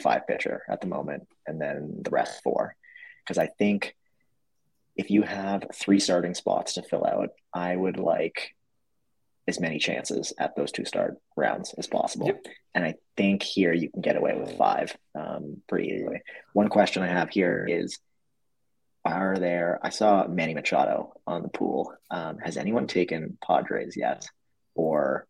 [0.00, 2.76] five pitcher at the moment, and then the rest four,
[3.24, 3.96] because I think
[4.98, 8.50] if you have three starting spots to fill out, I would like
[9.46, 12.26] as many chances at those two start rounds as possible.
[12.26, 12.44] Yep.
[12.74, 16.20] And I think here you can get away with five um, pretty easily.
[16.52, 17.98] One question I have here is
[19.04, 21.94] Are there, I saw Manny Machado on the pool.
[22.10, 24.28] Um, has anyone taken Padres yet
[24.74, 25.26] or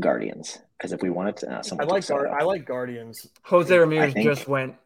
[0.00, 0.58] Guardians?
[0.76, 3.28] Because if we wanted to, uh, I like Guard- I like Guardians.
[3.44, 4.76] Jose Ramirez think, just went.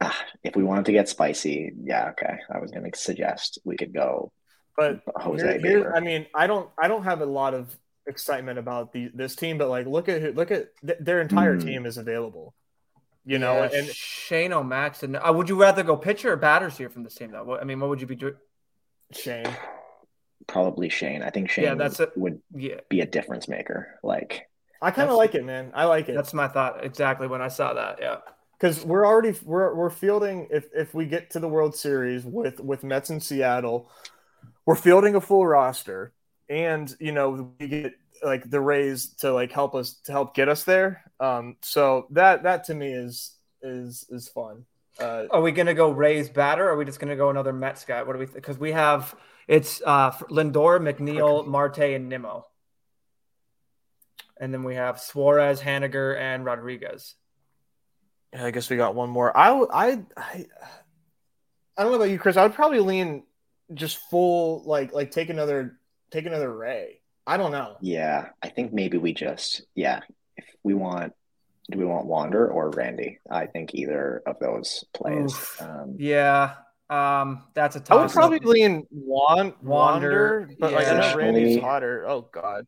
[0.00, 0.12] Uh,
[0.42, 2.38] if we wanted to get spicy, yeah, okay.
[2.52, 4.32] I was going to suggest we could go
[4.80, 8.58] but Jose here, here, I mean, I don't I don't have a lot of excitement
[8.58, 11.62] about the this team, but like look at look at th- their entire mm.
[11.62, 12.54] team is available.
[13.26, 16.78] You know, yeah, and Shane O'Max and uh, would you rather go pitcher or batters
[16.78, 17.58] here from this team though?
[17.60, 18.36] I mean, what would you be doing?
[19.12, 19.54] Shane.
[20.46, 21.22] probably Shane.
[21.22, 23.98] I think Shane Yeah, that's a- would Yeah, be a difference maker.
[24.02, 24.48] Like
[24.80, 25.72] I kind of like it, man.
[25.74, 27.98] I like it that's my thought exactly when I saw that.
[28.00, 28.16] Yeah.
[28.60, 32.60] Because we're already we're we're fielding if if we get to the World Series with
[32.60, 33.90] with Mets in Seattle,
[34.66, 36.12] we're fielding a full roster,
[36.48, 40.48] and you know we get like the Rays to like help us to help get
[40.48, 41.02] us there.
[41.18, 44.66] Um, so that that to me is is is fun.
[44.98, 46.66] Uh, Are we gonna go Rays batter?
[46.66, 48.02] Or are we just gonna go another Mets guy?
[48.02, 48.26] What do we?
[48.26, 49.14] Because we have
[49.48, 52.46] it's uh Lindor, McNeil, Marte, and Nimmo,
[54.38, 57.14] and then we have Suarez, Haniger, and Rodriguez.
[58.32, 59.36] Yeah, I guess we got one more.
[59.36, 59.86] I, I,
[60.16, 60.46] I,
[61.76, 62.36] I don't know about you, Chris.
[62.36, 63.24] I would probably lean
[63.74, 65.78] just full, like, like take another,
[66.10, 67.00] take another Ray.
[67.26, 67.76] I don't know.
[67.80, 70.00] yeah, I think maybe we just yeah.
[70.36, 71.12] If we want,
[71.70, 73.20] do we want Wander or Randy?
[73.30, 75.32] I think either of those plays.
[75.32, 75.62] Oof.
[75.62, 76.54] Um, Yeah,
[76.88, 78.00] um, that's a I tough.
[78.02, 81.16] would probably lean Wan, Wander, Wander, but like I know.
[81.16, 82.04] Randy's hotter.
[82.08, 82.66] Oh God,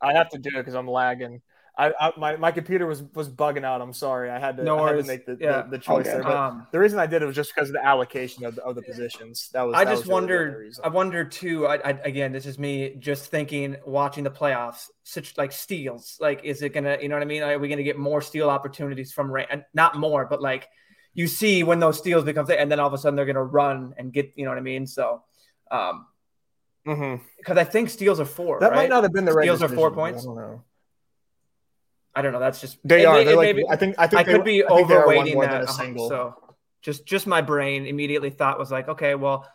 [0.00, 1.42] I have to do it because I'm lagging.
[1.76, 3.80] I, I my, my computer was was bugging out.
[3.80, 4.30] I'm sorry.
[4.30, 5.62] I had to, No I had to make the, Yeah.
[5.62, 6.14] the, the choice Okay.
[6.14, 6.22] there.
[6.22, 8.62] But Um, the reason I did it was just because of the allocation of the,
[8.62, 9.50] of the positions.
[9.52, 9.74] That was.
[9.74, 10.74] I that just was really the only wondered.
[10.84, 11.66] I wonder too.
[11.66, 16.16] I, I again, this is me just thinking, watching the playoffs, such like steals.
[16.20, 16.96] Like, is it gonna?
[17.02, 17.42] You know what I mean?
[17.42, 19.46] Are we gonna get more steal opportunities from Ray?
[19.50, 20.68] And not more, but like
[21.12, 23.94] you see when those steals become, and then all of a sudden they're gonna run
[23.98, 24.32] and get.
[24.36, 24.86] You know what I mean?
[24.86, 25.24] So,
[25.72, 26.06] um,
[26.84, 28.60] because I think steals are four.
[28.60, 28.76] That right?
[28.76, 30.22] might not have been the right Steals are four points?
[30.22, 30.62] I don't know.
[32.16, 32.38] I don't know.
[32.40, 33.14] That's just They are.
[33.18, 33.96] may- They're like, may be- I think.
[33.98, 35.62] I think I could be they are overweighting that.
[35.64, 36.08] a single.
[36.08, 36.34] So
[36.82, 39.48] just just my brain immediately thought was like, okay, well,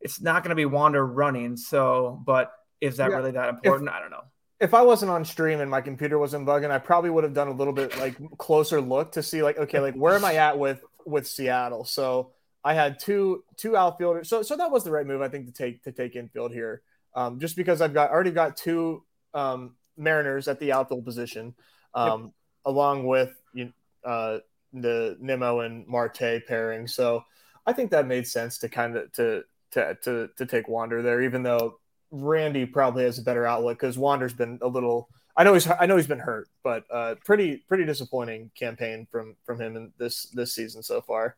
[0.00, 1.56] it's not going to be Wander running.
[1.56, 3.16] So, but is that Yeah.
[3.16, 3.88] really that important?
[3.90, 4.22] I don't know.
[4.60, 7.48] if I wasn't on stream and my computer wasn't bugging, I probably would have done
[7.48, 10.58] a little bit like closer look to see like okay, like where am I at
[10.58, 11.84] with with Seattle?
[11.84, 12.32] So
[12.64, 14.28] I had two two outfielders.
[14.28, 16.82] So so that was the right move I think to take to take infield here.
[17.14, 19.02] Um, just because I've got already got two
[19.34, 21.54] um, Mariners at the outfield position,
[21.94, 22.32] um,
[22.64, 23.72] along with you
[24.04, 24.38] uh,
[24.72, 26.86] the Nimmo and Marte pairing.
[26.86, 27.24] So
[27.66, 31.22] I think that made sense to kind of to to to to take Wander there,
[31.22, 31.78] even though
[32.10, 35.08] Randy probably has a better outlook because Wander's been a little.
[35.36, 39.36] I know he's I know he's been hurt, but uh, pretty pretty disappointing campaign from
[39.44, 41.36] from him in this this season so far.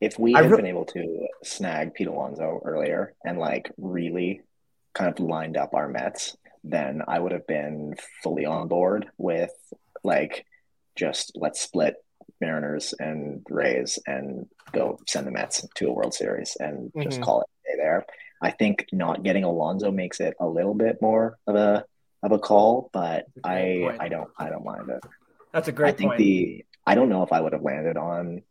[0.00, 4.42] if we I had re- been able to snag Pete Alonso earlier and like really
[4.94, 6.36] kind of lined up our Mets,
[6.70, 9.52] then I would have been fully on board with
[10.02, 10.44] like
[10.96, 11.94] just let's split
[12.40, 17.24] Mariners and Rays and go send the Mets to a World Series and just Mhm.
[17.24, 18.06] call it a day there.
[18.42, 21.84] I think not getting Alonso makes it a little bit more of a
[22.22, 24.00] of a call, but I point.
[24.00, 25.02] I don't I don't mind it.
[25.52, 26.18] That's a great I think point.
[26.18, 28.42] the I don't know if I would have landed on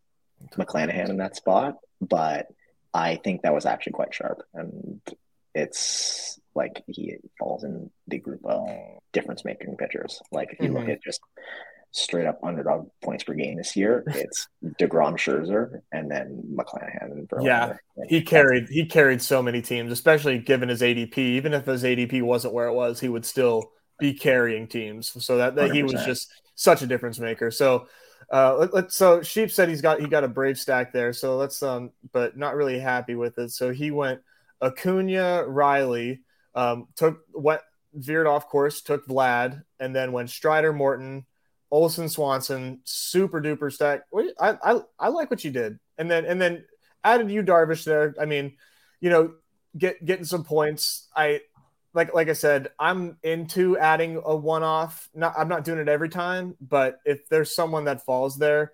[0.55, 2.47] McClanahan in that spot, but
[2.93, 5.01] I think that was actually quite sharp, and
[5.53, 8.67] it's like he falls in the group of
[9.13, 10.21] difference making pitchers.
[10.31, 10.91] Like if you look Mhm.
[10.93, 11.21] at just
[11.91, 14.47] straight up underdog points per game this year, it's
[14.79, 17.77] Degrom, Scherzer, and then McClanahan and Verlander.
[17.93, 21.17] Yeah, He carried he carried so many teams, especially given his ADP.
[21.17, 25.11] Even if his ADP wasn't where it was, he would still be carrying teams.
[25.25, 27.51] So that, that he was just such a difference maker.
[27.51, 27.87] So
[28.31, 31.13] uh let, let's so Sheep said he's got he got a brave stack there.
[31.13, 33.51] So let's um but not really happy with it.
[33.51, 34.21] So he went
[34.61, 36.21] Acuna, Riley,
[36.55, 37.61] um, took what
[37.93, 41.25] veered off course, took Vlad, and then went Strider, Morton,
[41.71, 44.01] Olson, Swanson, super duper stack.
[44.39, 46.65] I, I I like what you did, and then and then
[47.03, 48.15] added you Darvish there.
[48.19, 48.57] I mean,
[49.01, 49.33] you know,
[49.77, 51.07] get getting some points.
[51.15, 51.41] I
[51.93, 55.09] like like I said, I'm into adding a one off.
[55.13, 58.71] Not I'm not doing it every time, but if there's someone that falls there,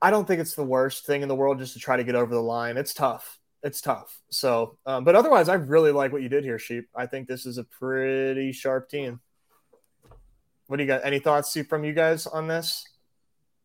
[0.00, 2.14] I don't think it's the worst thing in the world just to try to get
[2.14, 2.76] over the line.
[2.76, 3.38] It's tough.
[3.64, 4.20] It's tough.
[4.30, 6.86] So, um, but otherwise, I really like what you did here, Sheep.
[6.94, 9.20] I think this is a pretty sharp team.
[10.66, 11.02] What do you got?
[11.02, 12.84] Any thoughts from you guys on this?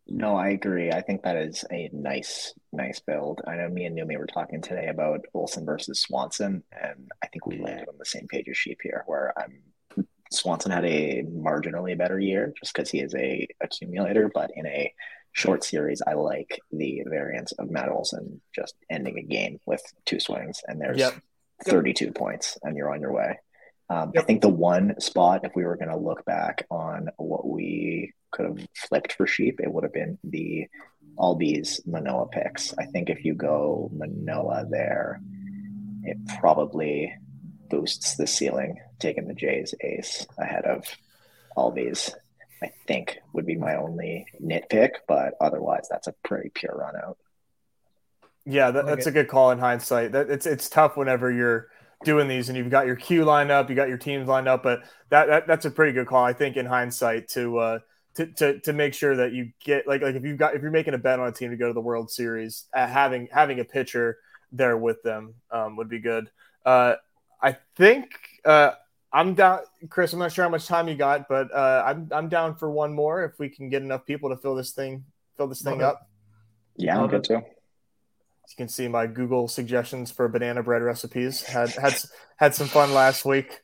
[0.07, 0.89] No, I agree.
[0.89, 3.41] I think that is a nice, nice build.
[3.45, 7.45] I know me and Numi were talking today about Olson versus Swanson, and I think
[7.45, 9.61] we landed on the same page as Sheep here, where I'm
[10.31, 14.93] Swanson had a marginally better year just because he is a accumulator, but in a
[15.31, 20.19] short series, I like the variance of Matt Olson just ending a game with two
[20.19, 21.13] swings, and there's Yep.
[21.65, 23.39] 32 points, and you're on your way.
[23.89, 27.47] Um, I think the one spot, if we were going to look back on what
[27.47, 30.67] we could have flipped for sheep, it would have been the
[31.17, 32.73] Albies Manoah picks.
[32.77, 35.19] I think if you go Manoah there,
[36.03, 37.13] it probably
[37.69, 40.85] boosts the ceiling, taking the Jays ace ahead of
[41.57, 42.13] Albies.
[42.61, 47.17] I think would be my only nitpick, but otherwise, that's a pretty pure run out.
[48.45, 50.11] Yeah, that, that's a good call in hindsight.
[50.11, 51.67] That it's it's tough whenever you're
[52.03, 54.63] doing these and you've got your queue lined up, you got your teams lined up,
[54.63, 57.79] but that, that that's a pretty good call, I think, in hindsight to uh
[58.15, 60.71] to, to, to make sure that you get like like if you've got if you're
[60.71, 63.59] making a bet on a team to go to the World Series, uh, having having
[63.59, 64.17] a pitcher
[64.51, 66.29] there with them um, would be good.
[66.65, 66.95] Uh,
[67.41, 68.11] I think
[68.45, 68.71] uh,
[69.11, 69.59] I'm down,
[69.89, 70.13] Chris.
[70.13, 72.93] I'm not sure how much time you got, but uh, I'm I'm down for one
[72.93, 75.03] more if we can get enough people to fill this thing
[75.39, 76.07] fill this thing up.
[76.75, 77.35] Yeah, I'm good too.
[77.35, 81.43] You can see my Google suggestions for banana bread recipes.
[81.43, 81.95] Had had
[82.37, 83.61] had some fun last week.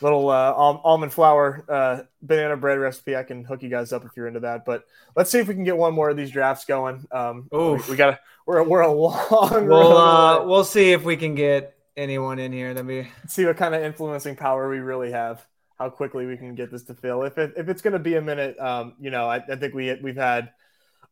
[0.00, 3.14] Little uh, almond flour uh, banana bread recipe.
[3.14, 4.64] I can hook you guys up if you're into that.
[4.64, 7.06] But let's see if we can get one more of these drafts going.
[7.12, 9.68] Um, we, we got we're we're a long.
[9.68, 12.72] We'll uh, we'll see if we can get anyone in here.
[12.74, 15.46] Let me see what kind of influencing power we really have.
[15.78, 17.24] How quickly we can get this to fill.
[17.24, 19.74] If it, if it's going to be a minute, um, you know, I, I think
[19.74, 20.52] we we've had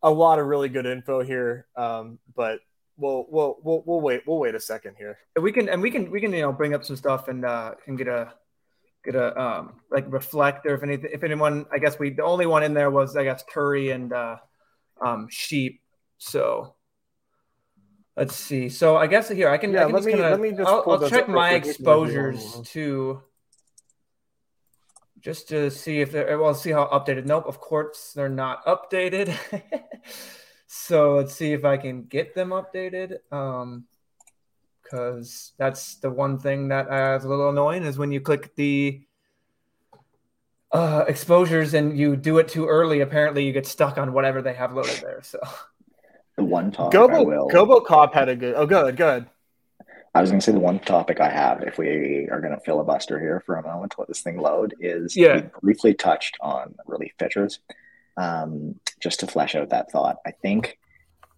[0.03, 1.67] a lot of really good info here.
[1.77, 2.61] Um, but
[2.97, 5.19] we'll we'll we'll we'll wait we'll wait a second here.
[5.41, 7.75] We can and we can we can you know bring up some stuff and uh
[7.87, 8.33] and get a
[9.05, 12.47] get a um like reflect or if anything if anyone I guess we the only
[12.47, 14.37] one in there was I guess Curry and uh
[15.01, 15.81] um sheep.
[16.19, 16.75] So
[18.21, 18.69] let's see.
[18.69, 20.69] So I guess here I can yeah, I can let, me, kinda, let me just
[20.69, 23.23] I'll, I'll check my exposures to
[25.19, 27.25] just to see if they're well see how updated.
[27.25, 29.35] Nope, of course they're not updated.
[30.67, 33.19] so let's see if I can get them updated.
[33.33, 33.87] Um
[34.83, 36.87] because that's the one thing that
[37.17, 39.01] is a little annoying is when you click the
[40.73, 43.01] uh, exposures and you do it too early.
[43.01, 45.23] Apparently, you get stuck on whatever they have loaded there.
[45.23, 45.39] So
[46.41, 47.49] the one topic Gobo, I will.
[47.49, 48.55] Gobo Cop had a good.
[48.55, 49.27] Oh, good, good.
[50.15, 52.61] I was going to say the one topic I have, if we are going to
[52.61, 55.35] filibuster here for a moment to let this thing load, is Yeah.
[55.37, 57.61] we briefly touched on relief pitchers.
[58.17, 60.79] Um, just to flesh out that thought, I think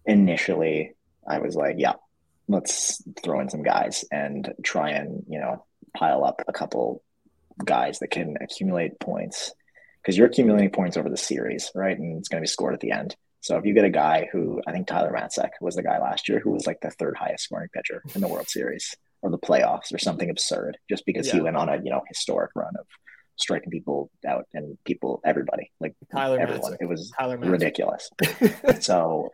[0.05, 0.95] initially
[1.27, 1.93] I was like, yeah,
[2.47, 5.63] let's throw in some guys and try and, you know,
[5.95, 7.03] pile up a couple
[7.63, 9.53] guys that can accumulate points
[10.01, 11.97] because you're accumulating points over the series, right?
[11.97, 13.15] And it's going to be scored at the end.
[13.43, 16.29] So if you get a guy who I think Tyler Matzek was the guy last
[16.29, 19.37] year who was like the third highest scoring pitcher in the World Series or the
[19.37, 22.85] playoffs or something absurd, just because he went on a you know historic run of
[23.35, 26.71] striking people out and people everybody like Tyler everyone.
[26.71, 26.77] Matzek.
[26.79, 28.09] It was Tyler ridiculous.
[28.79, 29.29] so,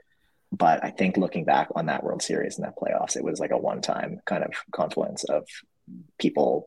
[0.51, 3.51] but I think looking back on that World Series and that playoffs, it was like
[3.51, 5.45] a one time kind of confluence of
[6.17, 6.65] people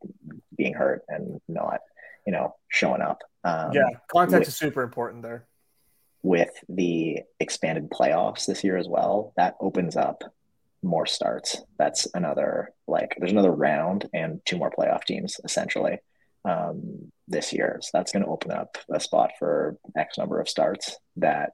[0.56, 1.80] being hurt and not
[2.24, 3.22] you know showing up.
[3.42, 5.48] Um, yeah, context with- is super important there.
[6.22, 10.22] With the expanded playoffs this year as well, that opens up
[10.82, 11.62] more starts.
[11.78, 15.98] That's another like there's another round and two more playoff teams essentially
[16.44, 17.78] um, this year.
[17.80, 21.52] So that's going to open up a spot for X number of starts that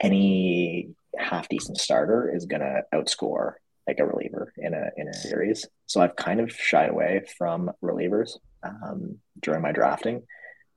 [0.00, 3.54] any half decent starter is going to outscore
[3.86, 5.66] like a reliever in a in a series.
[5.86, 10.22] So I've kind of shied away from relievers um, during my drafting.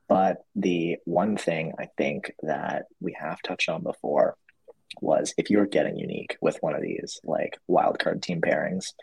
[0.08, 4.36] But the one thing I think that we have touched on before
[5.02, 8.94] was if you're getting unique with one of these like wildcard team pairings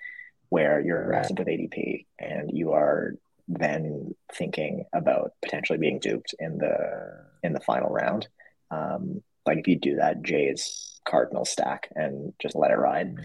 [0.50, 3.14] where you're aggressive with ADP and you are
[3.48, 8.28] then thinking about potentially being duped in the in the final round.
[8.70, 13.16] Um, like if you do that Jays Cardinal stack and just let it ride.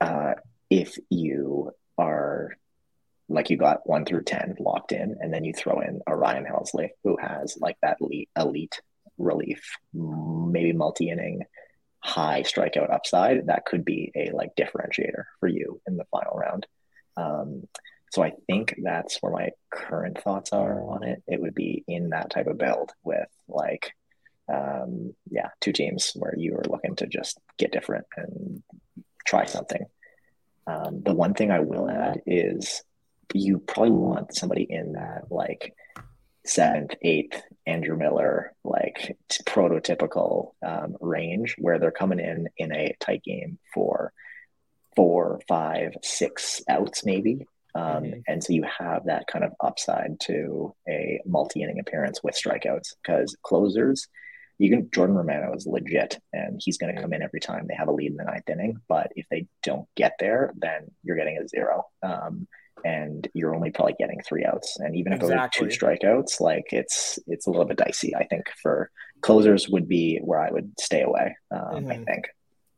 [0.00, 0.34] Uh,
[0.70, 2.56] if you are
[3.30, 6.44] like you got one through 10 locked in, and then you throw in a Ryan
[6.44, 8.80] Helsley who has like that elite, elite
[9.18, 11.44] relief, maybe multi inning,
[12.00, 16.66] high strikeout upside, that could be a like differentiator for you in the final round.
[17.16, 17.62] Um,
[18.10, 21.22] so I think that's where my current thoughts are on it.
[21.28, 23.92] It would be in that type of build with like,
[24.52, 28.64] um, yeah, two teams where you are looking to just get different and
[29.24, 29.84] try something.
[30.66, 32.82] Um, the one thing I will add is
[33.34, 35.74] you probably want somebody in that like
[36.44, 42.96] seventh, eighth, Andrew Miller, like t- prototypical um, range where they're coming in in a
[43.00, 44.12] tight game for
[44.96, 47.46] four, five, six outs, maybe.
[47.74, 48.22] Um, Mhm.
[48.26, 52.96] And so you have that kind of upside to a multi inning appearance with strikeouts
[53.00, 54.08] because closers,
[54.58, 57.74] you can Jordan Romano is legit and he's going to come in every time they
[57.74, 58.80] have a lead in the ninth inning.
[58.88, 61.86] But if they don't get there, then you're getting a zero.
[62.02, 62.48] Um,
[62.84, 64.76] and you're only probably getting three outs.
[64.78, 68.14] And even if those are two strikeouts, like it's it's a little bit dicey.
[68.14, 68.90] I think for
[69.20, 71.36] closers would be where I would stay away.
[71.50, 72.06] Um, I Mhm.
[72.06, 72.28] think.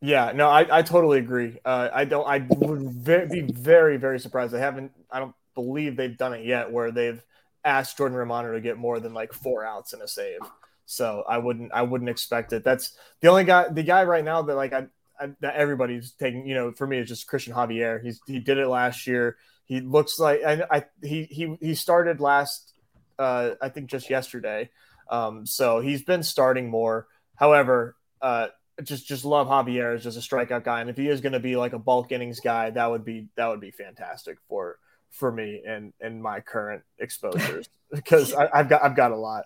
[0.01, 1.57] Yeah, no, I, I totally agree.
[1.63, 2.27] Uh, I don't.
[2.27, 4.53] I would be very very surprised.
[4.53, 4.91] I haven't.
[5.09, 7.23] I don't believe they've done it yet where they've
[7.63, 10.41] asked Jordan Romano to get more than like four outs in a save.
[10.85, 11.71] So I wouldn't.
[11.73, 12.65] I wouldn't expect it.
[12.65, 13.69] That's the only guy.
[13.69, 16.45] The guy right now that like I, I that everybody's taking.
[16.45, 18.03] You know, for me, it's just Christian Javier.
[18.03, 19.37] He's he did it last year.
[19.65, 22.73] He looks like I, I he he he started last
[23.17, 24.69] uh, I think just yesterday.
[25.09, 27.07] Um, so he's been starting more.
[27.35, 28.47] However, uh,
[28.83, 31.39] just just love Javier as just a strikeout guy, and if he is going to
[31.39, 34.77] be like a bulk innings guy, that would be that would be fantastic for
[35.11, 39.45] for me and and my current exposures because I, I've got I've got a lot.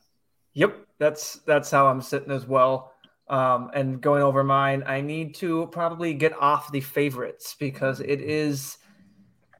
[0.53, 2.93] Yep, that's that's how I'm sitting as well.
[3.29, 8.21] Um, and going over mine, I need to probably get off the favorites because it
[8.21, 8.77] is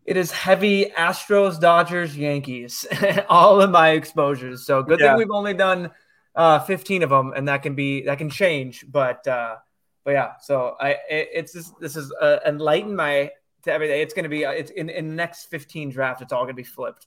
[0.07, 2.87] it is heavy Astros, Dodgers, Yankees,
[3.29, 4.65] all of my exposures.
[4.65, 5.09] So good yeah.
[5.09, 5.91] thing we've only done
[6.33, 8.85] uh, 15 of them, and that can be that can change.
[8.89, 9.57] But uh,
[10.05, 13.31] but yeah, so I it, it's just, this is uh, enlighten my
[13.63, 13.99] to everything.
[13.99, 16.21] It's going to be uh, it's in in the next 15 draft.
[16.21, 17.05] It's all going to be flipped.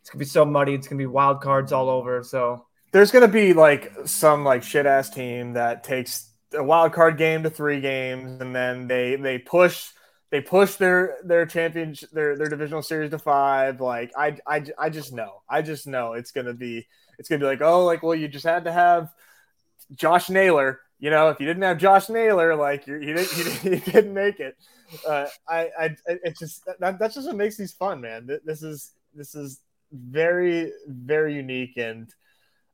[0.00, 0.72] It's to be so muddy.
[0.72, 2.22] It's going to be wild cards all over.
[2.22, 6.94] So there's going to be like some like shit ass team that takes a wild
[6.94, 9.90] card game to three games, and then they they push
[10.32, 13.82] they push their their championship their their divisional series to five.
[13.82, 16.88] Like I I I just know I just know it's gonna be
[17.18, 19.12] it's gonna be like oh like well you just had to have
[19.94, 20.80] Josh Naylor.
[20.98, 23.92] You know if you didn't have Josh Naylor like you you didn't you didn't, you
[23.92, 24.56] didn't make it.
[25.06, 28.26] Uh, I I it's just that that's just what makes these fun, man.
[28.42, 29.60] This is this is
[29.92, 32.08] very very unique and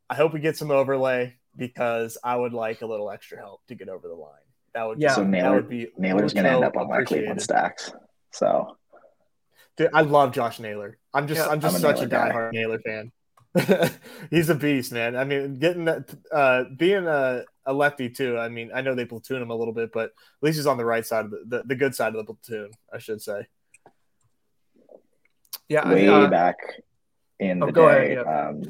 [0.08, 3.74] I hope we get some overlay because I would like a little extra help to
[3.74, 4.47] get over the line.
[4.74, 5.14] That would yeah.
[5.14, 7.92] So Naylor, would be Naylor's going to end up on my Cleveland stacks.
[8.32, 8.76] So,
[9.76, 10.98] dude, I love Josh Naylor.
[11.14, 13.12] I'm just yeah, I'm just I'm a such a diehard Naylor fan.
[14.30, 15.16] He's a beast, man.
[15.16, 18.38] I mean, getting that, uh, being a, a lefty too.
[18.38, 20.12] I mean, I know they platoon him a little bit, but at
[20.42, 22.70] least he's on the right side of the, the, the good side of the platoon,
[22.92, 23.46] I should say.
[25.68, 26.56] Yeah, way uh, back
[27.38, 28.48] in oh, the day, ahead, yeah.
[28.48, 28.62] um,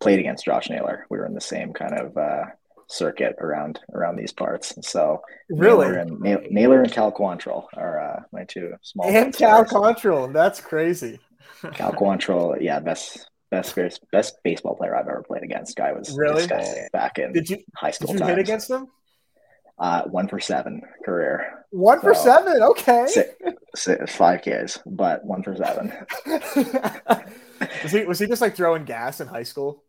[0.00, 1.06] played against Josh Naylor.
[1.10, 2.44] We were in the same kind of uh,
[2.92, 4.74] circuit around around these parts.
[4.82, 9.08] So really, Naylor and, Naylor and Cal Quantrill are uh, my two small.
[9.08, 11.18] And Cal Quantrill, that's crazy.
[11.74, 13.76] Cal Quantrill, yeah, best best
[14.12, 15.76] best baseball player I've ever played against.
[15.76, 16.46] Guy was really
[16.92, 18.08] back in did you, high school.
[18.08, 18.30] Did you times.
[18.30, 18.86] hit against him?
[19.78, 21.64] Uh, one for seven career.
[21.70, 23.06] One so, for seven, okay.
[23.74, 25.92] Six, five Ks, but one for seven.
[27.82, 29.82] was he was he just like throwing gas in high school?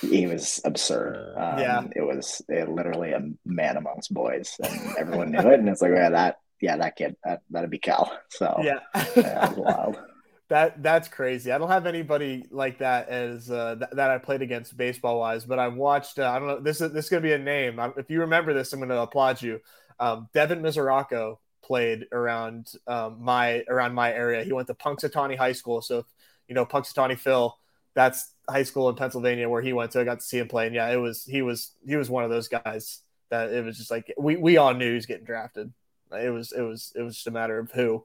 [0.00, 1.34] He was absurd.
[1.36, 5.58] Um, yeah, it was it, literally a man amongst boys, and everyone knew it.
[5.58, 8.10] And it's like, yeah, that yeah, that kid that that'd be Cal.
[8.28, 8.80] So yeah,
[9.16, 9.98] yeah wild.
[10.48, 11.50] That that's crazy.
[11.50, 15.44] I don't have anybody like that as uh, th- that I played against baseball wise,
[15.44, 16.20] but I watched.
[16.20, 16.60] Uh, I don't know.
[16.60, 17.80] This is this is gonna be a name.
[17.80, 19.58] I, if you remember this, I'm gonna applaud you.
[19.98, 24.44] Um, Devin Mesoraco played around um, my around my area.
[24.44, 25.82] He went to Punxsutawney High School.
[25.82, 26.06] So if,
[26.46, 27.58] you know Punxsutawney Phil,
[27.96, 30.00] that's high school in Pennsylvania where he went to.
[30.00, 32.22] I got to see him play, and yeah, it was he was he was one
[32.22, 33.00] of those guys
[33.30, 35.72] that it was just like we we all knew he was getting drafted.
[36.12, 38.04] It was it was it was just a matter of who.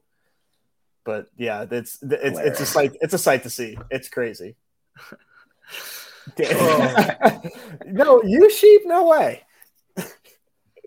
[1.04, 3.78] But yeah, it's it's it's a sight it's a sight to see.
[3.90, 4.56] It's crazy.
[6.40, 7.42] oh.
[7.86, 9.42] no, you sheep, no way.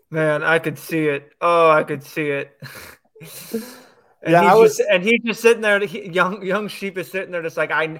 [0.09, 1.31] Man, I could see it.
[1.41, 2.57] Oh, I could see it.
[4.25, 5.79] And yeah, he's was, just, and he's just sitting there.
[5.85, 7.99] He, young young sheep is sitting there, just like I,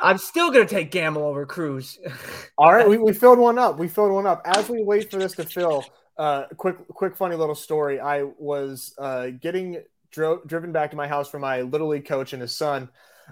[0.00, 1.98] I'm still gonna take Gamble over Cruz.
[2.58, 3.78] All right, we, we filled one up.
[3.78, 4.42] We filled one up.
[4.44, 5.84] As we wait for this to fill,
[6.18, 8.00] uh, quick quick funny little story.
[8.00, 12.32] I was uh, getting dro- driven back to my house from my little league coach
[12.32, 12.88] and his son,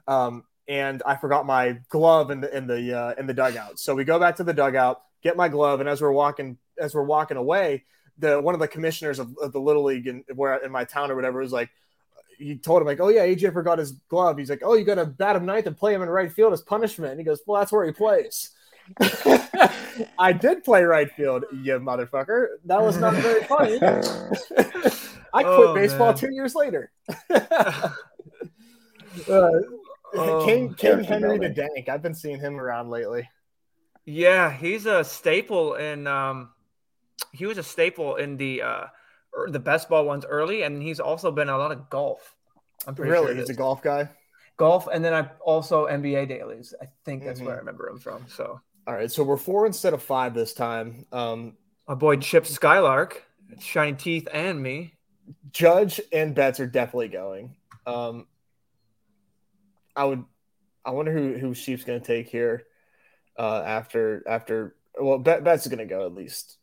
[0.06, 3.78] um, and I forgot my glove in the in the uh, in the dugout.
[3.78, 6.94] So we go back to the dugout, get my glove, and as we're walking as
[6.94, 7.84] we're walking away,
[8.18, 11.10] the one of the commissioners of, of the little league in where in my town
[11.10, 11.70] or whatever was like
[12.38, 14.96] he told him like, "Oh yeah, AJ forgot his glove." He's like, "Oh, you got
[14.96, 17.40] to bat him ninth and play him in right field as punishment." And he goes,
[17.46, 18.50] "Well, that's where he plays."
[20.18, 22.46] I did play right field, you motherfucker.
[22.64, 23.76] That was not very funny.
[25.34, 26.16] I quit oh, baseball man.
[26.16, 26.90] two years later.
[27.30, 27.90] uh,
[29.28, 31.88] oh, King King Henry the Dank.
[31.88, 33.28] I've been seeing him around lately.
[34.04, 36.06] Yeah, he's a staple in.
[36.06, 36.50] Um,
[37.32, 38.86] he was a staple in the uh,
[39.48, 42.34] the best ball ones early, and he's also been a lot of golf.
[42.86, 44.08] I'm pretty really, sure he's a golf guy.
[44.56, 46.74] Golf, and then I also NBA dailies.
[46.80, 47.46] I think that's mm-hmm.
[47.46, 48.26] where I remember him from.
[48.28, 51.06] So, all right, so we're four instead of five this time.
[51.12, 51.56] Um,
[51.88, 53.22] my boy Chip Skylark,
[53.58, 54.94] Shiny Teeth, and me.
[55.52, 57.56] Judge and Betts are definitely going.
[57.86, 58.26] Um,
[59.96, 60.24] I would.
[60.84, 62.64] I wonder who who Sheep's going to take here
[63.38, 64.76] uh, after after.
[65.00, 66.58] Well, Betts is going to go at least.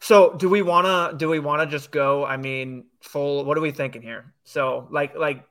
[0.00, 2.24] So do we wanna do we wanna just go?
[2.24, 3.44] I mean, full.
[3.44, 4.34] What are we thinking here?
[4.44, 5.44] So like like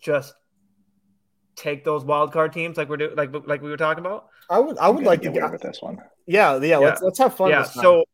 [0.00, 0.34] just
[1.56, 4.28] take those wild card teams like we're doing like like we were talking about.
[4.48, 5.98] I would I would like to get with this one.
[6.26, 6.78] Yeah, yeah.
[6.78, 7.50] Let's let's have fun.
[7.50, 7.64] Yeah.
[7.64, 8.04] So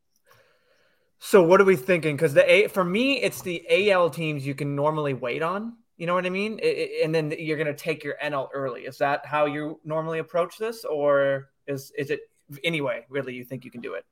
[1.19, 2.17] so what are we thinking?
[2.17, 5.77] Because the A for me, it's the AL teams you can normally wait on.
[5.97, 6.59] You know what I mean?
[6.59, 8.83] It, it, and then you're going to take your NL early.
[8.83, 12.21] Is that how you normally approach this, or is is it
[12.63, 13.07] anyway?
[13.09, 14.05] Really, you think you can do it?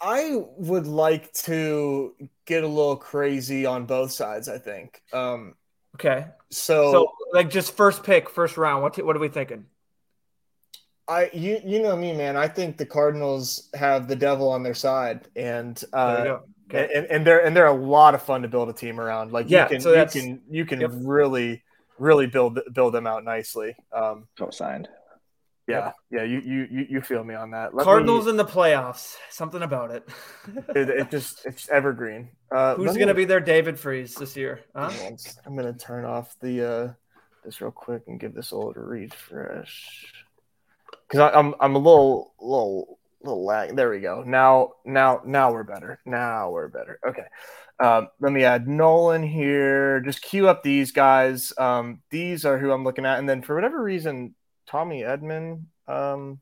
[0.00, 2.14] I would like to
[2.44, 4.48] get a little crazy on both sides.
[4.48, 5.02] I think.
[5.12, 5.54] Um,
[5.94, 6.26] okay.
[6.50, 8.82] So, so like just first pick, first round.
[8.82, 9.66] What what are we thinking?
[11.08, 12.36] I you you know me, man.
[12.36, 16.90] I think the Cardinals have the devil on their side, and uh, okay.
[16.94, 19.32] and, and they're and they're a lot of fun to build a team around.
[19.32, 20.90] Like yeah, you can so you can you can yep.
[20.94, 21.62] really
[21.98, 23.76] really build build them out nicely.
[23.92, 24.88] Um, Co-signed.
[25.68, 27.74] Yeah, yeah, you you you feel me on that.
[27.74, 29.16] Let Cardinals me, in the playoffs.
[29.30, 30.08] Something about it.
[30.76, 32.28] it, it, just it's evergreen.
[32.52, 34.60] Uh, Who's going to be their David Freese this year?
[34.76, 34.92] Huh?
[35.44, 36.92] I'm going to turn off the uh,
[37.44, 40.12] this real quick and give this a little refresh
[41.08, 43.74] because I'm I'm a little little little lag.
[43.74, 44.22] There we go.
[44.24, 45.98] Now now now we're better.
[46.06, 47.00] Now we're better.
[47.06, 47.24] Okay.
[47.78, 50.00] Um, let me add Nolan here.
[50.00, 51.52] Just queue up these guys.
[51.58, 54.34] Um, these are who I'm looking at, and then for whatever reason,
[54.66, 56.40] Tommy Edman um,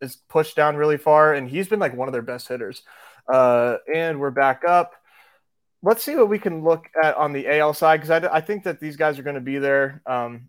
[0.00, 2.82] is pushed down really far, and he's been like one of their best hitters.
[3.32, 4.94] Uh, and we're back up.
[5.82, 8.64] Let's see what we can look at on the AL side because I, I think
[8.64, 10.02] that these guys are going to be there.
[10.06, 10.48] Um,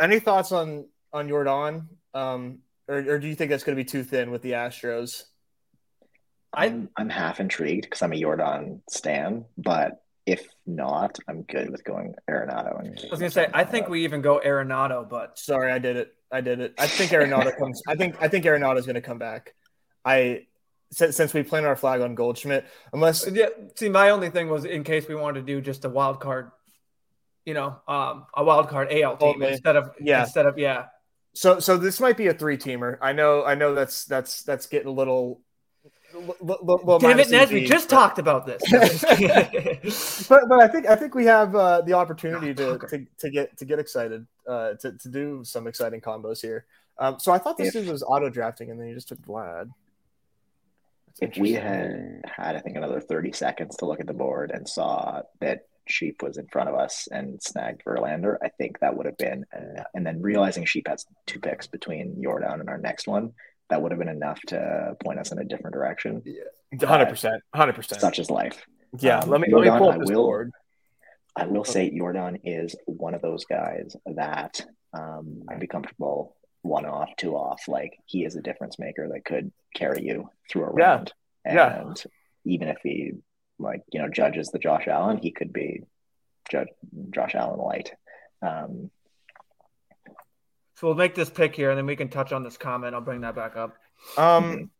[0.00, 3.88] any thoughts on on Yordan, um, or, or do you think that's going to be
[3.88, 5.24] too thin with the Astros?
[6.52, 11.84] I'm I'm half intrigued because I'm a Yordan stan, but if not, I'm good with
[11.84, 12.80] going Arenado.
[12.80, 15.96] And I was gonna say I think we even go Arenado, but sorry, I did
[15.96, 16.14] it.
[16.34, 16.74] I did it.
[16.78, 17.82] I think Arenado comes.
[17.86, 19.54] I think I think Arenado is going to come back.
[20.04, 20.46] I
[20.90, 23.46] since, since we planted our flag on Goldschmidt, unless yeah.
[23.76, 26.50] See, my only thing was in case we wanted to do just a wild card,
[27.44, 29.52] you know, um, a wild card AL team okay.
[29.52, 30.86] instead of yeah, instead of yeah.
[31.34, 32.98] So so this might be a three teamer.
[33.00, 35.40] I know I know that's that's that's getting a little.
[37.00, 37.50] Damn it, Ned!
[37.50, 37.96] We just but...
[37.96, 38.62] talked about this.
[40.28, 43.56] but but I think I think we have uh, the opportunity to, to, to get
[43.58, 46.66] to get excited uh, to to do some exciting combos here.
[46.98, 49.70] Um, so I thought this if, was auto drafting, and then you just took Vlad.
[51.20, 54.68] If we had had, I think, another thirty seconds to look at the board and
[54.68, 59.06] saw that Sheep was in front of us and snagged Verlander, I think that would
[59.06, 63.06] have been, uh, and then realizing Sheep has two picks between Yordan and our next
[63.06, 63.32] one,
[63.70, 66.22] that would have been enough to point us in a different direction.
[66.24, 68.00] Yeah, hundred percent, hundred percent.
[68.00, 68.64] Such is life.
[68.98, 70.50] Yeah, um, let me Yordan, let me pull up this I will, board.
[71.36, 74.60] I will say Yordan is one of those guys that
[74.92, 77.66] um, I'd be comfortable one off, two off.
[77.68, 81.12] Like he is a difference maker that could carry you through a round.
[81.44, 81.80] Yeah.
[81.80, 82.52] And yeah.
[82.52, 83.12] even if he
[83.58, 85.82] like you know judges the Josh Allen, he could be
[86.50, 86.68] judge
[87.10, 87.92] Josh Allen light.
[88.42, 88.90] Um,
[90.74, 92.94] so we'll make this pick here, and then we can touch on this comment.
[92.94, 93.76] I'll bring that back up.
[94.16, 94.70] Um.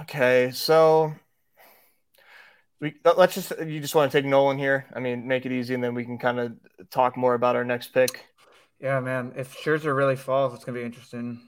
[0.00, 1.14] Okay, so
[2.80, 4.86] we let's just you just want to take Nolan here.
[4.94, 6.52] I mean, make it easy, and then we can kind of
[6.90, 8.24] talk more about our next pick.
[8.80, 9.32] Yeah, man.
[9.36, 11.40] If Scherzer really falls, it's gonna be interesting.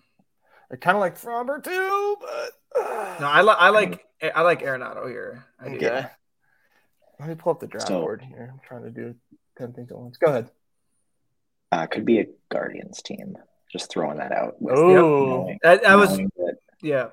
[0.73, 4.05] I kind of like Framber too, but uh, no, I like I like
[4.35, 5.45] I like Arenado here.
[5.61, 5.79] I okay.
[5.79, 6.07] Do.
[7.21, 8.51] Let me pull up the draft so, board here.
[8.53, 9.15] I'm trying to do
[9.59, 10.19] 10 things at once.
[10.19, 10.51] Go ahead.
[11.73, 13.39] Uh, could be a Guardians team.
[13.77, 14.57] Just throwing that out.
[14.67, 17.09] Oh, that was, that, yeah.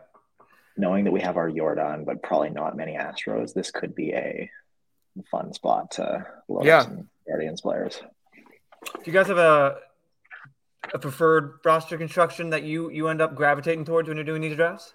[0.77, 4.49] Knowing that we have our Yordan, but probably not many Astros, this could be a
[5.29, 6.83] fun spot to load yeah.
[6.83, 8.01] some Guardians players.
[8.85, 9.75] Do you guys have a
[10.93, 14.55] a preferred roster construction that you you end up gravitating towards when you're doing these
[14.55, 14.93] drafts?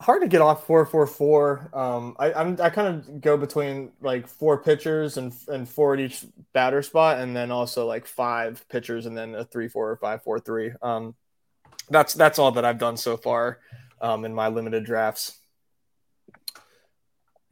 [0.00, 1.70] Hard to get off four four four.
[1.72, 6.00] Um, I I'm, I kind of go between like four pitchers and and four at
[6.00, 9.96] each batter spot, and then also like five pitchers and then a three four or
[9.96, 10.72] five four three.
[10.82, 11.14] Um,
[11.88, 13.58] that's that's all that I've done so far,
[14.00, 15.38] um, in my limited drafts.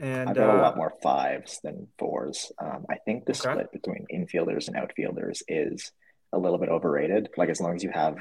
[0.01, 2.51] And I've got uh, a lot more fives than fours.
[2.59, 3.53] Um, I think the okay.
[3.53, 5.93] split between infielders and outfielders is
[6.33, 7.29] a little bit overrated.
[7.37, 8.17] Like as long as you have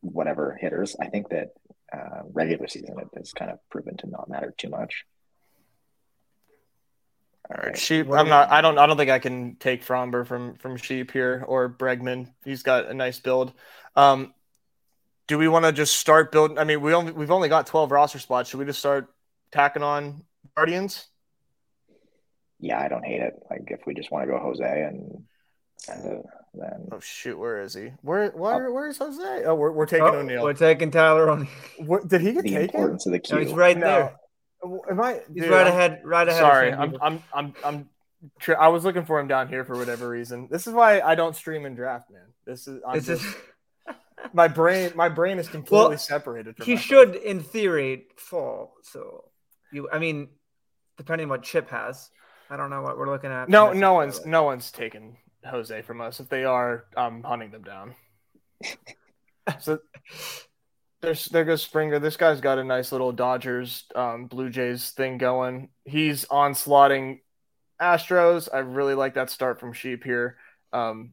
[0.00, 1.50] whatever hitters, I think that
[1.92, 5.04] uh, regular season, it has kind of proven to not matter too much.
[7.50, 8.10] All right, sheep.
[8.10, 8.50] I'm not.
[8.50, 8.78] I don't.
[8.78, 12.28] I don't think I can take Framber from from sheep here or Bregman.
[12.44, 13.54] He's got a nice build.
[13.96, 14.34] Um,
[15.28, 16.58] do we want to just start building?
[16.58, 18.50] I mean, we only we've only got 12 roster spots.
[18.50, 19.14] Should we just start
[19.50, 20.24] tacking on
[20.56, 21.06] Guardians?
[22.60, 23.34] Yeah, I don't hate it.
[23.50, 25.24] Like if we just want to go Jose and
[25.88, 26.22] and uh,
[26.54, 27.92] then oh shoot, where is he?
[28.02, 28.38] Where oh.
[28.38, 28.72] where oh.
[28.72, 29.44] where's Jose?
[29.44, 30.42] Oh, we're, we're taking oh, O'Neill.
[30.42, 31.48] We're taking Tyler O'Neill.
[31.78, 32.64] What, did he get the taken?
[32.64, 33.36] Importance of the queue.
[33.36, 33.86] No, he's right no.
[33.86, 34.16] there.
[34.90, 35.20] Am I?
[35.32, 36.00] He's dude, right I'm, ahead.
[36.04, 36.40] Right ahead.
[36.40, 37.88] Sorry, I'm, I'm I'm I'm
[38.58, 40.48] I was looking for him down here for whatever reason.
[40.50, 42.22] This is why I don't stream and draft, man.
[42.44, 43.24] This is I'm just,
[44.32, 44.92] my brain.
[44.96, 46.56] My brain is completely well, separated.
[46.62, 48.74] he should, in theory, fall.
[48.82, 49.24] So
[49.72, 50.28] you, I mean,
[50.96, 52.10] depending on what Chip has.
[52.50, 53.50] I don't know what we're looking at.
[53.50, 56.20] No, no one's no one's taken Jose from us.
[56.20, 57.94] If they are, I'm hunting them down.
[59.60, 59.78] so
[61.00, 61.98] there's there goes Springer.
[61.98, 65.70] This guy's got a nice little Dodgers, um, Blue Jays thing going.
[65.84, 67.20] He's onslaughting
[67.80, 68.48] Astros.
[68.52, 70.36] I really like that start from Sheep here.
[70.72, 71.12] Um,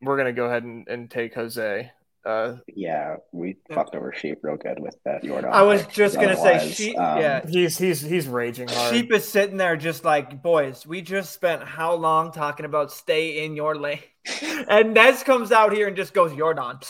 [0.00, 1.90] we're gonna go ahead and, and take Jose.
[2.24, 5.50] Uh, yeah, we fucked over sheep real good with that Yordan.
[5.50, 6.98] I was just gonna say sheep.
[6.98, 8.94] Um, yeah, he's he's he's raging hard.
[8.94, 13.42] Sheep is sitting there just like, boys, we just spent how long talking about stay
[13.44, 14.00] in your lane,
[14.68, 16.84] and Nez comes out here and just goes Yordan.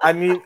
[0.00, 0.42] I mean,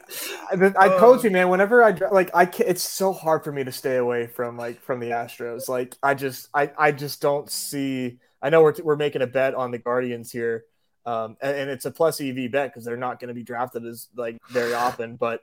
[0.52, 1.48] I told you, man.
[1.48, 4.80] Whenever I like, I can, it's so hard for me to stay away from like
[4.82, 5.68] from the Astros.
[5.68, 8.18] Like, I just I I just don't see.
[8.40, 10.64] I know we're we're making a bet on the Guardians here
[11.04, 13.84] um, and, and, it's a plus EV bet because they're not going to be drafted
[13.84, 15.16] as like very often.
[15.16, 15.40] But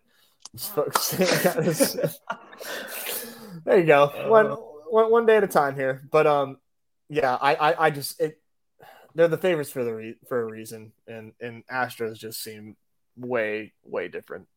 [3.66, 4.48] there you go, one,
[4.90, 6.02] one one day at a time here.
[6.10, 6.58] But um,
[7.10, 8.40] yeah, I I, I just it,
[9.16, 12.78] they're the favorites for the re- for a reason, and and Astros just seem
[13.18, 14.48] way way different.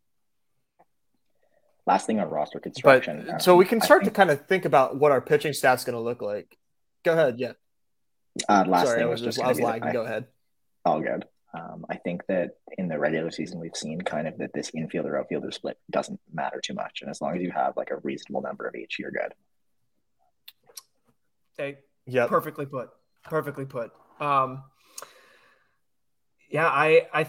[1.85, 3.25] Last thing on roster construction.
[3.27, 4.15] But, um, so we can start think...
[4.15, 6.57] to kind of think about what our pitching staff's going to look like.
[7.05, 7.55] Go ahead, yeah.
[8.49, 9.93] Uh, last Sorry, thing I was, was just I was lagging.
[9.93, 10.27] Go ahead
[10.85, 11.25] all good.
[11.55, 15.19] Um, I think that in the regular season, we've seen kind of that this infielder
[15.19, 17.03] outfielder split doesn't matter too much.
[17.03, 19.35] And as long as you have like a reasonable number of each, you're good.
[21.59, 22.89] Hey, yeah, perfectly put.
[23.25, 23.93] Perfectly put.
[24.19, 24.63] Um,
[26.51, 27.27] yeah, I, I,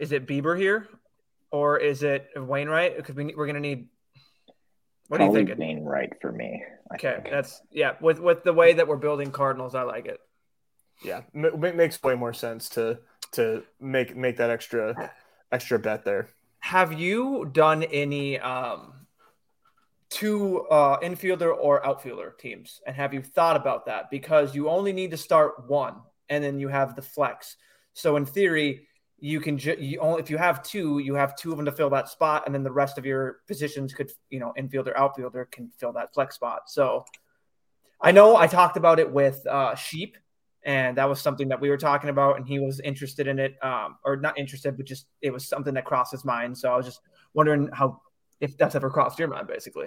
[0.00, 0.88] is it Bieber here
[1.50, 2.96] or is it Wainwright?
[2.96, 3.88] Because we, we're going to need,
[5.08, 5.66] what Probably are you thinking?
[5.66, 6.64] Wainwright for me.
[6.90, 7.12] I okay.
[7.16, 7.30] Think.
[7.30, 7.92] That's, yeah.
[8.00, 10.18] With, with the way that we're building Cardinals, I like it
[11.02, 12.98] yeah, makes way more sense to
[13.32, 15.12] to make make that extra
[15.50, 16.28] extra bet there.
[16.60, 18.94] Have you done any um
[20.10, 24.92] two uh infielder or outfielder teams and have you thought about that because you only
[24.92, 25.94] need to start one
[26.32, 27.56] and then you have the flex.
[27.92, 28.88] So in theory,
[29.18, 31.72] you can ju- you only if you have two, you have two of them to
[31.72, 35.46] fill that spot, and then the rest of your positions could, you know, infielder, outfielder
[35.52, 36.62] can fill that flex spot.
[36.68, 37.04] So
[38.00, 40.16] I know I talked about it with uh, Sheep
[40.64, 43.54] and that was something that we were talking about and he was interested in it
[43.62, 46.56] um, or not interested but just it was something that crossed his mind.
[46.56, 47.00] So i was just
[47.34, 48.00] wondering how
[48.40, 49.86] if that's ever crossed your mind basically.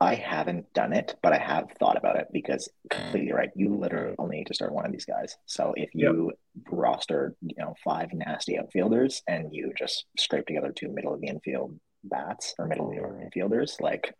[0.00, 3.50] I haven't done it but i have thought about it because completely right.
[3.56, 5.36] You literally only need to start one of these guys.
[5.46, 6.64] So if you yep.
[6.70, 11.28] roster you know five nasty outfielders and you just scrape together two middle of the
[11.28, 14.14] infield bats or middle of the order infielders like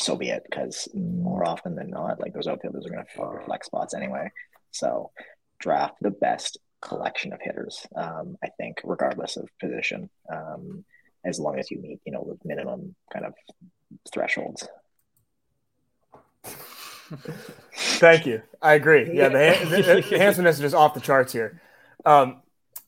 [0.00, 3.38] so be it because more often than not like those outfielders are going to fill
[3.44, 4.28] flex spots anyway
[4.74, 5.10] so
[5.58, 7.86] draft the best collection of hitters.
[7.96, 10.84] Um, I think, regardless of position, um,
[11.24, 13.34] as long as you meet, you know, the minimum kind of
[14.12, 14.68] thresholds.
[17.74, 18.42] Thank you.
[18.60, 19.10] I agree.
[19.12, 21.60] Yeah, the, the, the handsomeness is just off the charts here.
[22.04, 22.42] Um,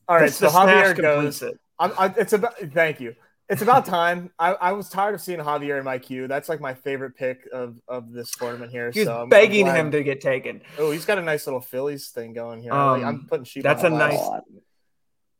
[0.07, 1.43] all right, so Javier goes.
[1.79, 2.57] I'm, I, it's about.
[2.57, 3.15] Thank you
[3.49, 4.31] it's about time.
[4.37, 6.27] I, I was tired of seeing Javier in my queue.
[6.27, 8.91] That's like my favorite pick of, of this tournament here.
[8.91, 10.61] He's so I'm, begging I'm him to get taken.
[10.77, 12.73] Oh, he's got a nice little Phillies thing going here.
[12.73, 13.63] Um, like, I'm putting sheep.
[13.63, 14.19] That's a nice.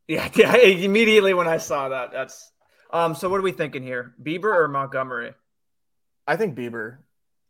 [0.07, 0.55] Yeah, yeah.
[0.55, 2.51] Immediately when I saw that, that's.
[2.91, 3.13] Um.
[3.13, 4.13] So what are we thinking here?
[4.21, 5.34] Bieber or Montgomery?
[6.25, 6.99] I think Bieber.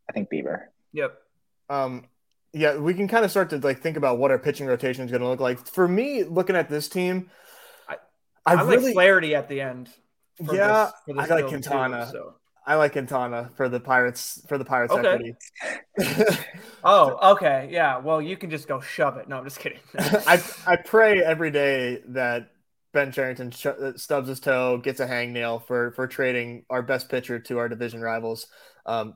[0.08, 0.64] I think Bieber.
[0.92, 1.16] Yep.
[1.70, 2.06] Um.
[2.52, 5.10] Yeah, we can kind of start to like think about what our pitching rotation is
[5.12, 5.64] going to look like.
[5.68, 7.30] For me, looking at this team,
[7.88, 7.96] I,
[8.44, 9.90] I, I really, like Flaherty at the end
[10.40, 12.06] yeah, this, this I like Quintana.
[12.06, 12.34] Too, so.
[12.66, 15.34] I like Quintana for the Pirates for the Pirates okay.
[15.98, 16.36] equity.
[16.84, 17.96] oh, okay, yeah.
[17.98, 19.26] Well, you can just go shove it.
[19.26, 19.78] No, I'm just kidding.
[19.98, 22.50] I I pray every day that
[22.92, 27.08] Ben Cherington sh- uh, stubs his toe, gets a hangnail for for trading our best
[27.08, 28.46] pitcher to our division rivals.
[28.84, 29.14] Um,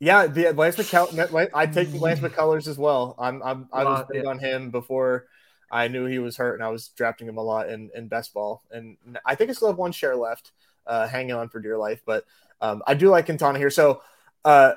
[0.00, 1.50] yeah, the Lance McCullers.
[1.54, 3.14] I take Lance McCullers as well.
[3.18, 5.26] I'm, I'm I was big on him before
[5.70, 8.34] I knew he was hurt, and I was drafting him a lot in, in best
[8.34, 8.62] ball.
[8.70, 10.52] And I think I still have one share left,
[10.86, 12.00] uh, hanging on for dear life.
[12.04, 12.24] But
[12.60, 13.70] um, I do like Quintana here.
[13.70, 14.02] So,
[14.44, 14.72] uh,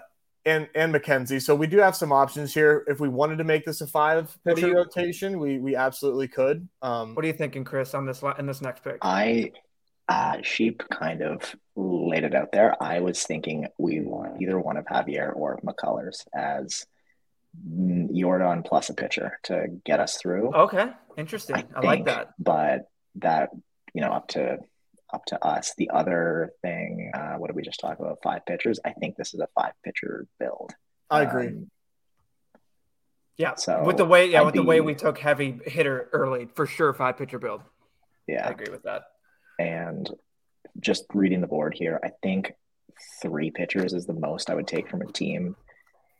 [0.45, 1.41] and and McKenzie.
[1.41, 2.83] So we do have some options here.
[2.87, 6.67] If we wanted to make this a five pitcher you, rotation, we we absolutely could.
[6.81, 8.97] Um, what are you thinking, Chris, on this in this next pick?
[9.01, 9.51] I
[10.09, 12.81] uh, Sheep kind of laid it out there.
[12.83, 16.85] I was thinking we want either one of Javier or McCullers as
[17.55, 20.53] Yordan plus a pitcher to get us through.
[20.53, 21.55] Okay, interesting.
[21.55, 22.33] I, I think, like that.
[22.39, 23.49] But that
[23.93, 24.57] you know, up to
[25.13, 25.73] up to us.
[25.77, 28.19] The other thing, uh, what did we just talk about?
[28.23, 28.79] Five pitchers.
[28.83, 30.71] I think this is a five pitcher build.
[31.09, 31.47] I agree.
[31.47, 31.69] Um,
[33.37, 33.55] yeah.
[33.55, 36.47] So with the way, yeah, I'd with be, the way we took heavy hitter early,
[36.55, 37.61] for sure, five pitcher build.
[38.27, 39.03] Yeah, I agree with that.
[39.59, 40.09] And
[40.79, 42.53] just reading the board here, I think
[43.21, 45.55] three pitchers is the most I would take from a team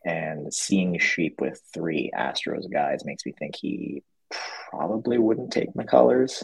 [0.06, 4.04] And seeing Sheep with three Astros guys makes me think he
[4.70, 6.44] probably wouldn't take McCullers,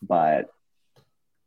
[0.00, 0.46] but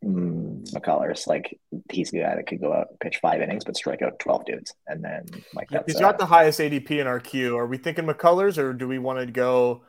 [0.04, 1.58] mm, McCullers, like
[1.90, 4.46] he's a guy that could go out and pitch five innings, but strike out 12
[4.46, 4.74] dudes.
[4.88, 7.58] And then, like, he's got uh, the highest ADP in our queue.
[7.58, 9.84] Are we thinking McCullers or do we want to go?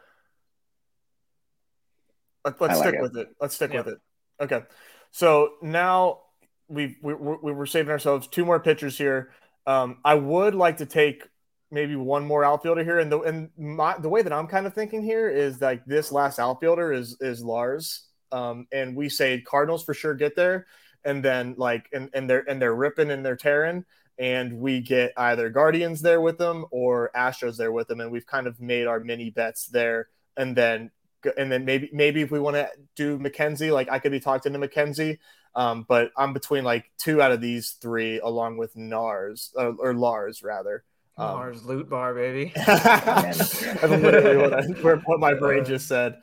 [2.44, 3.02] Let's like stick it.
[3.02, 3.28] with it.
[3.40, 3.98] Let's stick with it.
[4.40, 4.62] Okay.
[5.10, 6.20] So now
[6.68, 9.32] we've, we, we were saving ourselves two more pitchers here.
[9.66, 11.24] Um, I would like to take
[11.70, 14.74] maybe one more outfielder here, and the and my, the way that I'm kind of
[14.74, 19.84] thinking here is like this last outfielder is is Lars, um, and we say Cardinals
[19.84, 20.66] for sure get there,
[21.04, 23.84] and then like and and they're and they're ripping and they're tearing,
[24.18, 28.26] and we get either Guardians there with them or Astros there with them, and we've
[28.26, 30.90] kind of made our mini bets there, and then
[31.36, 34.46] and then maybe maybe if we want to do McKenzie, like I could be talked
[34.46, 35.18] into McKenzie.
[35.54, 39.94] Um, but I'm between like two out of these three, along with Nars uh, or
[39.94, 40.84] Lars rather.
[41.18, 42.52] Um, Lars loot bar, baby.
[42.66, 46.14] That's literally what, I, what my brain just said.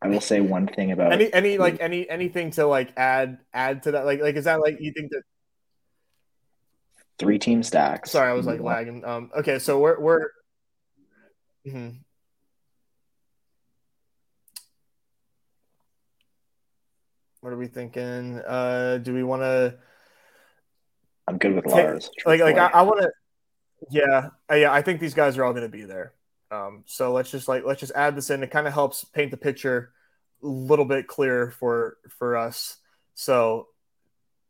[0.00, 3.82] I will say one thing about any any like any anything to like add add
[3.82, 5.22] to that like like is that like you think that
[7.18, 8.12] three team stacks?
[8.12, 9.04] Sorry, I was like lagging.
[9.04, 10.28] Um, okay, so we're we're.
[11.66, 11.98] Mm-hmm.
[17.42, 18.38] What are we thinking?
[18.38, 19.76] Uh, do we want to?
[21.28, 22.10] I'm good with Lars.
[22.24, 23.10] Like, like I, I want to.
[23.88, 24.72] Yeah, uh, yeah.
[24.72, 26.12] I think these guys are all going to be there.
[26.50, 28.42] Um, so let's just like let's just add this in.
[28.42, 29.92] It kind of helps paint the picture
[30.42, 32.76] a little bit clearer for for us.
[33.14, 33.68] So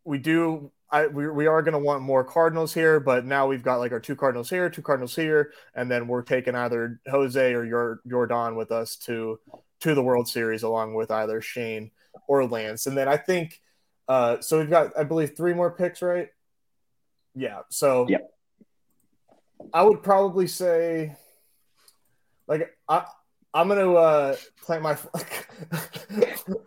[0.05, 0.73] we do.
[0.91, 3.93] I we, we are going to want more Cardinals here, but now we've got like
[3.93, 8.01] our two Cardinals here, two Cardinals here, and then we're taking either Jose or your
[8.09, 9.39] Yordan with us to
[9.81, 11.93] to the World Series along with either Shane
[12.27, 12.87] or Lance.
[12.87, 13.61] And then I think
[14.09, 16.29] uh, so we've got I believe three more picks, right?
[17.35, 17.61] Yeah.
[17.69, 18.29] So yep.
[19.73, 21.17] I would probably say
[22.47, 23.05] like I
[23.53, 24.95] I'm gonna uh, plant my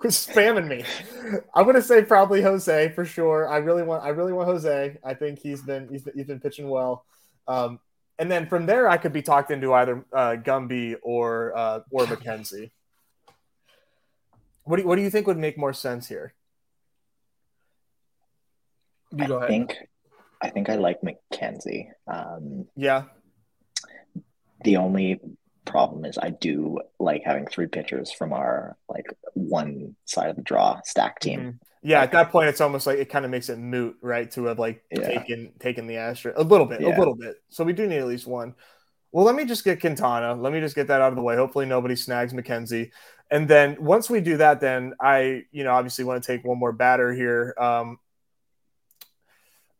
[0.07, 0.83] spamming me.
[1.53, 3.47] I'm gonna say probably Jose for sure.
[3.47, 4.97] I really want I really want Jose.
[5.03, 7.05] I think he's been he's been, he's been pitching well.
[7.47, 7.79] Um,
[8.19, 12.05] and then from there, I could be talked into either uh, Gumby or uh, or
[12.05, 12.71] McKenzie.
[14.63, 16.33] What do you, what do you think would make more sense here?
[19.15, 19.49] You go I ahead.
[19.49, 19.87] think
[20.43, 21.87] I think I like McKenzie.
[22.05, 23.03] Um, yeah.
[24.63, 25.19] The only
[25.65, 30.41] problem is I do like having three pitchers from our like one side of the
[30.41, 31.39] draw stack team.
[31.39, 31.57] Mm-hmm.
[31.85, 34.29] Yeah, at that point, it's almost like it kind of makes it moot, right?
[34.31, 35.19] To have like yeah.
[35.19, 36.95] taken taken the Astro a little bit, yeah.
[36.95, 37.35] a little bit.
[37.49, 38.55] So we do need at least one.
[39.11, 40.33] Well, let me just get Quintana.
[40.33, 41.35] Let me just get that out of the way.
[41.35, 42.91] Hopefully, nobody snags McKenzie.
[43.29, 46.57] And then once we do that, then I, you know, obviously want to take one
[46.57, 47.53] more batter here.
[47.57, 47.97] Um,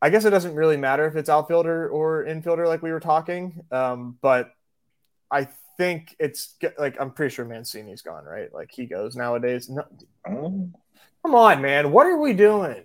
[0.04, 3.64] I guess it doesn't really matter if it's outfielder or infielder, like we were talking.
[3.72, 4.52] Um, but
[5.32, 5.48] I
[5.78, 8.54] think it's like I'm pretty sure Mancini's gone, right?
[8.54, 9.70] Like he goes nowadays.
[9.70, 9.86] No,
[10.26, 12.84] come on, man, what are we doing?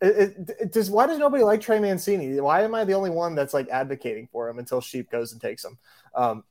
[0.00, 2.40] It, it, it, does why does nobody like Trey Mancini?
[2.40, 5.42] Why am I the only one that's like advocating for him until Sheep goes and
[5.42, 5.76] takes him?
[6.14, 6.44] Um,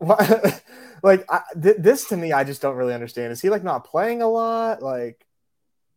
[1.04, 3.30] like I, th- this to me, I just don't really understand.
[3.30, 4.82] Is he like not playing a lot?
[4.82, 5.24] Like,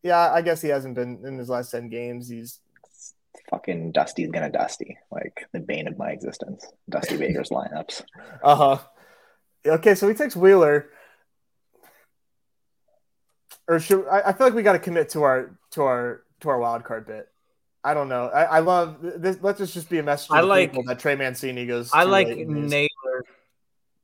[0.03, 2.30] yeah, I guess he hasn't been in his last ten games.
[2.30, 2.60] He's
[3.49, 6.65] fucking Dusty's gonna Dusty, like the bane of my existence.
[6.89, 8.03] Dusty Baker's lineups.
[8.43, 8.77] Uh huh.
[9.65, 10.89] Okay, so he takes Wheeler.
[13.68, 16.49] Or should I, I feel like we got to commit to our to our to
[16.49, 17.27] our wild card bit.
[17.84, 18.27] I don't know.
[18.27, 19.38] I, I love this.
[19.41, 20.31] Let us just be a message.
[20.31, 21.91] I like that Trey Mancini goes.
[21.93, 22.89] I like Naylor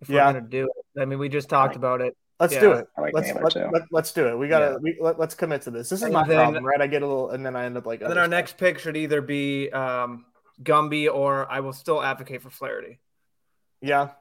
[0.01, 0.27] if yeah.
[0.27, 1.01] we're gonna do it.
[1.01, 2.15] I mean, we just talked about it.
[2.39, 2.59] Let's yeah.
[2.61, 2.87] do it.
[2.97, 3.55] Like let's let, us
[3.91, 4.37] let, do it.
[4.37, 4.77] We gotta yeah.
[4.81, 5.89] we, let, us commit to this.
[5.89, 6.79] This is and my then, problem, right?
[6.79, 7.99] I get a little, and then I end up like.
[7.99, 8.29] then our stuff.
[8.29, 10.25] next pick should either be um,
[10.63, 12.99] Gumby or I will still advocate for Flaherty.
[13.81, 14.11] Yeah,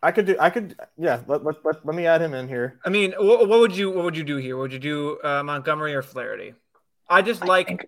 [0.00, 0.36] I could do.
[0.38, 0.76] I could.
[0.96, 1.22] Yeah.
[1.26, 2.78] Let, let, let, let me add him in here.
[2.84, 4.56] I mean, what, what, would you what would you do here?
[4.56, 6.54] Would you do uh, Montgomery or Flaherty?
[7.08, 7.66] I just I like.
[7.66, 7.86] Think...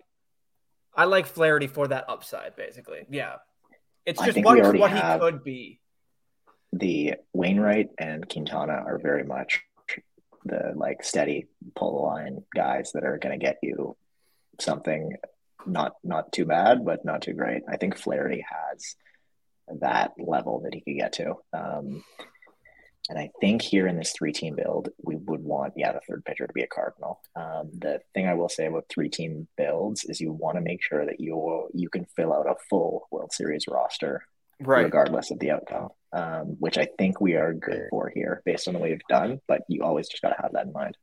[0.93, 3.05] I like Flaherty for that upside, basically.
[3.09, 3.35] Yeah,
[4.05, 5.79] it's just what, what he could be
[6.73, 9.61] the Wainwright and Quintana are very much
[10.45, 13.97] the like steady pull the line guys that are going to get you
[14.59, 15.15] something
[15.65, 17.63] not not too bad but not too great.
[17.69, 18.95] I think Flaherty has
[19.81, 21.35] that level that he could get to.
[21.53, 22.03] Um,
[23.09, 26.25] and I think here in this three team build, we would want, yeah, the third
[26.25, 27.21] pitcher to be a Cardinal.
[27.35, 30.83] Um, the thing I will say about three team builds is you want to make
[30.83, 34.23] sure that you you can fill out a full World Series roster
[34.59, 34.83] right.
[34.83, 38.73] regardless of the outcome, um, which I think we are good for here based on
[38.73, 39.41] the way we've done.
[39.47, 40.97] But you always just got to have that in mind.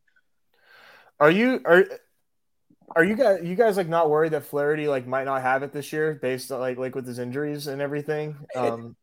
[1.19, 1.85] Are you are
[2.95, 5.71] are you guys you guys like not worried that Flaherty like might not have it
[5.71, 8.37] this year based on like like with his injuries and everything?
[8.55, 8.95] Um,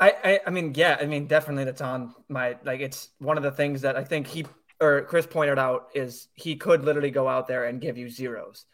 [0.00, 3.42] I, I I mean yeah I mean definitely that's on my like it's one of
[3.42, 4.46] the things that I think he
[4.80, 8.64] or Chris pointed out is he could literally go out there and give you zeros,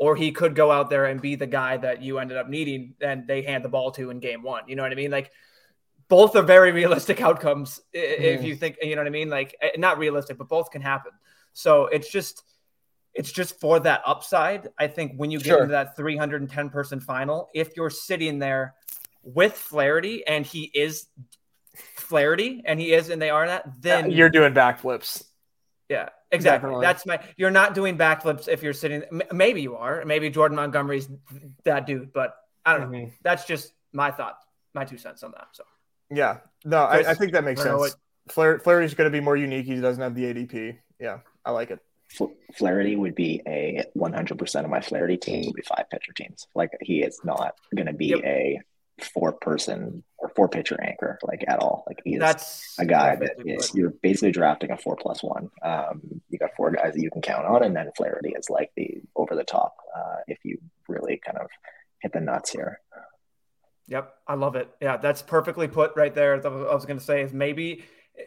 [0.00, 2.94] or he could go out there and be the guy that you ended up needing
[3.02, 4.62] and they hand the ball to in game one.
[4.66, 5.10] You know what I mean?
[5.10, 5.30] Like
[6.08, 9.28] both are very realistic outcomes if you think you know what I mean.
[9.28, 11.12] Like eh, not realistic, but both can happen.
[11.52, 12.42] So it's just
[13.12, 14.68] it's just for that upside.
[14.78, 15.58] I think when you get sure.
[15.58, 18.74] into that 310 person final, if you're sitting there
[19.22, 21.08] with Flaherty and he is
[21.74, 25.24] Flaherty and he is and they are that, then you're doing backflips.
[25.90, 26.68] Yeah, exactly.
[26.68, 26.86] Definitely.
[26.86, 27.20] That's my.
[27.36, 29.04] You're not doing backflips if you're sitting.
[29.32, 30.04] Maybe you are.
[30.04, 31.08] Maybe Jordan Montgomery's
[31.64, 33.04] that dude, but I don't mm-hmm.
[33.04, 33.10] know.
[33.22, 34.38] That's just my thought,
[34.74, 35.48] my two cents on that.
[35.52, 35.64] So.
[36.10, 37.78] Yeah, no, I, I, think that makes sense.
[37.78, 37.94] What...
[38.28, 39.66] Flair, Flaherty's going to be more unique.
[39.66, 40.76] He doesn't have the ADP.
[40.98, 41.78] Yeah, I like it.
[42.54, 46.48] Flaherty would be a 100% of my Flaherty team would be five pitcher teams.
[46.56, 48.20] Like he is not going to be yep.
[48.24, 48.60] a
[49.04, 51.84] four person or four pitcher anchor like at all.
[51.86, 55.50] Like he is That's a guy that is, you're basically drafting a four plus one.
[55.62, 58.70] Um, you got four guys that you can count on, and then Flaherty is like
[58.76, 60.58] the over the top uh, if you
[60.88, 61.48] really kind of
[62.00, 62.80] hit the nuts here.
[63.88, 64.70] Yep, I love it.
[64.80, 66.34] Yeah, that's perfectly put right there.
[66.34, 67.82] I was going to say is maybe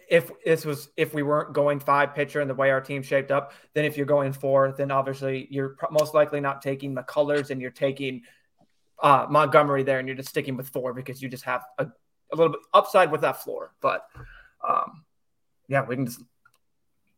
[0.10, 3.32] if this was if we weren't going five pitcher and the way our team shaped
[3.32, 7.62] up, then if you're going four, then obviously you're most likely not taking McCullers and
[7.62, 8.24] you're taking
[9.02, 12.36] uh, Montgomery there, and you're just sticking with four because you just have a, a
[12.36, 13.74] little bit upside with that floor.
[13.82, 14.06] But
[14.68, 15.04] um,
[15.68, 16.22] yeah, we can just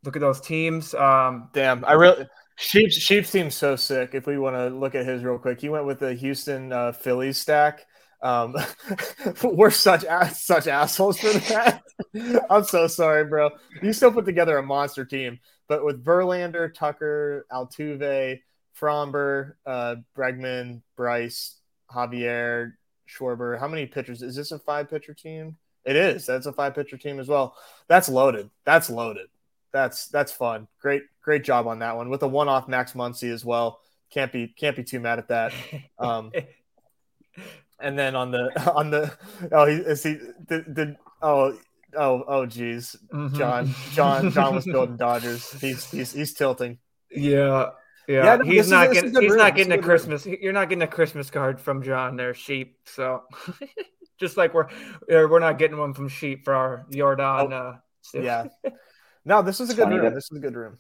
[0.04, 0.94] look at those teams.
[0.94, 2.28] Um, Damn, I really
[2.58, 4.12] Sheep's Sheep's team's so sick.
[4.14, 6.94] If we want to look at his real quick, he went with the Houston uh,
[6.94, 7.86] Phillies stack.
[8.22, 8.56] Um,
[9.44, 11.84] we're such ass, such assholes for that.
[12.50, 13.52] I'm so sorry, bro.
[13.82, 18.40] You still put together a monster team, but with Verlander, Tucker, Altuve,
[18.80, 21.60] Framber, uh, Bregman, Bryce,
[21.96, 22.74] Javier,
[23.08, 23.60] Schwarber.
[23.60, 24.22] How many pitchers?
[24.22, 25.58] Is this a five pitcher team?
[25.86, 26.26] It is.
[26.26, 27.56] That's a five pitcher team as well.
[27.88, 28.50] That's loaded.
[28.66, 29.28] That's loaded.
[29.72, 30.68] That's that's fun.
[30.82, 33.80] Great great job on that one with a one off Max Muncy as well.
[34.10, 35.54] Can't be can't be too mad at that.
[36.00, 36.32] Um,
[37.80, 39.16] and then on the on the
[39.52, 40.18] oh he is he
[40.48, 41.58] did, did oh
[41.96, 43.38] oh oh geez mm-hmm.
[43.38, 45.52] John John John was building Dodgers.
[45.60, 46.80] He's he's he's tilting.
[47.12, 47.72] Yeah.
[48.08, 49.38] Yeah, yeah no, he's not getting he's room.
[49.38, 50.26] not getting a Christmas.
[50.26, 50.38] Room.
[50.42, 52.16] You're not getting a Christmas card from John.
[52.16, 52.78] There, sheep.
[52.86, 53.24] So,
[54.20, 54.68] just like we're
[55.08, 57.52] we're not getting one from sheep for our Yordan.
[57.52, 58.46] Oh, uh, yeah.
[59.26, 60.14] No, this is a good room.
[60.14, 60.78] This is a good room.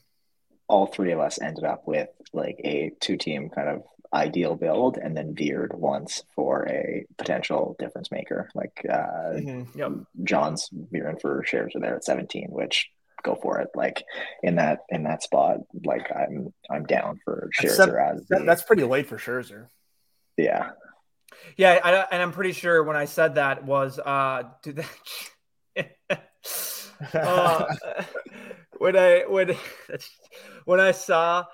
[0.68, 3.84] All three of us ended up with like a two team kind of
[4.14, 8.49] ideal build, and then veered once for a potential difference maker.
[8.56, 9.77] Like uh, mm-hmm.
[9.77, 9.91] yep.
[10.23, 12.89] John's veering for Scherzer there at 17, which
[13.23, 13.69] go for it.
[13.75, 14.03] Like
[14.43, 18.83] in that in that spot, like I'm I'm down for Scherzer as the, that's pretty
[18.83, 19.67] late for Scherzer.
[20.37, 20.71] Yeah.
[21.57, 25.97] Yeah, I, and I'm pretty sure when I said that was uh do that
[27.13, 27.75] uh,
[28.77, 29.55] when I when
[30.65, 31.45] when I saw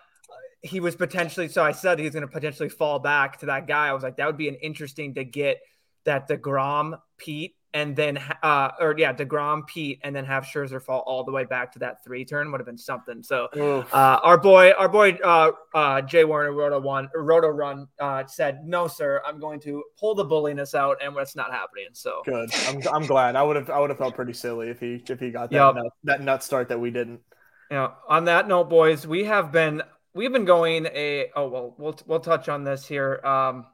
[0.61, 3.87] he was potentially so I said he's going to potentially fall back to that guy.
[3.87, 5.59] I was like that would be an interesting to get
[6.05, 11.03] that deGrom Pete and then uh or yeah deGrom Pete and then have Scherzer fall
[11.05, 13.23] all the way back to that three turn would have been something.
[13.23, 18.25] So uh, our boy our boy uh, uh, Jay Warner Roto one Roto Run uh,
[18.25, 21.87] said no sir I'm going to pull the bulliness out and that's not happening.
[21.93, 22.49] So good.
[22.67, 23.35] I'm, I'm glad.
[23.35, 25.55] I would have I would have felt pretty silly if he if he got that
[25.57, 25.75] yep.
[25.75, 27.21] nut, that nut start that we didn't.
[27.69, 27.91] Yeah.
[28.09, 29.81] On that note, boys, we have been
[30.13, 33.21] we've been going a oh well we'll we'll touch on this here.
[33.23, 33.65] Um,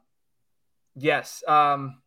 [0.94, 1.42] yes.
[1.48, 2.00] Um,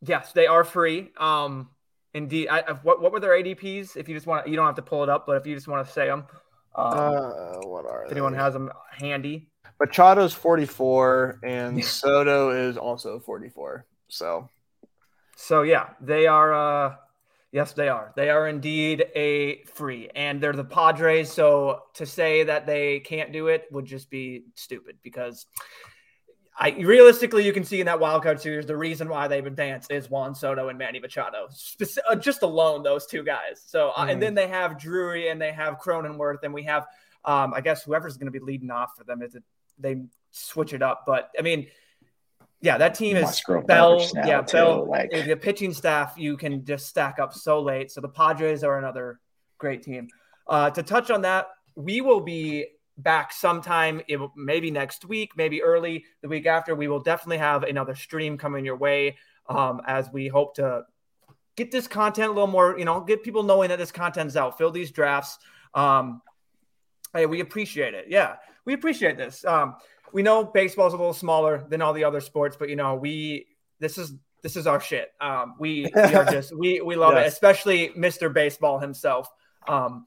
[0.00, 1.10] Yes, they are free.
[1.16, 1.70] Um,
[2.14, 2.48] indeed.
[2.48, 3.96] I, what what were their ADPs?
[3.96, 5.68] If you just want, you don't have to pull it up, but if you just
[5.68, 6.24] want to say them,
[6.74, 9.50] um, uh, what are if anyone has them handy?
[9.80, 13.86] Machado's forty four, and Soto is also forty four.
[14.08, 14.48] So,
[15.36, 16.52] so yeah, they are.
[16.52, 16.96] Uh,
[17.52, 18.12] yes, they are.
[18.16, 21.32] They are indeed a free, and they're the Padres.
[21.32, 25.46] So to say that they can't do it would just be stupid because
[26.60, 29.92] I realistically, you can see in that wild card series the reason why they've advanced
[29.92, 33.62] is Juan Soto and Manny Machado, Speci- uh, just alone those two guys.
[33.64, 34.12] So, uh, mm.
[34.12, 36.86] and then they have Drury and they have Cronenworth, and we have,
[37.24, 39.22] um, I guess, whoever's going to be leading off for them.
[39.22, 39.44] Is it
[39.78, 40.02] they
[40.32, 41.04] switch it up?
[41.06, 41.68] But I mean,
[42.60, 44.04] yeah, that team is Bell.
[44.14, 44.88] Yeah, too, Bell.
[44.88, 45.10] Like...
[45.12, 47.92] The pitching staff you can just stack up so late.
[47.92, 49.20] So the Padres are another
[49.58, 50.08] great team.
[50.48, 52.66] Uh, to touch on that, we will be
[52.98, 56.74] back sometime, it will, maybe next week, maybe early the week after.
[56.74, 59.16] We will definitely have another stream coming your way
[59.48, 60.82] um, as we hope to
[61.56, 64.58] get this content a little more, you know, get people knowing that this content's out,
[64.58, 65.38] fill these drafts.
[65.74, 66.22] Um,
[67.14, 68.06] hey, we appreciate it.
[68.08, 68.36] Yeah.
[68.64, 69.44] we appreciate this.
[69.44, 69.76] Um,
[70.12, 73.46] we know baseball's a little smaller than all the other sports, but you know, we
[73.80, 75.10] this is this is our shit.
[75.20, 77.24] Um, we, we are just we we love yes.
[77.24, 78.32] it, especially Mr.
[78.32, 79.28] Baseball himself.
[79.66, 80.06] Um,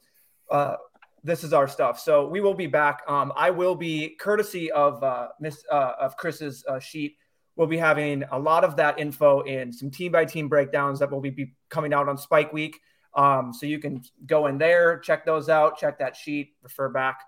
[0.49, 0.77] uh,
[1.23, 1.99] this is our stuff.
[1.99, 3.01] So we will be back.
[3.07, 7.17] Um, I will be courtesy of uh, Miss uh, of Chris's uh, sheet.
[7.55, 11.11] We'll be having a lot of that info in some team by team breakdowns that
[11.11, 12.79] will be coming out on Spike Week.
[13.13, 17.19] Um, so you can go in there, check those out, check that sheet, refer back.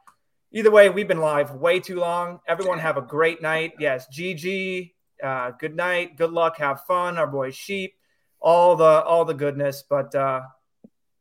[0.52, 2.40] Either way, we've been live way too long.
[2.48, 3.74] Everyone have a great night.
[3.80, 4.94] Yes, GG.
[5.22, 6.18] Uh, good night.
[6.18, 6.58] Good luck.
[6.58, 7.18] Have fun.
[7.18, 7.96] Our boy Sheep.
[8.40, 9.84] All the all the goodness.
[9.88, 10.42] But uh,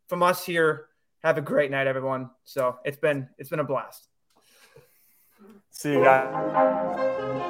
[0.08, 0.88] from us here,
[1.22, 2.30] have a great night, everyone.
[2.44, 4.08] So it's been it's been a blast.
[5.70, 7.48] See you guys.